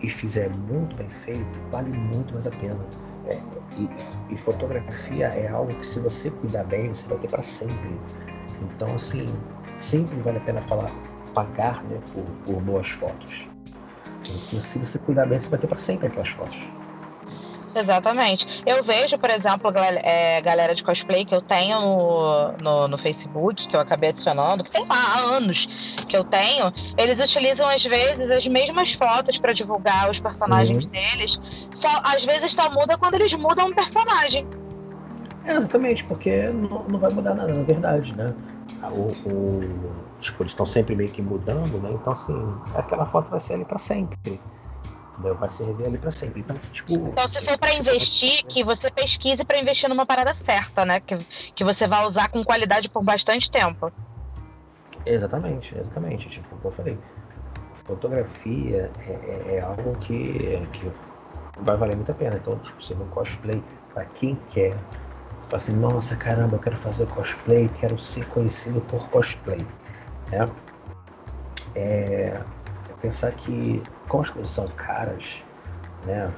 [0.02, 2.86] e fizer muito bem feito, vale muito mais a pena.
[3.26, 3.41] É,
[3.77, 3.90] e,
[4.34, 7.99] e, fotografia é algo que, se você cuidar bem, você vai ter para sempre.
[8.61, 9.26] Então, assim,
[9.77, 10.91] sempre vale a pena falar,
[11.34, 13.48] pagar né, por, por boas fotos.
[14.30, 16.60] Então, se você cuidar bem, você vai ter para sempre aquelas fotos.
[17.76, 18.64] Exatamente.
[18.65, 19.72] Eu vejo, por exemplo,
[20.02, 24.64] é, galera de cosplay que eu tenho no, no, no, Facebook, que eu acabei adicionando,
[24.64, 25.68] que tem há anos
[26.07, 30.89] que eu tenho, eles utilizam às vezes as mesmas fotos para divulgar os personagens uhum.
[30.89, 31.39] deles.
[31.73, 34.47] Só às vezes só muda quando eles mudam um personagem.
[35.43, 38.34] É, exatamente, porque não, não vai mudar nada, na verdade, né?
[38.84, 39.61] O, o,
[40.19, 41.91] tipo, eles estão sempre meio que mudando, né?
[41.93, 42.35] Então, assim,
[42.73, 44.39] aquela foto vai ser ali para sempre.
[45.18, 46.42] Vai servir ali para sempre.
[46.42, 50.86] Então, tipo, então, se for para investir, que você pesquise para investir numa parada certa,
[50.86, 51.00] né?
[51.00, 51.18] Que,
[51.56, 53.92] que você vai usar com qualidade por bastante tempo.
[55.06, 56.30] Exatamente, exatamente.
[56.30, 56.98] Tipo, como eu falei,
[57.86, 60.92] fotografia é, é, é algo que, que
[61.60, 62.36] vai valer muito a pena.
[62.36, 63.64] Então, tipo, se no cosplay,
[63.94, 64.76] para quem quer,
[65.50, 69.66] fala assim, nossa caramba, eu quero fazer cosplay, quero ser conhecido por cosplay.
[70.32, 70.50] Né?
[71.76, 72.42] É,
[73.01, 75.43] pensar que como as coisas são caras,
[76.05, 76.31] né?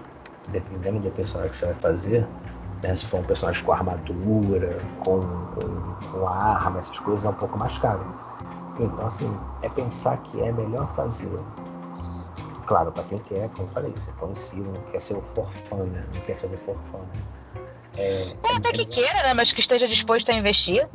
[0.50, 2.28] Dependendo do personagem que você vai fazer,
[2.82, 2.96] né?
[2.96, 7.58] se for um personagem com armadura, com, com, com arma, essas coisas é um pouco
[7.58, 8.06] mais caro.
[8.80, 9.30] Então assim,
[9.62, 11.32] é pensar que é melhor fazer.
[12.66, 16.04] Claro, para quem quer, como eu falei, ser conhecido, não quer ser o forfã, né?
[16.14, 17.62] Não quer fazer forfã, né?
[17.98, 19.34] É, é até que queira, né?
[19.34, 20.88] Mas que esteja disposto a investir.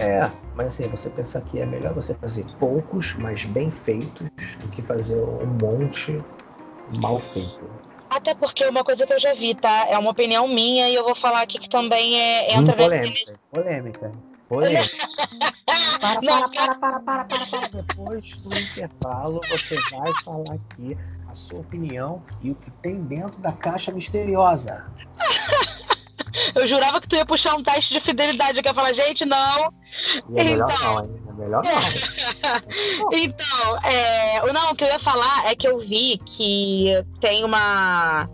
[0.00, 4.28] É, mas assim, você pensar que é melhor você fazer poucos, mas bem feitos,
[4.60, 6.22] do que fazer um monte
[6.98, 7.70] mal feito.
[8.08, 9.86] Até porque uma coisa que eu já vi, tá?
[9.88, 13.10] É uma opinião minha e eu vou falar aqui que também é, entra hum, polêmica,
[13.10, 13.38] nesse...
[13.50, 14.12] polêmica.
[14.48, 14.96] Polêmica.
[16.00, 17.68] para, para, para, para, para, para, para.
[17.68, 20.98] Depois do intervalo, você vai falar aqui
[21.30, 24.84] a sua opinião e o que tem dentro da caixa misteriosa.
[26.54, 28.58] Eu jurava que tu ia puxar um teste de fidelidade.
[28.58, 29.72] Eu ia falar, gente, não.
[30.36, 31.10] É melhor então, não, hein?
[31.28, 33.12] É melhor não.
[33.18, 38.28] então, é, não, o que eu ia falar é que eu vi que tem uma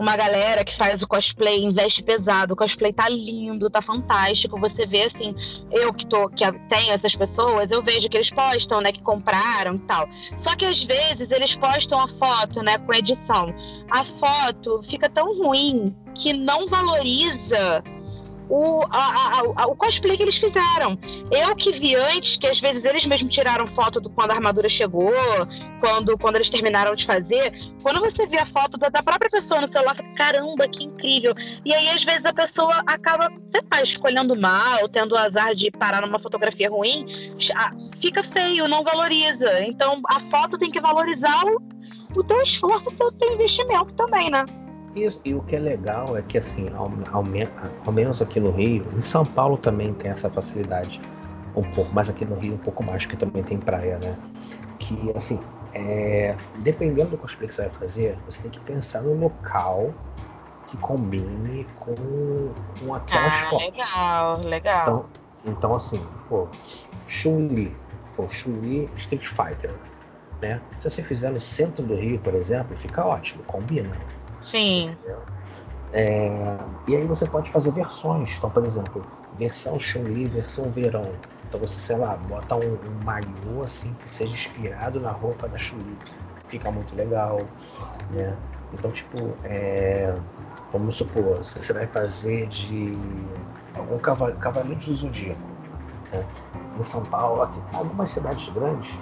[0.00, 2.54] uma galera que faz o cosplay, investe pesado.
[2.54, 4.58] O cosplay tá lindo, tá fantástico.
[4.58, 5.34] Você vê assim,
[5.70, 9.74] eu que tô, que tenho essas pessoas, eu vejo que eles postam, né, que compraram
[9.74, 10.08] e tal.
[10.38, 13.54] Só que às vezes eles postam a foto, né, com edição.
[13.90, 17.84] A foto fica tão ruim que não valoriza
[18.50, 20.98] o, a, a, o cosplay que eles fizeram.
[21.30, 24.68] Eu que vi antes, que às vezes eles mesmos tiraram foto do quando a armadura
[24.68, 25.12] chegou,
[25.78, 27.52] quando, quando eles terminaram de fazer.
[27.82, 31.32] Quando você vê a foto da, da própria pessoa no celular, fica, caramba, que incrível.
[31.64, 35.70] E aí, às vezes, a pessoa acaba, sei lá, escolhendo mal, tendo o azar de
[35.70, 37.36] parar numa fotografia ruim,
[38.00, 39.62] fica feio, não valoriza.
[39.62, 41.62] Então, a foto tem que valorizar o,
[42.18, 44.44] o teu esforço, o teu, teu investimento também, né?
[44.94, 47.24] Isso, e o que é legal é que, assim, ao, ao,
[47.86, 51.00] ao, menos aqui no Rio, em São Paulo também tem essa facilidade,
[51.54, 54.16] um pouco, mas aqui no Rio um pouco mais, porque também tem praia, né?
[54.80, 55.40] Que, assim,
[55.72, 59.94] é, dependendo do cosplay que você vai fazer, você tem que pensar no local
[60.66, 61.94] que combine com,
[62.78, 63.66] com aquelas ah, fotos.
[63.66, 64.82] Legal, legal.
[64.82, 65.06] Então,
[65.44, 66.48] então assim, pô,
[67.06, 67.76] Chun-Li,
[68.16, 69.72] pô, Chun-Li Street Fighter,
[70.40, 70.60] né?
[70.78, 73.96] Se você fizer no centro do Rio, por exemplo, fica ótimo, combina.
[74.40, 74.96] Sim.
[75.92, 76.30] É,
[76.86, 78.36] e aí você pode fazer versões.
[78.36, 79.04] Então, por exemplo,
[79.34, 81.14] versão Chun-Li, versão verão.
[81.44, 85.58] Então você, sei lá, bota um, um maiô assim que seja inspirado na roupa da
[85.58, 85.98] Chun-Li.
[86.48, 87.46] Fica muito legal,
[88.10, 88.36] né?
[88.72, 90.14] Então, tipo, é,
[90.70, 92.96] vamos supor, você vai fazer de
[93.74, 95.40] algum cavaleiro, cavaleiro Zodíaco.
[96.12, 96.24] Né?
[96.78, 98.96] Em São Paulo, aqui, algumas cidades grandes,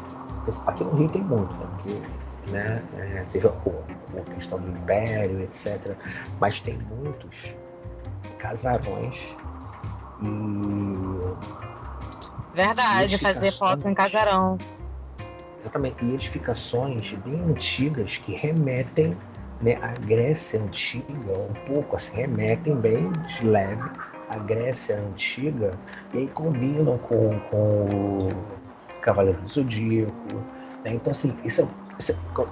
[0.67, 1.67] aqui no Rio tem muito, né?
[1.71, 2.01] Porque
[2.49, 2.83] né?
[2.99, 5.97] É, teve a, a questão do império, etc.
[6.41, 7.55] Mas tem muitos
[8.39, 9.37] casarões
[10.23, 10.29] e.
[12.55, 14.59] Verdade, fazer foto em casarão.
[15.61, 19.17] Exatamente, e edificações bem antigas que remetem
[19.61, 23.91] né, à Grécia antiga, um pouco assim, remetem bem de leve
[24.29, 25.73] à Grécia antiga,
[26.15, 30.35] e aí combinam com, com o Cavaleiro do Zodíaco.
[30.85, 30.93] Né?
[30.95, 31.88] Então, assim, isso é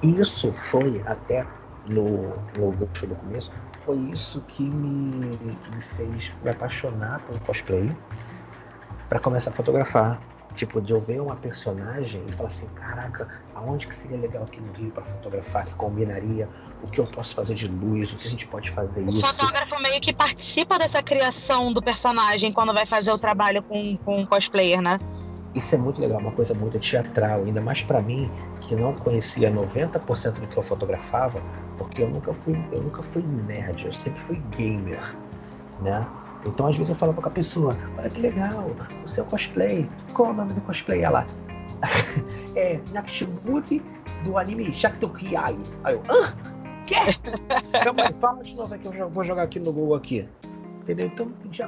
[0.03, 1.47] isso foi até
[1.89, 3.53] no, no gancho do começo,
[3.85, 7.91] foi isso que me, que me fez me apaixonar pelo cosplay
[9.09, 10.21] para começar a fotografar.
[10.55, 14.59] Tipo, de eu ver uma personagem e falar assim, caraca, aonde que seria legal aqui
[14.59, 16.49] no Rio para fotografar, que combinaria,
[16.83, 19.19] o que eu posso fazer de luz, o que a gente pode fazer o isso.
[19.19, 23.99] O fotógrafo meio que participa dessa criação do personagem quando vai fazer o trabalho com,
[24.03, 24.99] com o cosplayer, né?
[25.57, 28.31] Isso é muito legal, uma coisa muito teatral, ainda mais para mim,
[28.61, 31.41] que não conhecia 90% do que eu fotografava,
[31.79, 35.01] porque eu nunca fui, eu nunca fui nerd, eu sempre fui gamer,
[35.81, 36.07] né?
[36.45, 38.71] Então às vezes eu falava com a pessoa, olha que legal,
[39.03, 41.01] o seu cosplay, qual é o nome do cosplay?
[41.01, 41.27] Ela
[42.55, 43.83] é Nakshimuri
[44.25, 45.57] do anime Shakutokiai.
[45.85, 46.35] Aí eu, hã?
[46.87, 46.97] Quê?
[47.83, 50.29] Calma aí, fala de novo aqui, eu vou jogar aqui no Google aqui.
[50.83, 51.07] Entendeu?
[51.07, 51.67] Então já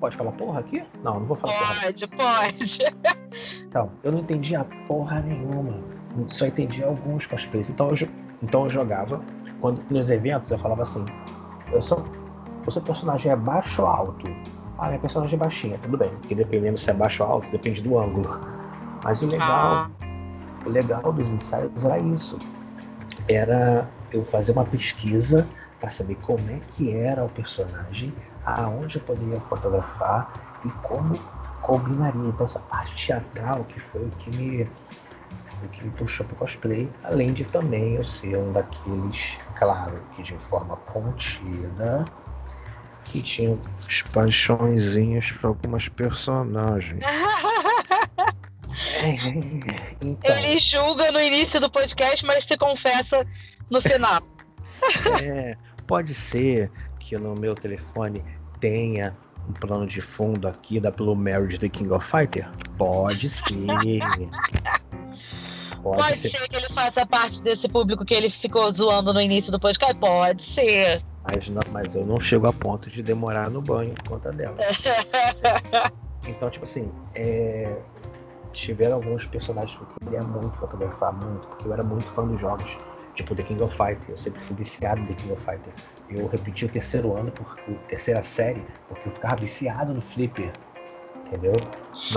[0.00, 0.82] Pode falar porra aqui?
[1.04, 2.42] Não, não vou falar pode, porra.
[2.46, 2.78] Pode, pode.
[3.68, 5.78] Então, eu não entendia porra nenhuma.
[6.26, 7.68] Só entendia alguns cosplays.
[7.68, 8.08] Então eu,
[8.42, 9.22] então eu jogava.
[9.60, 11.04] Quando, nos eventos eu falava assim,
[11.72, 12.04] eu sou.
[12.66, 14.26] O seu personagem é baixo ou alto?
[14.78, 16.10] Ah, minha personagem é baixinha, tudo bem.
[16.20, 18.40] Porque dependendo se é baixo ou alto, depende do ângulo.
[19.04, 19.46] Mas o legal.
[19.48, 19.90] Ah.
[20.66, 22.36] O legal dos ensaios era isso.
[23.28, 25.46] era eu fazer uma pesquisa
[25.78, 28.12] para saber como é que era o personagem,
[28.44, 30.32] aonde eu poderia fotografar
[30.64, 31.18] e como
[31.60, 32.28] combinaria.
[32.28, 34.62] Então essa parte teatral que foi o que me,
[35.62, 40.22] o que me puxou para cosplay, além de também eu ser um daqueles, claro, que
[40.22, 42.04] de forma contida,
[43.04, 47.00] que tinha as paixõezinhas para algumas personagens.
[49.02, 50.36] É, então.
[50.36, 53.26] Ele julga no início do podcast, mas se confessa
[53.68, 54.22] no final.
[55.22, 55.56] É,
[55.86, 56.70] pode ser
[57.10, 58.24] que no meu telefone
[58.60, 59.16] tenha
[59.48, 62.48] um plano de fundo aqui da Blue Mary The King of Fighter?
[62.78, 63.50] Pode ser.
[65.82, 66.28] Pode, Pode ser.
[66.28, 66.48] ser.
[66.48, 69.96] que ele faça parte desse público que ele ficou zoando no início do podcast?
[69.96, 71.02] Pode ser.
[71.24, 74.56] Mas, não, mas eu não chego a ponto de demorar no banho por conta dela.
[76.28, 77.76] então, tipo assim, é...
[78.52, 82.38] tiveram alguns personagens que eu queria muito fotografar, muito, porque eu era muito fã dos
[82.40, 82.78] jogos
[83.14, 84.10] tipo The King of Fighter.
[84.10, 85.72] Eu sempre fui viciado em The King of Fighter.
[86.10, 90.52] Eu repeti o terceiro ano, por, a terceira série, porque eu ficava viciado no Flipper.
[91.26, 91.52] Entendeu?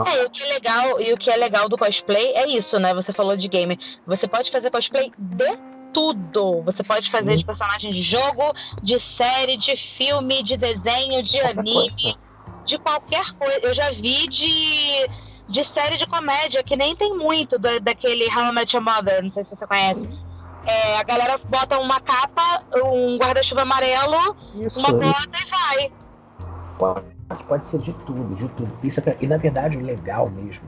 [0.08, 2.80] É, e o que é legal, e o que é legal do cosplay é isso,
[2.80, 2.94] né?
[2.96, 3.80] Você falou de game.
[4.08, 5.58] Você pode fazer cosplay de
[5.94, 6.64] tudo.
[6.64, 7.38] Você pode fazer Sim.
[7.38, 12.18] de personagem de jogo, de série, de filme, de desenho, de anime,
[12.66, 13.60] de qualquer coisa.
[13.62, 15.08] Eu já vi de,
[15.48, 19.22] de série de comédia, que nem tem muito do, daquele How I Met Your Mother,
[19.22, 20.33] não sei se você conhece.
[20.66, 24.80] É, a galera bota uma capa, um guarda-chuva amarelo, Isso.
[24.80, 25.92] uma bota e vai.
[26.78, 28.72] Pode, pode ser de tudo, de tudo.
[28.84, 30.64] Isso é, e na verdade o legal mesmo.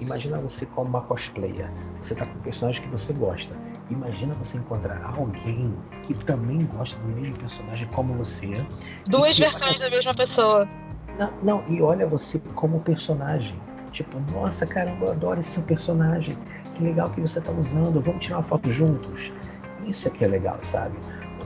[0.00, 1.70] Imagina você como uma cosplayer.
[2.02, 3.54] Você tá com um personagem que você gosta.
[3.90, 8.66] Imagina você encontrar alguém que também gosta do mesmo personagem como você.
[9.06, 10.68] Duas versões da mesma pessoa.
[11.18, 13.58] Não, não, e olha você como personagem.
[13.92, 16.36] Tipo, nossa, caramba, eu adoro esse seu personagem
[16.74, 19.32] que legal que você está usando, vamos tirar uma foto juntos.
[19.84, 20.96] Isso é que é legal, sabe?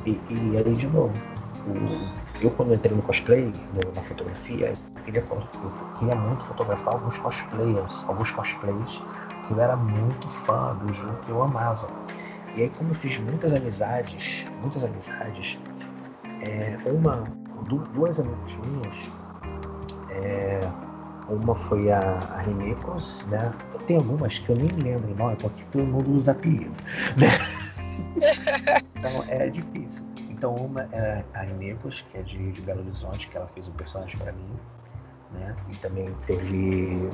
[0.07, 1.13] E, e aí, de novo,
[1.67, 6.95] o, eu quando entrei no cosplay, no, na fotografia, eu queria, eu queria muito fotografar
[6.95, 9.03] alguns cosplayers, alguns cosplays
[9.47, 11.89] que eu era muito fã do jogo que eu amava.
[12.57, 15.61] E aí, como eu fiz muitas amizades, muitas amizades,
[16.43, 17.29] é, uma,
[17.95, 19.11] duas amigas minhas,
[20.09, 20.61] é,
[21.29, 23.53] uma foi a, a Renecos, né?
[23.87, 26.73] Tem algumas que eu nem lembro o nome, porque todo mundo usa apelido,
[27.17, 27.29] né?
[28.97, 30.05] então é difícil.
[30.31, 33.73] Então uma é a Renecos, que é de, de Belo Horizonte, que ela fez um
[33.73, 34.57] personagem para mim,
[35.33, 35.55] né?
[35.71, 37.11] E também teve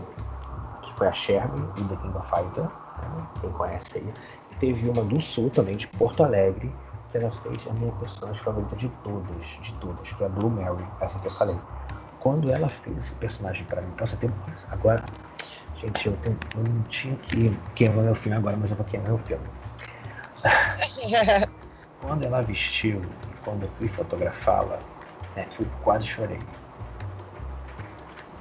[0.83, 3.27] que foi a Sherby do The King of Fighter, né?
[3.41, 4.15] quem conhece aí.
[4.53, 6.71] E teve uma do Sul também, de Porto Alegre,
[7.11, 10.51] que ela fez a minha personagem favorita de todas, de todas, que é a Blue
[10.51, 11.57] Mary, essa que eu falei
[12.25, 14.31] quando ela fez esse personagem para mim, você ter
[14.71, 15.05] agora,
[15.77, 19.11] gente, eu, tenho, eu não tinha que queimar meu filme agora, mas eu vou queimar
[19.11, 19.45] meu filme.
[22.01, 23.03] quando ela vestiu,
[23.45, 24.79] quando eu fui fotografá-la,
[25.37, 26.41] né, eu quase chorei.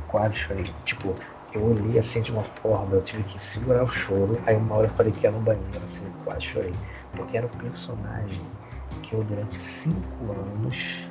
[0.07, 0.65] Quase chorei.
[0.85, 1.13] Tipo,
[1.51, 4.41] eu olhei assim de uma forma, eu tive que segurar o choro.
[4.45, 6.73] Aí uma hora eu falei que era no banheiro, assim, quase chorei.
[7.17, 8.41] Porque era o personagem
[9.01, 11.03] que eu durante cinco anos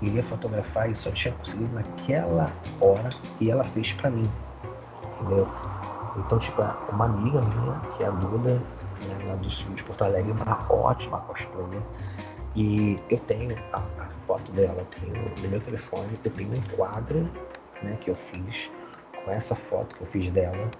[0.00, 2.50] queria fotografar e só tinha conseguido naquela
[2.80, 3.10] hora
[3.40, 4.28] e ela fez para mim,
[5.20, 5.46] entendeu?
[6.16, 10.02] Então, tipo, uma amiga minha, que é a Duda, né, lá do sul de Porto
[10.02, 11.82] Alegre, uma ótima cosplayer,
[12.56, 17.30] e eu tenho a, a foto dela, tenho no meu telefone, eu tenho um quadro
[17.82, 18.70] né, que eu fiz
[19.24, 20.70] com essa foto que eu fiz dela.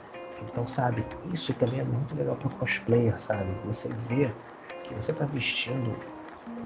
[0.42, 3.52] Então, sabe, isso também é muito legal para cosplayer, sabe?
[3.66, 4.32] Você vê
[4.84, 5.94] que você está vestindo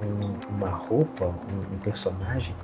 [0.07, 2.55] um, uma roupa, um, um personagem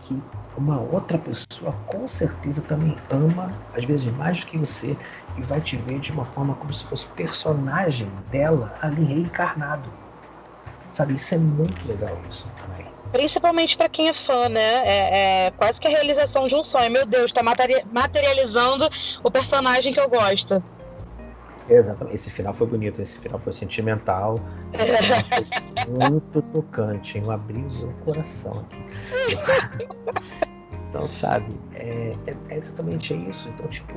[0.00, 0.22] que
[0.56, 4.96] uma outra pessoa com certeza também ama, às vezes mais do que você,
[5.36, 9.90] e vai te ver de uma forma como se fosse personagem dela ali reencarnado.
[10.92, 12.86] Sabe, isso é muito legal isso também.
[13.12, 14.60] Principalmente para quem é fã, né?
[14.60, 16.90] É, é, quase que a realização de um sonho.
[16.90, 18.88] Meu Deus, está materializando
[19.22, 20.62] o personagem que eu gosto.
[21.68, 22.14] Exatamente.
[22.14, 24.36] Esse final foi bonito, esse final foi sentimental.
[25.88, 27.30] Muito tocante, hein?
[27.30, 28.82] abriu o coração aqui.
[30.88, 33.48] Então, sabe, é, é, é, exatamente isso.
[33.50, 33.94] Então, tipo,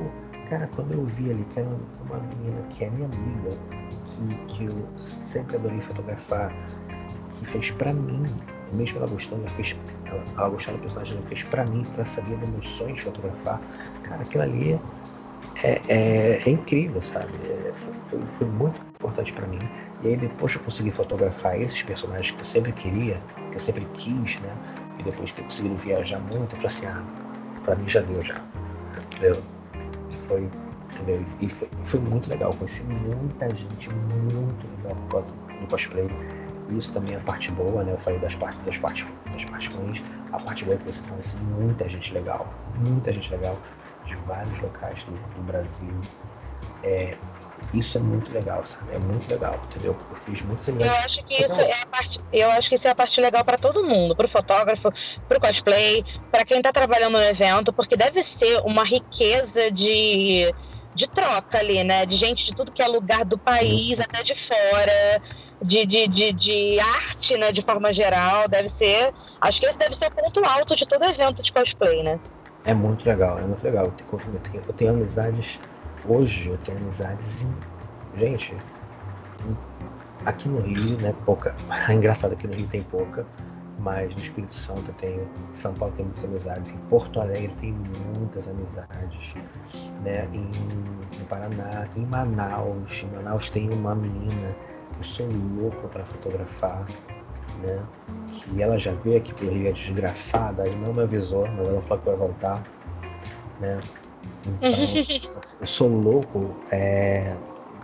[0.50, 1.68] cara, quando eu vi ali que era
[2.04, 3.56] uma menina que é minha amiga,
[4.04, 6.52] que, que eu sempre adorei fotografar,
[7.38, 8.26] que fez pra mim,
[8.72, 12.04] mesmo ela gostando, ela fez, ela, ela gostando do personagem, ela fez pra mim, pra
[12.04, 13.60] saber do meu sonho de fotografar.
[14.02, 14.80] Cara, aquilo ali
[15.62, 17.36] é, é, é incrível, sabe?
[17.36, 17.94] É, foi,
[18.38, 19.60] foi, muito importante para mim.
[20.02, 23.84] E aí depois eu consegui fotografar esses personagens que eu sempre queria, que eu sempre
[23.94, 24.56] quis, né?
[24.98, 27.04] E depois que eu consegui viajar muito, eu falei assim, ah,
[27.62, 28.36] pra mim já deu já.
[29.06, 29.42] Entendeu?
[30.26, 30.48] Foi,
[30.94, 31.24] entendeu?
[31.40, 36.08] E foi, foi muito legal, conheci muita gente muito legal por causa, no cosplay.
[36.70, 37.92] Isso também é a parte boa, né?
[37.92, 40.02] Eu falei das partes, das partes, das partes ruins.
[40.32, 43.58] A parte boa é que você conhece muita gente legal, muita gente legal
[44.10, 46.00] de vários locais do, Brasil.
[46.82, 47.16] É,
[47.72, 48.94] isso é muito legal, sabe?
[48.94, 49.96] É muito legal, entendeu?
[50.10, 52.90] Eu fiz muitos Eu acho que isso é a parte, eu acho que isso é
[52.90, 54.92] a parte legal para todo mundo, para o fotógrafo,
[55.28, 60.52] para o cosplay, para quem está trabalhando no evento, porque deve ser uma riqueza de,
[60.94, 62.04] de troca ali, né?
[62.04, 64.02] De gente de tudo que é lugar do país, Sim.
[64.02, 65.22] até de fora.
[65.62, 69.12] De, de, de, de, arte, né, de forma geral, deve ser.
[69.42, 72.18] Acho que esse deve ser o ponto alto de todo evento de cosplay, né?
[72.64, 73.86] É muito legal, é muito legal.
[73.86, 75.60] Eu tenho, eu tenho, eu tenho amizades
[76.08, 77.54] Hoje eu tenho amizades em.
[78.16, 78.56] Gente,
[80.24, 81.14] aqui no Rio, né?
[81.26, 81.54] Pouca.
[81.92, 83.26] Engraçado, aqui no Rio tem pouca,
[83.78, 85.22] mas no Espírito Santo eu tenho.
[85.22, 86.72] Em São Paulo tem muitas amizades.
[86.72, 87.74] Em Porto Alegre tem
[88.16, 89.34] muitas amizades.
[90.02, 90.26] Né?
[90.32, 90.50] Em,
[91.18, 93.02] no Paraná, em Manaus.
[93.02, 94.56] Em Manaus tem uma menina
[94.94, 95.28] que eu sou
[95.58, 96.86] louco para fotografar.
[97.62, 97.82] Né?
[98.32, 101.82] Que ela já veio aqui pro Rio, é desgraçada, e não me avisou, mas ela
[101.82, 102.66] falou que vai voltar.
[103.58, 103.80] Né?
[104.46, 104.70] Então,
[105.60, 106.56] eu sou louco.
[106.72, 107.36] É...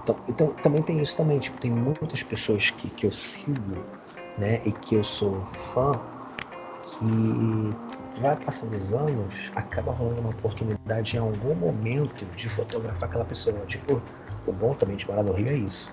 [0.03, 1.39] Então, então, também tem isso também.
[1.39, 3.77] Tipo, tem muitas pessoas que, que eu sigo,
[4.39, 4.61] né?
[4.65, 5.93] E que eu sou fã,
[6.85, 7.74] que
[8.20, 13.66] vai passando os anos, acaba rolando uma oportunidade em algum momento de fotografar aquela pessoa.
[13.66, 14.01] Tipo,
[14.47, 15.93] o bom também de morar no Rio é isso.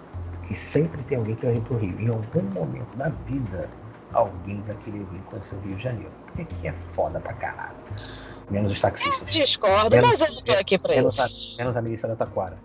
[0.54, 2.00] Que sempre tem alguém que vai vir pro Rio.
[2.00, 3.68] Em algum momento da vida,
[4.14, 6.12] alguém vai querer vir conhecer o Rio de Janeiro.
[6.28, 7.76] Porque aqui é foda pra caralho.
[8.52, 9.36] Menos os taxistas.
[9.36, 11.56] Eu discordo, menos, mas eu tô aqui pra menos isso.
[11.56, 12.56] A, menos a Melissa da Taquara.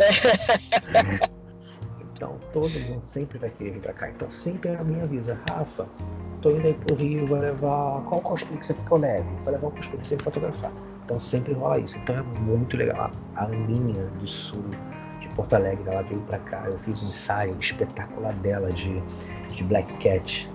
[2.16, 4.10] então, todo mundo sempre vai querer vir pra cá.
[4.10, 5.86] Então, sempre a minha avisa, Rafa,
[6.42, 8.02] tô indo aí pro Rio, vou levar.
[8.08, 9.28] Qual cosplay que você quer que eu leve?
[9.44, 10.72] Vou levar um cosplay pra você fotografar.
[11.04, 11.96] Então, sempre rola isso.
[11.96, 13.08] Então, é muito legal.
[13.36, 14.64] A Aninha do Sul,
[15.40, 16.64] Porto Alegre, ela veio pra cá.
[16.66, 19.02] Eu fiz um ensaio espetacular dela de,
[19.54, 20.50] de Black Cat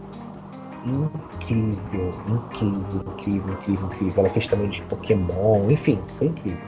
[0.85, 4.13] incrível, incrível, incrível, incrível, incrível.
[4.17, 6.67] Ela fez também de Pokémon, enfim, foi incrível.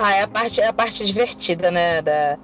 [0.00, 2.38] Ah, é a parte, é a parte divertida, né, da,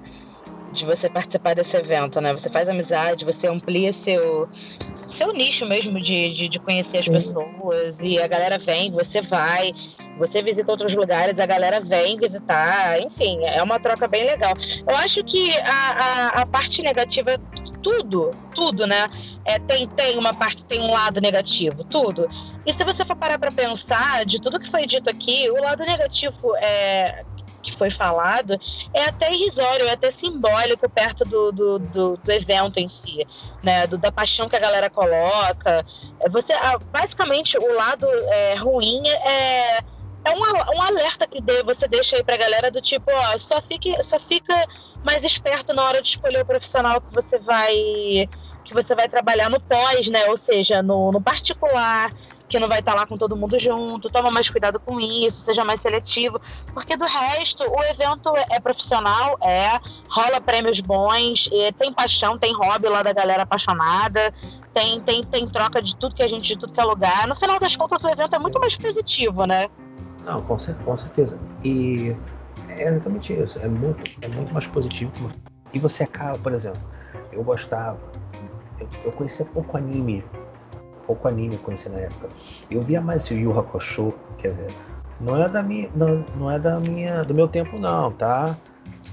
[0.73, 2.31] de você participar desse evento, né?
[2.33, 4.47] Você faz amizade, você amplia seu,
[5.11, 7.17] seu nicho mesmo de, de, de conhecer Sim.
[7.17, 9.73] as pessoas e a galera vem, você vai,
[10.19, 14.53] você visita outros lugares, a galera vem visitar, enfim, é uma troca bem legal.
[14.89, 17.39] Eu acho que a, a, a parte negativa
[17.83, 19.11] tudo, tudo, né?
[19.45, 22.29] É, tem, tem uma parte, tem um lado negativo, tudo.
[22.65, 25.85] E se você for parar para pensar, de tudo que foi dito aqui, o lado
[25.85, 27.25] negativo é,
[27.63, 28.59] que foi falado
[28.93, 33.27] é até irrisório, é até simbólico perto do, do, do, do evento em si,
[33.63, 33.87] né?
[33.87, 35.85] Do, da paixão que a galera coloca.
[36.31, 36.55] Você,
[36.91, 39.81] basicamente, o lado é, ruim é,
[40.25, 43.95] é um, um alerta que você deixa aí pra galera do tipo, ó, só, fique,
[44.03, 44.55] só fica
[45.05, 48.29] mais esperto na hora de escolher o profissional que você vai
[48.65, 50.25] que você vai trabalhar no pós, né?
[50.31, 52.11] Ou seja, no, no particular,
[52.49, 55.65] que não vai estar lá com todo mundo junto, toma mais cuidado com isso, seja
[55.65, 56.41] mais seletivo,
[56.73, 59.79] porque do resto o evento é, é profissional, é,
[60.09, 64.33] rola prêmios bons, tem paixão, tem hobby lá da galera apaixonada,
[64.73, 67.27] tem, tem, tem troca de tudo que a gente, de tudo que é lugar.
[67.27, 69.69] No final das contas, o evento é muito mais positivo, né?
[70.25, 71.39] Não, com, com certeza.
[71.63, 72.17] E
[72.69, 73.59] é exatamente isso.
[73.61, 75.13] É muito, é muito mais positivo.
[75.73, 76.81] E você acaba, por exemplo,
[77.33, 77.99] eu gostava,
[78.81, 80.25] eu, eu conhecia pouco anime,
[81.07, 82.29] pouco anime eu conheci na época.
[82.71, 84.75] Eu via mais o Yu Hakusho, quer dizer,
[85.21, 88.57] não é da minha, não, não é da minha, do meu tempo não, tá?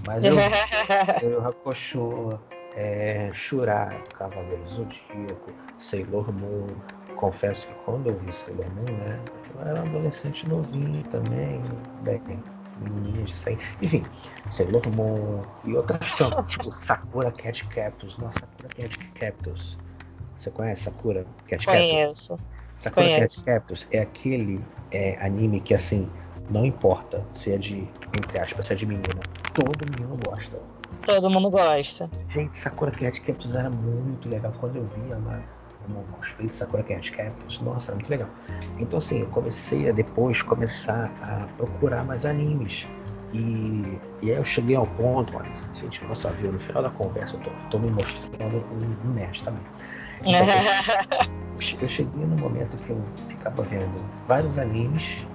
[0.05, 0.35] Mas eu,
[1.21, 2.39] Yu Hakusho,
[2.75, 6.67] é, Shura, Cavaleiro Zodíaco, Sailor Moon.
[7.21, 9.21] Confesso que quando eu vi Sailor Moon, né,
[9.53, 11.63] eu era um adolescente novinho também,
[12.01, 12.19] bem,
[12.77, 13.59] menininhas de 100.
[13.79, 14.03] Enfim,
[14.49, 18.17] Sailor Moon e outras tantas, tipo Sakura Cat Captors.
[18.17, 19.77] Nossa, Sakura Cat Captors.
[20.35, 21.91] Você conhece Sakura Cat Captors?
[21.91, 22.39] Conheço.
[22.75, 23.35] Sakura Conheço.
[23.35, 26.09] Cat Captors é aquele é, anime que, assim,
[26.49, 29.21] não importa se é de, entre aspas, se é de menina,
[29.53, 30.59] todo menino gosta.
[31.05, 32.09] Todo mundo gosta.
[32.27, 34.51] Gente, Sakura Cat Captors era muito legal.
[34.59, 35.60] Quando eu via lá
[36.21, 38.29] cosplay de Sakura Cat Captors, nossa, era muito legal.
[38.79, 42.87] Então, assim, eu comecei a depois começar a procurar mais animes.
[43.33, 47.35] E, e aí eu cheguei ao ponto, olha, gente, nossa, viu, no final da conversa
[47.37, 49.63] eu tô, tô me mostrando um, um nerd também.
[50.21, 55.25] Então, eu, eu cheguei no momento que eu ficava vendo vários animes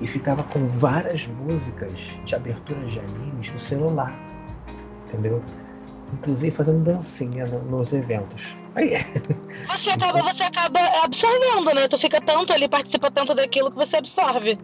[0.00, 4.14] e ficava com várias músicas de aberturas de animes no celular,
[5.06, 5.42] entendeu?
[6.12, 8.56] Inclusive fazendo dancinha no, nos eventos.
[8.74, 8.92] Aí...
[9.68, 11.88] Você acaba, você acaba absorvendo, né?
[11.88, 14.58] Tu fica tanto ali, participa tanto daquilo que você absorve.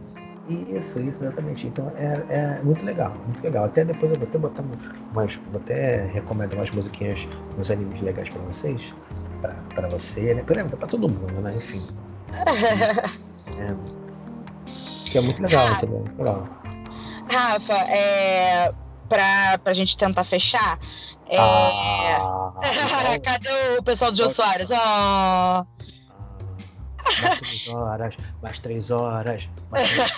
[0.48, 1.66] Isso, isso, exatamente.
[1.66, 3.64] Então é, é muito legal, muito legal.
[3.64, 4.64] Até depois eu vou até botar
[5.12, 7.28] mais, vou até recomendar umas musiquinhas,
[7.59, 8.93] uns animes legais pra vocês,
[9.40, 10.43] pra, pra você, né?
[10.43, 11.55] Pra, pra todo mundo, né?
[11.56, 11.86] Enfim.
[13.59, 13.74] é,
[15.10, 16.05] que é muito legal, ah, também.
[16.19, 16.48] Legal.
[17.31, 18.73] Rafa, é,
[19.09, 20.78] pra, pra gente tentar fechar,
[21.37, 22.17] é...
[22.17, 22.53] Ah,
[23.25, 24.71] Cadê o pessoal do Jô Soares?
[24.71, 25.67] Oh.
[27.21, 29.49] Mais três horas, mais três horas.
[29.71, 30.13] Mais três...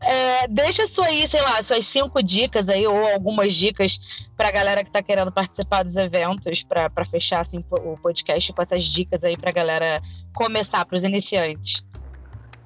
[0.00, 3.98] é, deixa sua aí, sei lá, suas cinco dicas aí, ou algumas dicas
[4.36, 8.62] pra galera que tá querendo participar dos eventos, pra, pra fechar assim, o podcast com
[8.62, 10.00] essas dicas aí pra galera
[10.34, 11.84] começar, pros iniciantes.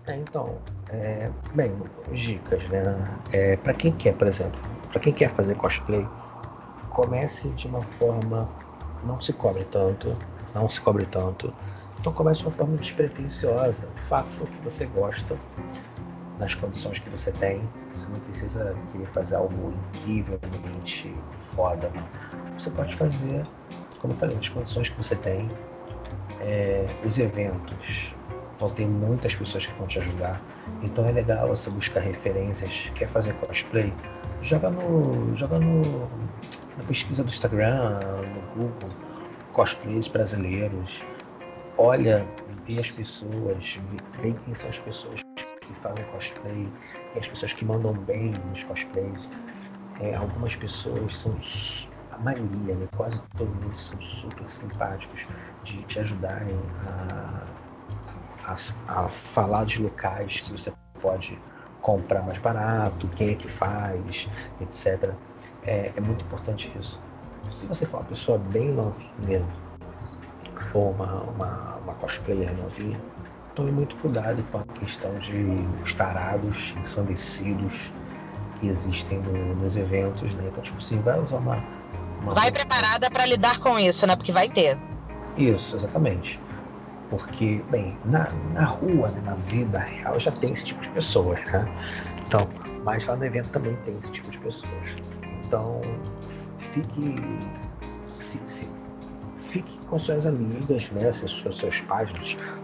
[0.07, 0.59] É, então,
[0.91, 1.73] é, bem,
[2.12, 2.83] dicas, né?
[3.33, 4.61] É, para quem quer, por exemplo,
[4.91, 6.07] para quem quer fazer cosplay,
[6.93, 8.48] comece de uma forma,
[9.05, 10.16] não se cobre tanto,
[10.55, 11.52] não se cobre tanto.
[11.98, 15.36] Então comece de uma forma despretensiosa, faça o que você gosta,
[16.39, 17.62] nas condições que você tem.
[17.94, 21.14] Você não precisa querer fazer algo incrivelmente
[21.55, 21.90] foda.
[22.59, 23.47] Você pode fazer,
[24.01, 25.48] como eu falei, nas condições que você tem.
[26.40, 28.14] É, os eventos
[28.59, 30.43] vão ter muitas pessoas que vão te ajudar.
[30.82, 32.90] Então é legal você buscar referências.
[32.94, 33.93] Quer fazer cosplay?
[34.40, 36.09] Joga no, joga no,
[36.77, 38.01] na pesquisa do Instagram,
[38.35, 38.90] no Google,
[39.53, 41.03] cosplays brasileiros
[41.78, 42.27] olha,
[42.66, 43.81] vê as pessoas,
[44.20, 45.20] vê, quem são as pessoas
[45.61, 46.69] que fazem cosplay,
[47.15, 49.28] e as pessoas que mandam bem nos cosplays.
[50.01, 51.35] É, algumas pessoas são,
[52.11, 55.27] a maioria, né, quase todo mundo são super simpáticos
[55.65, 57.47] de te ajudarem a,
[58.44, 58.57] a,
[58.89, 61.39] a falar dos locais que você pode
[61.81, 64.28] comprar mais barato, quem é que faz,
[64.61, 65.15] etc.
[65.64, 67.01] É, é muito importante isso.
[67.56, 69.44] Se você for uma pessoa bem novinha,
[70.72, 72.98] for uma, uma, uma cosplayer novinha,
[73.55, 75.44] tome muito cuidado com a questão de
[75.82, 77.93] os tarados ensandecidos
[78.59, 80.44] que existem no, nos eventos, né?
[80.48, 81.62] Então, tipo assim, vai usar uma.
[82.22, 84.16] uma vai preparada para lidar com isso, né?
[84.16, 84.78] Porque vai ter.
[85.36, 86.40] Isso, exatamente.
[87.10, 91.44] Porque, bem, na, na rua, né, na vida real, já tem esse tipo de pessoas,
[91.47, 91.68] né?
[92.26, 92.48] Então,
[92.84, 95.11] mas lá no evento também tem esse tipo de pessoas.
[95.53, 95.83] Então,
[96.73, 97.15] fique.
[98.20, 98.66] Se, se,
[99.43, 101.12] fique com suas amigas, né?
[101.12, 102.09] Se seus, seus pais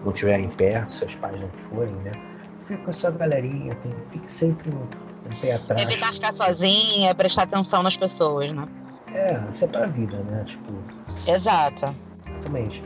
[0.02, 2.12] não estiverem perto, seus pais não forem, né?
[2.60, 3.76] Fique com a sua galerinha,
[4.10, 4.84] fique sempre um,
[5.30, 5.82] um pé atrás.
[5.82, 8.66] Evitar ficar sozinha, prestar atenção nas pessoas, né?
[9.12, 10.44] É, isso é pra vida, né?
[10.44, 10.72] Tipo.
[11.26, 11.94] Exato.
[12.26, 12.82] Exatamente.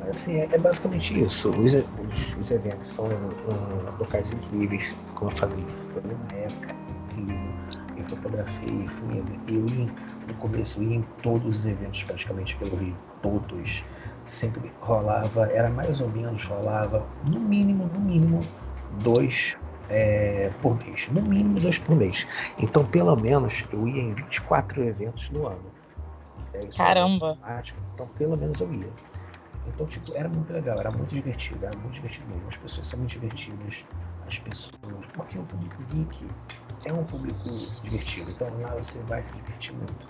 [0.00, 1.48] Mas assim, é, é basicamente isso.
[1.48, 5.64] Os, os, os eventos são uh, locais incríveis, como eu falei,
[5.94, 6.76] foi uma época
[7.08, 7.55] incrível.
[7.96, 9.88] Eu fotografei, fui, eu ia,
[10.28, 13.84] no começo eu ia em todos os eventos praticamente pelo Rio todos.
[14.26, 18.44] Sempre rolava, era mais ou menos, rolava no mínimo, no mínimo,
[19.02, 19.56] dois
[19.88, 21.08] é, por mês.
[21.08, 22.26] No mínimo dois por mês.
[22.58, 25.72] Então, pelo menos, eu ia em 24 eventos no ano.
[26.52, 27.38] É Caramba!
[27.94, 28.90] Então, pelo menos eu ia.
[29.66, 32.48] Então, tipo, era muito legal, era muito divertido, era muito divertido mesmo.
[32.48, 33.84] As pessoas são muito divertidas,
[34.26, 35.06] as pessoas.
[35.14, 36.26] Porque o público geek
[36.86, 37.50] é um público
[37.82, 38.30] divertido.
[38.30, 40.06] Então lá você vai se divertir muito.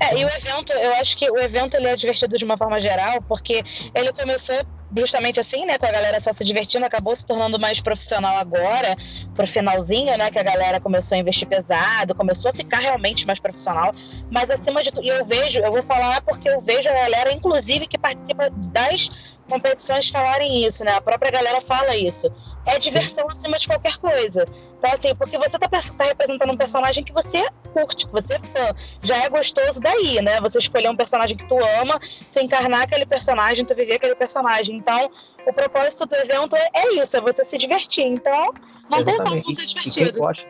[0.00, 2.80] É, e o evento, eu acho que o evento ele é divertido de uma forma
[2.80, 3.62] geral, porque
[3.94, 4.56] ele começou
[4.96, 8.94] justamente assim, né, com a galera só se divertindo, acabou se tornando mais profissional agora,
[9.34, 13.40] pro finalzinho, né, que a galera começou a investir pesado, começou a ficar realmente mais
[13.40, 13.92] profissional,
[14.30, 17.32] mas acima de tudo, e eu vejo, eu vou falar porque eu vejo a galera,
[17.32, 19.08] inclusive, que participa das
[19.48, 22.30] competições falarem isso, né, a própria galera fala isso
[22.66, 24.44] é diversão acima de qualquer coisa.
[24.82, 28.38] Então, assim, porque você tá, tá, representando um personagem que você curte, que você é
[28.38, 28.74] fã.
[29.00, 30.40] Já é gostoso daí, né?
[30.40, 32.00] Você escolher um personagem que tu ama,
[32.32, 34.76] tu encarnar aquele personagem, tu viver aquele personagem.
[34.76, 35.08] Então,
[35.46, 38.04] o propósito do evento é, é isso, é você se divertir.
[38.04, 38.52] Então,
[38.90, 40.08] não tem como ser divertido.
[40.08, 40.48] E quem, gosta,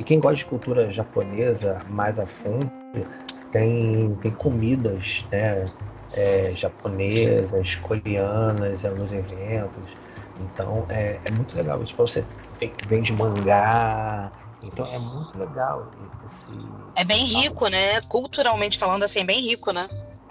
[0.00, 2.68] e quem gosta de cultura japonesa mais a fundo,
[3.52, 5.64] tem, tem comidas, né?
[6.14, 9.96] É, japonesas, coreanas alguns eventos
[10.40, 11.94] então é, é muito legal isso.
[11.94, 12.24] Pra você
[12.86, 14.32] vende mangá.
[14.62, 15.90] Então é muito legal
[16.26, 16.58] esse.
[16.94, 18.00] É bem rico, né?
[18.02, 19.88] Culturalmente falando, assim, é bem rico, né?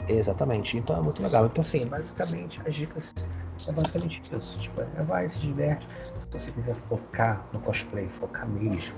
[0.07, 0.77] Exatamente.
[0.77, 1.45] Então é muito legal.
[1.45, 3.13] Então, assim, basicamente, as dicas
[3.67, 4.57] é basicamente isso.
[4.57, 5.87] Tipo, é vai, se diverte.
[6.19, 8.95] Se você quiser focar no cosplay, focar mesmo.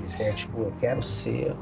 [0.00, 1.54] Quiser, tipo, eu quero ser.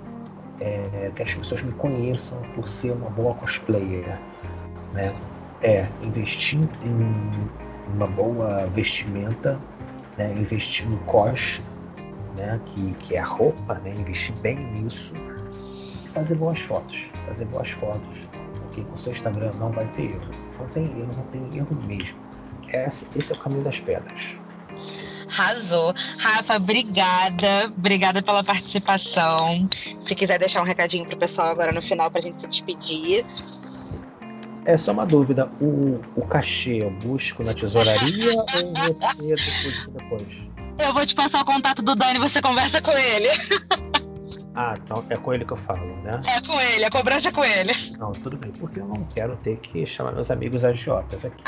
[0.60, 4.20] É, que as pessoas me conheçam por ser uma boa cosplayer.
[4.92, 5.12] Né?
[5.62, 9.58] É, investir em uma boa vestimenta,
[10.16, 10.32] né?
[10.32, 11.60] investir no COS,
[12.36, 12.60] né?
[12.66, 13.94] que, que é a roupa, né?
[13.94, 15.14] investir bem nisso,
[16.12, 18.18] fazer boas fotos, fazer boas fotos,
[18.62, 21.82] porque com o seu Instagram não vai ter erro, não tem erro, não tem erro
[21.86, 22.18] mesmo.
[22.68, 24.36] Esse, esse é o caminho das pedras.
[25.28, 25.92] Arrasou.
[26.18, 27.72] Rafa, obrigada.
[27.76, 29.68] Obrigada pela participação.
[30.06, 33.24] Se quiser deixar um recadinho pro pessoal agora no final pra gente se despedir.
[34.66, 40.42] É só uma dúvida, o, o cachê eu busco na tesouraria ou você deposita depois?
[40.78, 43.28] Eu vou te passar o contato do Dani e você conversa com ele.
[44.54, 46.18] Ah, então é com ele que eu falo, né?
[46.26, 47.72] É com ele, a cobrança é com ele.
[47.98, 51.44] Não, tudo bem, porque eu não quero ter que chamar meus amigos agiotas aqui.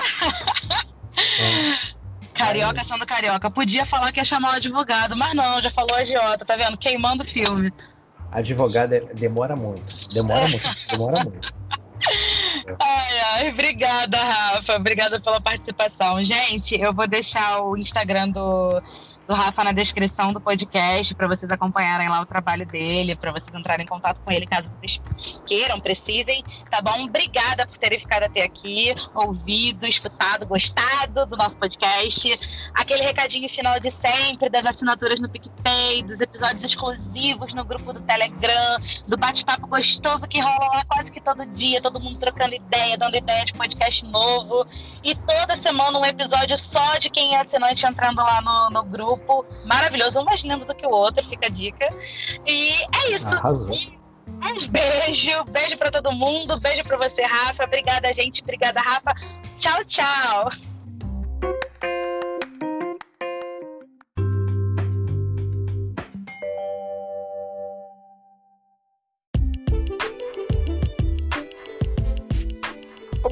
[1.41, 1.97] é.
[2.37, 3.51] Carioca sendo carioca.
[3.51, 6.77] Podia falar que ia chamar o advogado, mas não, já falou agiota, tá vendo?
[6.77, 7.73] Queimando o filme.
[8.31, 10.13] Advogado é, demora muito.
[10.13, 10.77] Demora muito.
[10.91, 11.55] Demora muito.
[12.79, 13.06] Ai,
[13.37, 14.77] ai, obrigada, Rafa.
[14.77, 16.23] Obrigada pela participação.
[16.23, 18.81] Gente, eu vou deixar o Instagram do
[19.27, 23.53] do Rafa na descrição do podcast para vocês acompanharem lá o trabalho dele, para vocês
[23.55, 27.05] entrarem em contato com ele caso vocês queiram, precisem, tá bom?
[27.05, 32.39] Obrigada por terem ficado até aqui, ouvido, escutado, gostado do nosso podcast.
[32.75, 38.01] Aquele recadinho final de sempre das assinaturas no PicPay, dos episódios exclusivos no grupo do
[38.03, 38.79] Telegram,
[39.09, 43.17] do bate-papo gostoso que rola lá quase que todo dia, todo mundo trocando ideia, dando
[43.17, 44.67] ideia de podcast novo.
[45.03, 49.16] E toda semana um episódio só de quem é assinante entrando lá no, no grupo
[49.17, 51.89] grupo maravilhoso, um mais lindo do que o outro, fica a dica.
[52.47, 53.27] E é isso.
[53.27, 53.77] Arrasou.
[54.29, 57.65] Um beijo, beijo para todo mundo, beijo para você, Rafa.
[57.65, 58.43] Obrigada, gente.
[58.43, 59.15] Obrigada, Rafa.
[59.59, 60.51] Tchau, tchau.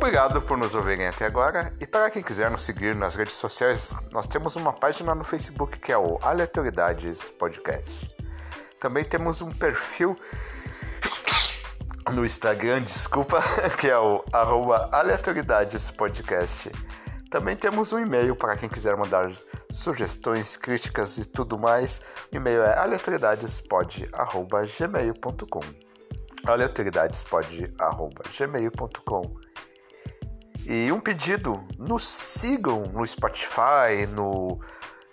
[0.04, 1.72] Obrigado por nos ouvirem até agora.
[1.80, 5.78] E para quem quiser nos seguir nas redes sociais, nós temos uma página no Facebook
[5.78, 8.08] que é o Aleatoriedades Podcast.
[8.78, 10.14] Também temos um perfil
[12.12, 13.42] no Instagram, desculpa,
[13.80, 16.70] que é o arroba Aleatoriedades Podcast.
[17.30, 19.32] Também temos um e-mail para quem quiser mandar
[19.70, 22.02] sugestões, críticas e tudo mais.
[22.30, 25.60] O e-mail é aleatoriedadespod.gmail.com
[26.46, 29.43] aleatoriedadespod.gmail.com
[30.66, 34.58] e um pedido, nos sigam no Spotify, no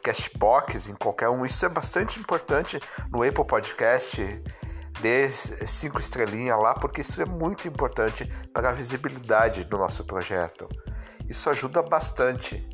[0.02, 1.45] Castbox, em qualquer um.
[1.45, 2.80] Isso é bastante importante
[3.11, 4.22] no Apple Podcast.
[5.02, 10.69] Dê cinco estrelinhas lá, porque isso é muito importante para a visibilidade do nosso projeto.
[11.28, 12.68] Isso ajuda bastante.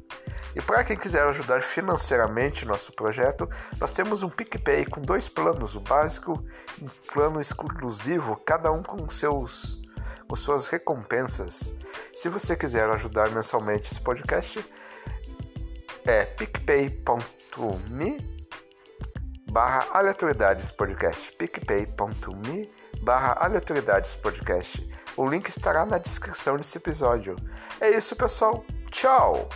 [0.55, 3.47] E para quem quiser ajudar financeiramente nosso projeto,
[3.79, 6.43] nós temos um PicPay com dois planos, o básico
[6.81, 9.79] e um plano exclusivo, cada um com seus
[10.27, 11.73] com suas recompensas.
[12.13, 14.63] Se você quiser ajudar mensalmente esse podcast,
[16.05, 16.87] é picpay.me
[19.51, 21.31] barra aleatoriedades podcast.
[21.33, 22.69] picpay.me
[23.01, 24.87] barra aleatoriedades podcast.
[25.15, 27.35] O link estará na descrição desse episódio.
[27.79, 28.65] É isso pessoal.
[28.91, 29.49] Tchau